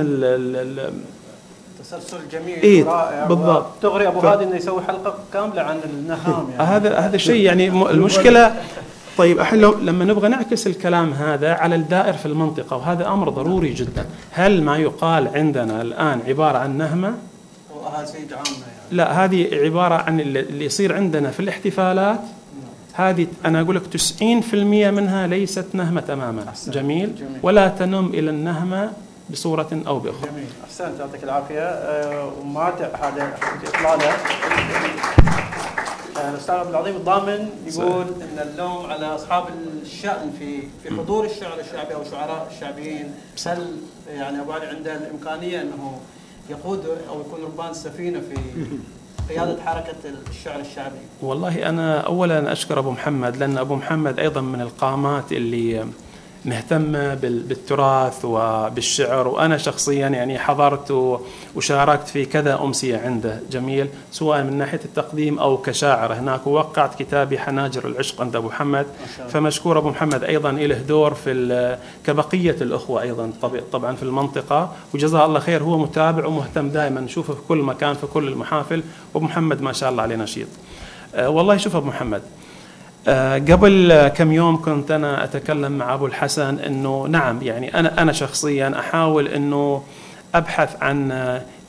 [1.99, 3.25] تسلسل جميل إيه ورائع.
[3.25, 3.65] بالضبط.
[3.81, 4.25] تغري أبو ف...
[4.25, 6.63] هادي إنه يسوي حلقة كاملة عن النهام يعني.
[6.63, 8.55] هذا هذا شيء يعني المشكلة
[9.17, 13.73] طيب إحنا لو لما نبغى نعكس الكلام هذا على الدائر في المنطقة وهذا أمر ضروري
[13.73, 17.13] جدا هل ما يقال عندنا الآن عبارة عن نهمة؟
[18.31, 18.91] عامة يعني.
[18.91, 22.19] لا هذه عبارة عن اللي يصير عندنا في الاحتفالات.
[22.93, 23.81] هذه أنا أقول لك
[24.51, 26.53] 90% منها ليست نهمة تماما.
[26.67, 27.39] جميل, جميل.
[27.43, 28.91] ولا تنم إلى النهمة
[29.29, 30.29] بصورة أو بأخرى.
[30.29, 30.47] جميل.
[30.63, 30.99] أحسنت.
[30.99, 31.65] يعطيك العافية.
[31.65, 33.37] أه وما هذا
[33.67, 34.15] إطلالة.
[36.17, 39.45] آه، الأستاذ عبد العظيم الضامن يقول أن اللوم على أصحاب
[39.81, 43.11] الشأن في في حضور الشعر الشعبي أو الشعراء الشعبيين
[43.47, 43.77] هل
[44.09, 45.99] يعني أبو علي عنده الإمكانية أنه
[46.49, 48.37] يقود أو يكون ربان السفينة في
[49.29, 49.95] قيادة حركة
[50.29, 55.85] الشعر الشعبي؟ والله أنا أولا أشكر أبو محمد لأن أبو محمد أيضا من القامات اللي
[56.45, 59.27] مهتمة بالتراث وبالشعر.
[59.27, 61.19] وأنا شخصيا يعني حضرت
[61.55, 66.13] وشاركت في كذا أمسية عنده جميل سواء من ناحية التقديم أو كشاعر.
[66.13, 68.85] هناك ووقعت كتابي حناجر العشق عند أبو محمد
[69.29, 73.31] فمشكور أبو محمد أيضا له دور في كبقية الأخوة أيضا
[73.71, 74.71] طبعا في المنطقة.
[74.93, 77.01] وجزاه الله خير هو متابع ومهتم دائما.
[77.01, 78.83] نشوفه في كل مكان في كل المحافل.
[79.13, 80.47] وأبو محمد ما شاء الله عليه نشيط.
[81.15, 82.21] أه، والله شوف أبو محمد
[83.51, 88.79] قبل كم يوم كنت أنا أتكلم مع أبو الحسن إنه نعم يعني أنا أنا شخصيا
[88.79, 89.83] أحاول إنه
[90.35, 91.11] أبحث عن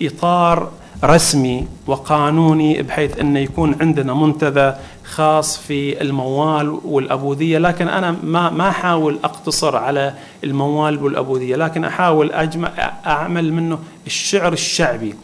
[0.02, 0.70] إطار
[1.04, 4.72] رسمي وقانوني بحيث إنه يكون عندنا منتدى
[5.04, 12.32] خاص في الموال والأبوذية لكن أنا ما ما أحاول أقتصر على الموال والأبوذية لكن أحاول
[12.32, 12.70] أجمع
[13.06, 15.14] أعمل منه الشعر الشعبي.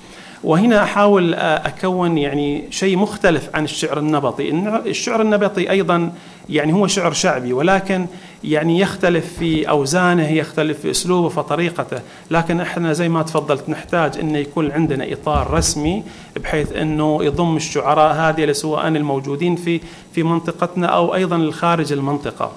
[0.45, 4.51] وهنا أحاول أكون يعني شيء مختلف عن الشعر النبطي،
[4.87, 6.13] الشعر النبطي أيضا
[6.49, 8.07] يعني هو شعر شعبي ولكن
[8.45, 12.01] يعني يختلف في أوزانه، يختلف في أسلوبه فطريقته،
[12.31, 16.03] لكن إحنا زي ما تفضلت نحتاج إنه يكون عندنا إطار رسمي
[16.37, 19.81] بحيث إنه يضم الشعراء هذه سواء الموجودين في
[20.15, 22.53] في منطقتنا أو أيضا الخارج المنطقة.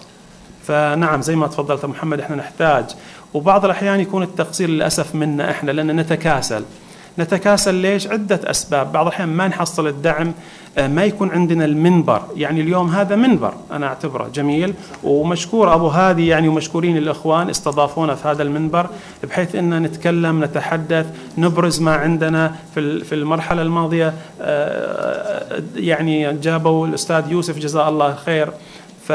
[0.68, 2.86] فنعم زي ما تفضلت محمد إحنا نحتاج
[3.34, 6.64] وبعض الأحيان يكون التقصير للأسف منا إحنا لأن نتكاسل.
[7.20, 8.92] نتكاسل ليش؟ عدة أسباب.
[8.92, 10.34] بعض الأحيان ما نحصل الدعم
[10.78, 12.22] آه، ما يكون عندنا المنبر.
[12.36, 14.74] يعني اليوم هذا منبر أنا أعتبره جميل.
[15.04, 18.88] ومشكور أبو هادي يعني ومشكورين الإخوان استضافونا في هذا المنبر
[19.24, 21.06] بحيث أن نتكلم نتحدث
[21.38, 24.14] نبرز ما عندنا في في المرحلة الماضية.
[24.42, 28.50] آه، يعني جابوا الأستاذ يوسف جزاه الله خير.
[29.08, 29.14] ف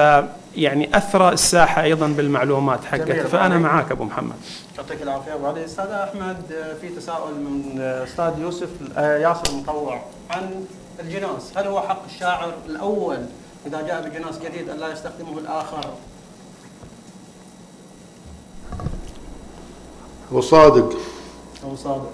[0.56, 4.34] يعني اثرى الساحة أيضا بالمعلومات حقته فأنا معاك أبو محمد.
[4.76, 5.64] يعطيك العافية أبو علي.
[5.64, 6.36] أستاذ أحمد
[6.80, 10.64] في تساؤل من أستاذ يوسف آه، ياسر المطوع عن
[11.00, 11.52] الجناس.
[11.56, 13.18] هل هو حق الشاعر الأول
[13.66, 15.84] إذا جاء بجناس جديد أن لا يستخدمه الآخر؟
[20.32, 20.96] هو صادق.
[21.64, 22.12] هو صادق.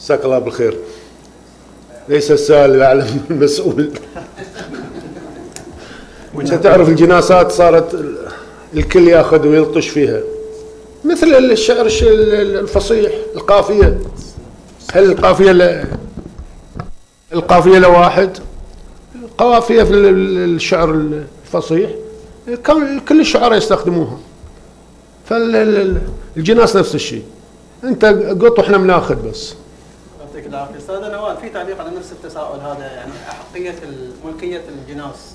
[0.00, 0.78] جزاك الله بالخير.
[2.08, 3.92] ليس السؤال يعلم المسؤول.
[6.40, 8.04] انت تعرف الجناسات صارت
[8.74, 10.20] الكل ياخذ ويلطش فيها.
[11.04, 14.00] مثل الشعر الفصيح القافية.
[14.92, 15.84] هل القافية
[17.32, 18.38] القافية لواحد؟
[19.38, 20.90] قوافيه في الشعر
[21.44, 21.90] الفصيح.
[23.08, 24.18] كل الشعراء يستخدموها.
[25.28, 27.22] فالجناس نفس الشيء.
[27.84, 28.04] انت
[28.40, 29.54] قط وإحنا بناخذ بس.
[30.20, 30.78] يعطيك العافية.
[30.78, 33.74] أستاذ نوال في تعليق على نفس التساؤل هذا يعني احقيه
[34.24, 35.34] ملكية الجناس.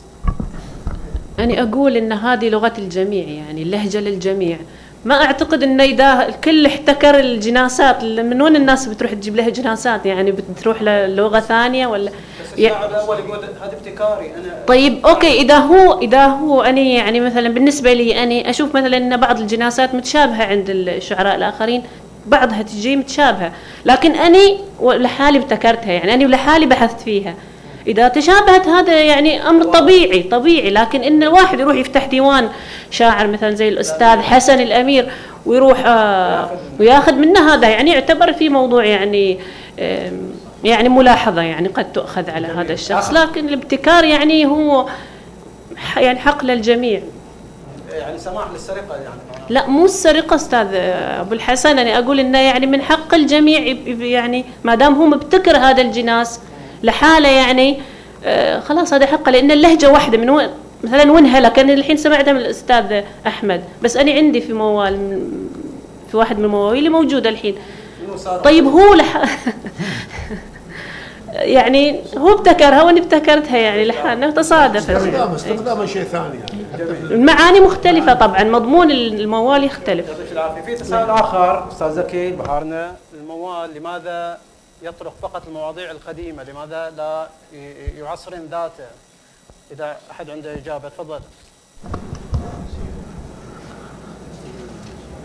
[1.39, 4.57] أنا أقول إن هذه لغة الجميع يعني اللهجة للجميع.
[5.05, 10.31] ما أعتقد انه إذا الكل احتكر الجناسات من وين الناس بتروح تجيب لها جناسات؟ يعني
[10.31, 12.11] بتروح للغة ثانية ولا؟
[12.57, 17.49] الشاعر الأول يقول هذا ابتكاري أنا طيب أوكي إذا هو إذا هو أنا يعني مثلا
[17.49, 21.83] بالنسبة لي أنا أشوف مثلا إن بعض الجناسات متشابهة عند الشعراء الآخرين
[22.25, 23.51] بعضها تجي متشابهة.
[23.85, 27.35] لكن أني لحالي ابتكرتها يعني أني لحالي بحثت فيها.
[27.87, 30.69] إذا تشابهت هذا يعني أمر طبيعي طبيعي.
[30.69, 32.49] لكن إن الواحد يروح يفتح ديوان
[32.91, 35.11] شاعر مثلا زي الأستاذ حسن الأمير
[35.45, 36.49] ويروح آه
[36.79, 37.67] وياخذ منه هذا.
[37.67, 39.39] يعني يعتبر في موضوع يعني
[40.63, 43.13] يعني ملاحظة يعني قد تؤخذ على هذا الشخص.
[43.13, 44.85] لكن الابتكار يعني هو
[45.97, 47.01] يعني حق للجميع.
[47.91, 49.19] يعني سماح للسرقة يعني.
[49.49, 51.79] لا مو السرقة أستاذ أبو الحسن.
[51.79, 56.39] أنا أقول إنه يعني من حق الجميع يعني ما دام هو مبتكر هذا الجناس
[56.83, 57.81] لحالة يعني
[58.25, 60.49] آه خلاص هذا حقة لأن اللهجة واحدة من وين
[60.83, 63.63] مثلا وين هلك أنا الحين سمعتها من الأستاذ أحمد.
[63.81, 65.21] بس أنا عندي في موال
[66.11, 67.55] في واحد من مواويلي موجوده الحين.
[68.43, 69.17] طيب هو لح...
[71.33, 76.91] يعني هو ابتكرها وأنا ابتكرتها يعني لحالنا تصادف استخدام استخدام شيء ثاني يعني.
[77.11, 80.05] المعاني مختلفة طبعا مضمون الموال يختلف.
[80.65, 84.37] في تساؤل آخر أستاذ زكي بحارنا الموال لماذا
[84.83, 87.27] يطرق فقط المواضيع القديمة لماذا لا
[87.99, 88.89] يعصرن ذاته؟
[89.71, 91.19] إذا أحد عنده إجابة تفضل.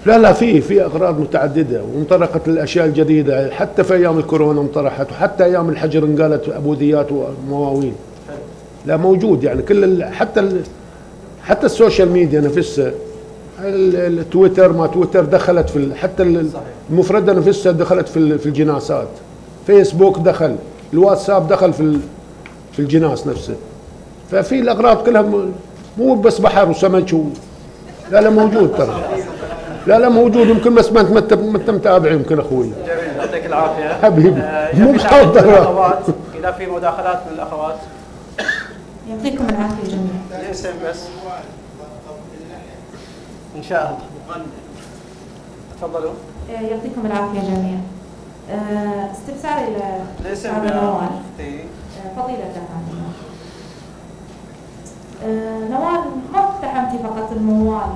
[0.07, 5.45] لا لا في في أغراض متعددة وانطلقت الأشياء الجديدة حتى في أيام الكورونا انطرحت وحتى
[5.45, 7.95] أيام الحجر انقالت ابوديات ومواويل.
[8.87, 10.63] لا موجود يعني كل ال حتى ال
[11.43, 12.93] حتى ال social media نفسها
[13.59, 16.49] التويتر ما تويتر دخلت في حتى
[16.91, 19.09] المفردة نفسها دخلت في في الجناسات.
[19.67, 20.57] فيسبوك دخل
[20.93, 21.99] الواتساب دخل في
[22.73, 23.55] في الجناس نفسه.
[24.31, 25.25] ففي الأغراض كلها
[25.99, 27.25] مو بس بحر وسمك و
[28.11, 29.05] لا لا موجود ترى.
[29.87, 30.49] لا لا موجود.
[30.49, 32.67] يمكن بس ما انت ما انت متابع يمكن أخوي.
[32.87, 33.17] جميل.
[33.17, 33.89] يعطيك العافية.
[34.03, 36.03] حبيبي آه مو الأخوات
[36.39, 37.77] إذا في مداخلات من الأخوات.
[39.11, 40.43] يعطيكم العافية جميعا.
[40.47, 41.01] الاسم بس
[43.57, 44.45] إن شاء الله.
[45.81, 46.13] تفضلوا.
[46.51, 47.81] آه، يعطيكم العافية جميعا.
[48.51, 49.77] آه، استفساري
[50.21, 51.09] الاسم نوال
[52.17, 52.53] فضيلة
[55.71, 56.01] نوال
[56.33, 57.91] ما اقتحمتي فقط الموال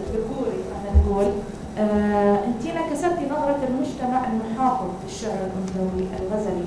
[0.00, 1.32] الذكوري؟ خلينا نقول
[1.78, 6.64] آه أنت كسرتي نظرة المجتمع المحافظ في الشعر الأنثوي الغزلي.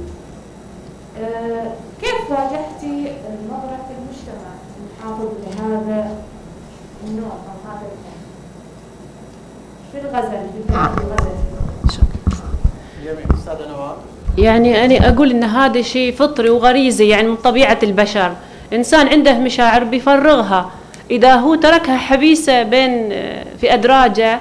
[1.22, 1.72] آه
[2.02, 3.12] كيف واجهتي
[3.50, 6.18] نظرة المجتمع المحافظ لهذا
[7.08, 8.22] النوع أو هذا الفن
[9.92, 11.51] في الغزل في الغزل.
[14.38, 18.32] يعني أنا أقول إن هذا شيء فطري وغريزي يعني من طبيعة البشر.
[18.74, 20.72] إنسان عنده مشاعر بيفرغها.
[21.12, 23.10] إذا هو تركها حبيسة بين
[23.62, 24.40] في أدراجه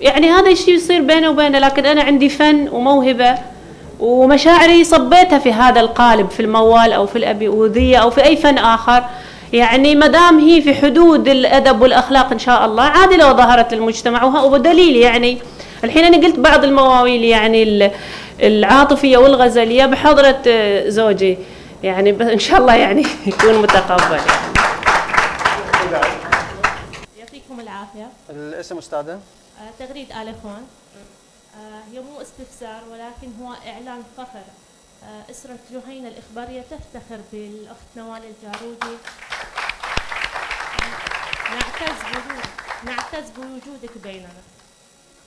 [0.00, 1.58] يعني هذا الشيء يصير بينه وبينه.
[1.58, 3.34] لكن أنا عندي فن وموهبة
[4.00, 9.04] ومشاعري صبيتها في هذا القالب في الموال أو في الأبيوذية أو في أي فن آخر.
[9.52, 14.24] يعني ما دام هي في حدود الأدب والأخلاق إن شاء الله عادي لو ظهرت للمجتمع
[14.24, 15.38] ودليل يعني
[15.84, 17.90] الحين أنا قلت بعض المواويل يعني
[18.40, 20.42] العاطفية والغزلية بحضرة
[20.88, 21.38] زوجي.
[21.82, 24.16] يعني إن شاء الله يعني يكون متقبل.
[24.16, 24.52] يعني.
[27.18, 28.08] يعطيكم العافية.
[28.30, 30.62] الاسم أستاذة؟ آه تغريد آل إخوان.
[31.56, 34.44] آه هي مو استفسار ولكن هو إعلان فخر.
[35.04, 38.96] آه أسرة جهينة الإخبارية تفتخر بالأخت نوال الجارودي.
[41.50, 41.98] نعتز
[42.84, 44.28] نعتز بوجودك بيننا.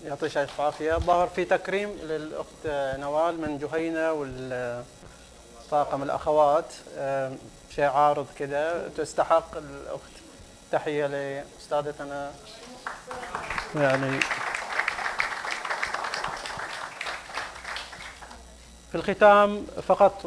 [0.06, 2.66] يعطيك الف عافيه ظهر في تكريم للأخت
[3.00, 6.66] نوال من جهينة والطاقم الأخوات.
[7.76, 10.02] شيء عارض كذا تستحق الأخت.
[10.72, 12.32] تحية لأستاذتنا.
[13.76, 14.20] يعني
[18.92, 20.26] في الختام فقط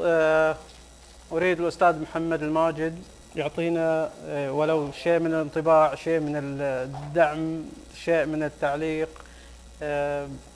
[1.32, 3.02] أريد الأستاذ محمد الماجد
[3.36, 7.64] يعطينا ولو شيء من الانطباع شيء من الدعم
[8.04, 9.08] شيء من التعليق.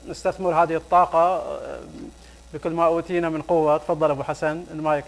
[0.07, 1.59] نستثمر هذه الطاقة
[2.53, 3.77] بكل ما أوتينا من قوة.
[3.77, 5.05] تفضل أبو حسن المايك.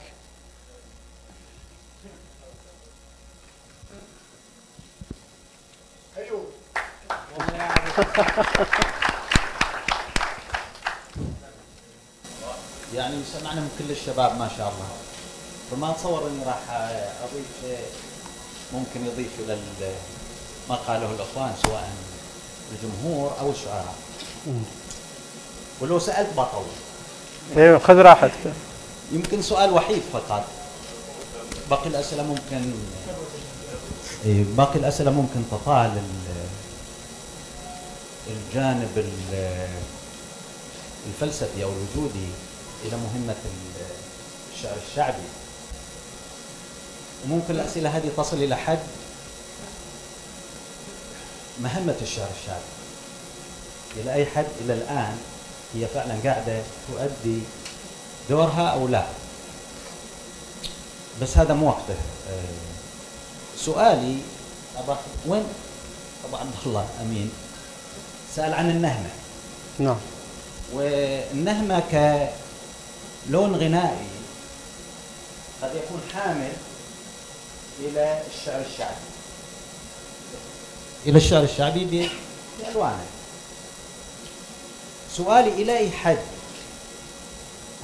[12.95, 14.87] يعني سمعنا من كل الشباب ما شاء الله.
[15.71, 16.69] فما اتصور إني راح
[17.23, 17.85] أضيف شيء
[18.73, 19.57] ممكن يضيف إلى
[20.69, 21.89] ما قاله الأخوان سواء
[22.71, 24.04] الجمهور أو الشعراء.
[25.81, 26.65] ولو سألت بطول
[27.57, 28.53] أيوه خذ راحتك.
[29.11, 30.43] يمكن سؤال وحيد فقط.
[31.69, 32.71] باقي الأسئلة ممكن
[34.57, 36.01] باقي الأسئلة ممكن تطال
[38.27, 39.67] الجانب ال-
[41.07, 42.27] الفلسفي أو الوجودي
[42.85, 43.85] إلى مهمة ال-
[44.55, 45.23] الشعر الشعبي.
[47.25, 48.79] وممكن الأسئلة هذه تصل إلى حد
[51.61, 52.74] مهمة الشعر الشعبي.
[53.97, 55.17] إلى أي حد إلى الآن
[55.73, 57.39] هي فعلا قاعدة تؤدي
[58.29, 59.05] دورها أو لا.
[61.21, 61.95] بس هذا مو وقته.
[62.29, 62.65] آه،
[63.57, 64.17] سؤالي
[64.77, 65.43] أبا وين؟
[66.25, 67.31] ابو عبد الله أمين.
[68.35, 69.09] سأل عن النهمة.
[69.79, 69.97] نعم.
[70.73, 71.83] والنهمة
[73.27, 74.07] كلون غنائي
[75.61, 76.53] قد يكون حامل
[77.79, 79.05] إلى الشعر الشعبي.
[81.05, 82.09] إلى الشعر الشعبي
[82.59, 83.05] بألوانه.
[85.17, 86.17] سؤالي إلى اي حد.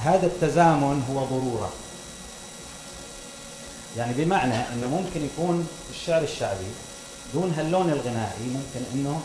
[0.00, 1.72] هذا التزامن هو ضرورة.
[3.96, 6.66] يعني بمعنى إنه ممكن يكون الشعر الشعبي
[7.34, 9.20] دون هاللون الغنائي ممكن إنه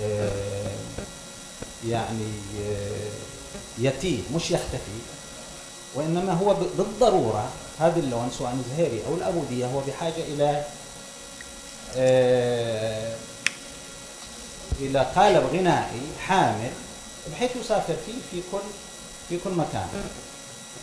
[0.00, 0.70] آه،
[1.88, 2.32] يعني
[2.68, 3.10] آه،
[3.78, 4.98] يتيه مش يختفي.
[5.94, 7.48] وإنما هو ب- بالضرورة
[7.80, 10.64] هذا اللون سواء الزهيري أو الأبودية هو بحاجة إلى
[14.80, 16.70] إلى قالب غنائي حامل
[17.32, 18.58] بحيث يسافر فيه في كل
[19.28, 19.88] في كل مكان.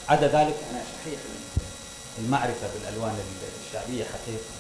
[0.10, 1.20] عدا ذلك أنا شحيح.
[2.20, 3.16] المعرفة بالألوان
[3.68, 4.54] الشعبية حقيقة.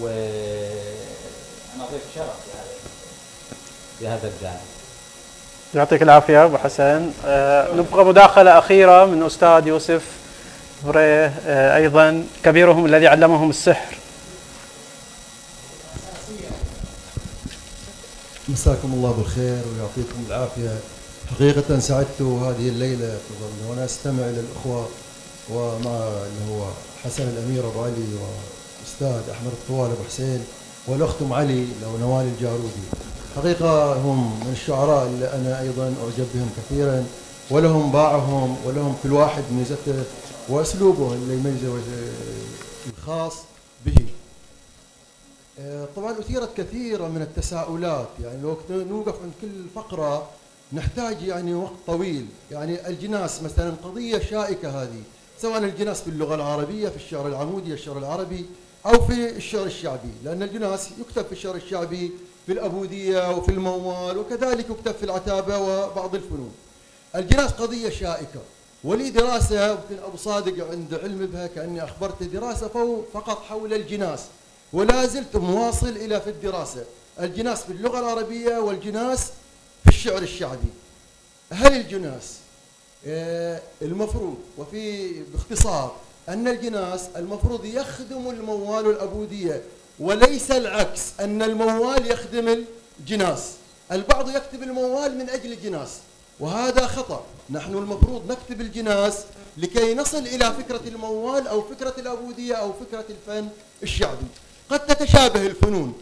[0.00, 2.74] وأنا ضيف شرف في هذا
[3.98, 4.60] في هذا الجانب.
[5.74, 10.02] يعطيك العافية أبو حسن آه، نبغى مداخلة أخيرة من أستاذ يوسف
[10.84, 13.96] بريه آه، أيضا كبيرهم الذي علمهم السحر.
[18.52, 20.78] مساكم الله بالخير ويعطيكم العافية.
[21.30, 24.88] حقيقة سعدت هذه الليلة تظل وأنا أستمع إلى الأخوة
[25.50, 25.96] ومع
[26.26, 26.64] اللي هو
[27.04, 30.44] حسن الأمير أبو علي وأستاذ أحمد الطوال أبو حسين
[30.86, 32.86] والأخت أم علي لو نوال الجارودي.
[33.36, 37.04] حقيقة هم من الشعراء اللي أنا أيضا أعجب بهم كثيرا
[37.50, 40.04] ولهم باعهم ولهم كل واحد ميزته
[40.48, 41.78] وأسلوبه اللي يميزه
[42.98, 43.34] الخاص
[43.86, 44.06] به.
[45.96, 48.08] طبعا أثيرت كثيرا من التساؤلات.
[48.22, 50.30] يعني لو نوقف عند كل فقرة
[50.72, 52.26] نحتاج يعني وقت طويل.
[52.50, 55.02] يعني الجناس مثلا قضية شائكة هذه
[55.40, 58.46] سواء الجناس في اللغة العربية في الشعر العمودي الشعر العربي
[58.86, 60.12] أو في الشعر الشعبي.
[60.24, 62.10] لأن الجناس يكتب في الشعر الشعبي
[62.46, 66.52] في الأبودية وفي الموال وكذلك يكتب في العتابة وبعض الفنون.
[67.16, 68.40] الجناس قضية شائكة
[68.84, 74.20] ولي دراسة يمكن أبو صادق عند علم بها كأني أخبرت دراسة فقط حول الجناس.
[74.72, 76.84] ولا زلت مواصل إلى في الدراسة.
[77.20, 79.26] الجناس في اللغة العربية والجناس
[79.84, 80.68] في الشعر الشعبي.
[81.52, 82.34] هل الجناس
[83.06, 85.96] آه، المفروض وفي باختصار
[86.28, 89.62] أن الجناس المفروض يخدم الموال الأبودية
[90.00, 92.64] وليس العكس أن الموال يخدم
[93.00, 93.50] الجناس.
[93.92, 95.90] البعض يكتب الموال من أجل الجناس
[96.40, 97.24] وهذا خطأ.
[97.50, 99.18] نحن المفروض نكتب الجناس
[99.56, 103.48] لكي نصل إلى فكرة الموال أو فكرة الأبودية أو فكرة الفن
[103.82, 104.26] الشعبي.
[104.72, 105.94] قد تتشابه الفنون.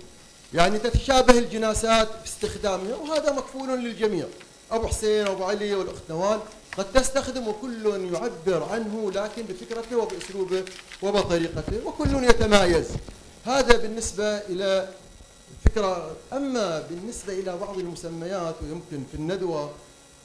[0.55, 4.27] يعني تتشابه الجناسات في استخدامها وهذا مكفول للجميع.
[4.71, 6.41] أبو حسين وأبو علي والأخت نوال
[6.79, 10.65] قد تستخدم وكل يعبر عنه لكن بفكرته وبأسلوبه
[11.03, 12.87] وبطريقته وكل يتمايز.
[13.47, 14.89] هذا بالنسبة إلى
[15.65, 19.71] فكرة أما بالنسبة إلى بعض المسميات ويمكن في الندوة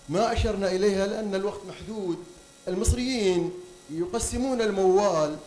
[0.09, 2.17] ما أشرنا إليها لأن الوقت محدود.
[2.67, 3.51] المصريين
[3.91, 5.37] يقسمون الموال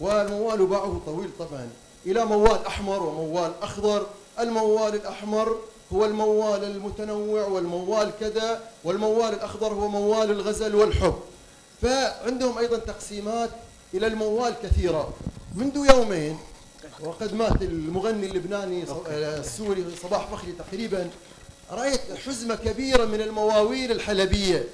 [0.00, 1.68] والموال باعه طويل طبعا.
[2.06, 4.06] إلى موال أحمر وموال أخضر.
[4.40, 5.56] الموال الأحمر
[5.92, 11.14] هو الموال المتنوع والموال كذا والموال الأخضر هو موال الغزل والحب.
[11.82, 13.50] فعندهم أيضا تقسيمات
[13.94, 15.12] إلى الموال كثيرة.
[15.54, 16.38] منذ يومين
[17.04, 21.10] وقد مات المغني اللبناني ص- السوري صباح فخري تقريبا.
[21.70, 24.64] رأيت حزمة كبيرة من المواويل الحلبية.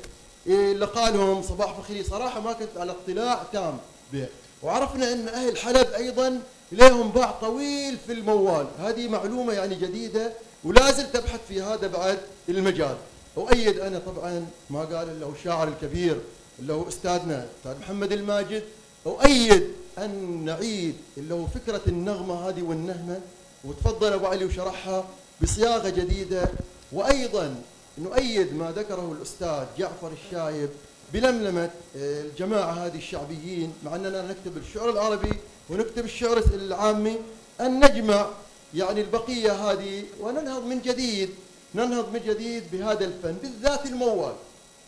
[0.46, 3.78] إيه اللي قالهم صباح فخري صراحة ما كنت على اطلاع تام.
[4.12, 4.26] به
[4.62, 6.40] وعرفنا أن أهل حلب أيضا
[6.72, 8.66] لهم باع طويل في الموال.
[8.78, 10.32] هذه معلومة يعني جديدة
[10.64, 12.18] ولازل تبحث في هذا بعد
[12.48, 12.96] المجال.
[13.38, 16.20] أؤيد أنا طبعا ما قال إلا الشاعر الكبير
[16.58, 18.62] اللي هو أستاذنا أستاذ محمد الماجد.
[19.06, 19.68] أؤيد
[19.98, 23.20] أن نعيد اللي هو فكرة النغمة هذه والنهمة
[23.64, 25.04] وتفضل أبو علي وشرحها
[25.42, 26.48] بصياغة جديدة.
[26.92, 27.54] وأيضا
[27.98, 30.68] نؤيد ما ذكره الأستاذ جعفر الشايب
[31.12, 35.32] بلملمة آه، الجماعة هذه الشعبيين مع أننا نكتب الشعر العربي
[35.70, 37.16] ونكتب الشعر العامي
[37.60, 38.26] أن نجمع
[38.74, 41.30] يعني البقية هذه وننهض من جديد
[41.74, 44.34] ننهض من جديد بهذا الفن بالذات الموال.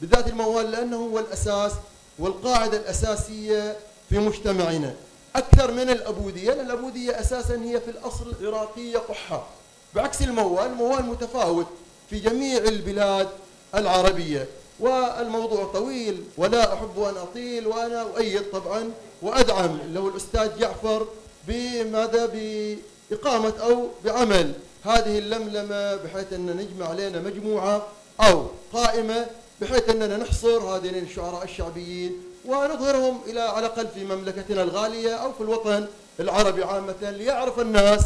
[0.00, 1.72] بالذات الموال لأنه هو الأساس
[2.18, 3.76] والقاعدة الأساسية
[4.08, 4.94] في مجتمعنا.
[5.36, 9.46] أكثر من الأبودية لأن الأبودية أساسا هي في الأصل عراقية قحة.
[9.94, 11.66] بعكس الموال الموال متفاوت
[12.10, 13.28] في جميع البلاد
[13.74, 14.46] العربية.
[14.80, 18.90] والموضوع طويل ولا أحب أن أطيل وأنا أؤيد طبعا
[19.22, 21.06] وأدعم اللي هو الأستاذ جعفر
[21.48, 24.52] بماذا؟ بإقامة أو بعمل.
[24.84, 27.86] هذه اللملمة بحيث أن نجمع علينا مجموعة
[28.20, 29.26] أو قائمة
[29.60, 35.40] بحيث أننا نحصر هذين الشعراء الشعبيين ونظهرهم إلى على الأقل في مملكتنا الغالية أو في
[35.40, 35.86] الوطن
[36.20, 38.00] العربي عامة ليعرف الناس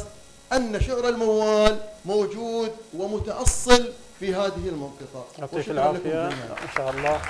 [0.53, 5.25] أن شعر الموال موجود ومتأصل في هذه المنطقة.
[5.39, 6.27] يعطيك العافية.
[6.29, 7.21] إن شاء الله.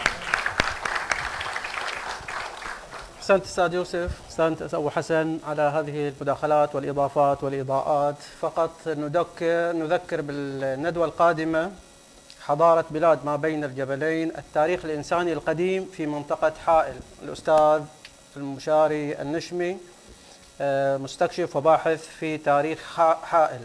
[3.18, 4.10] أحسنت أستاذ يوسف.
[4.26, 8.16] أحسنت أبو حسن على هذه المداخلات والإضافات والإضاءات.
[8.40, 11.70] فقط نذكر نذكر بالندوة القادمة
[12.46, 16.94] حضارة بلاد ما بين الجبلين التاريخ الإنساني القديم في منطقة حائل.
[17.22, 17.82] الأستاذ
[18.36, 19.76] المشاري النشمي
[20.60, 23.60] آه، مستكشف وباحث في تاريخ حا- حائل.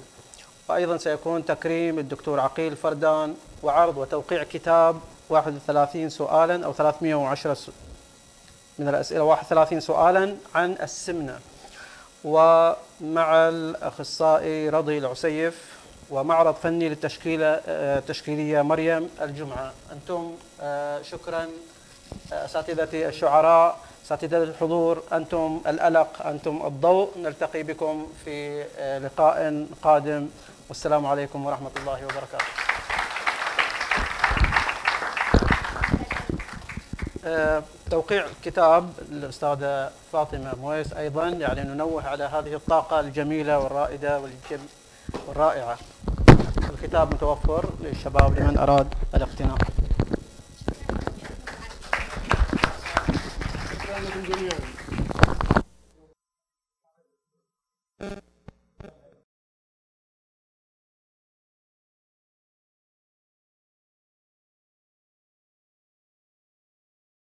[0.69, 4.99] وأيضا سيكون تكريم الدكتور عقيل فردان وعرض وتوقيع كتاب
[5.29, 7.69] 31 سؤالا أو 310 س-
[8.79, 11.39] من الأسئلة 31 سؤالا عن السمنة.
[12.23, 15.73] ومع الأخصائي رضي العسيف
[16.09, 19.71] ومعرض فني للتشكيلة آه، تشكيلية مريم الجمعة.
[19.91, 20.31] أنتم
[20.61, 21.47] آه، شكرا
[22.33, 27.11] آه، أساتذتي الشعراء أساتذة الحضور أنتم الألق أنتم الضوء.
[27.17, 30.27] نلتقي بكم في آه، لقاء قادم
[30.73, 32.45] والسلام عليكم ورحمة الله وبركاته.
[37.25, 44.21] آه، توقيع كتاب الأستاذة فاطمة مويس أيضا يعني ننوه على هذه الطاقة الجميلة والرائدة
[45.27, 45.77] والرائعة.
[46.69, 49.57] الكتاب متوفر للشباب لمن أراد الاقتناء.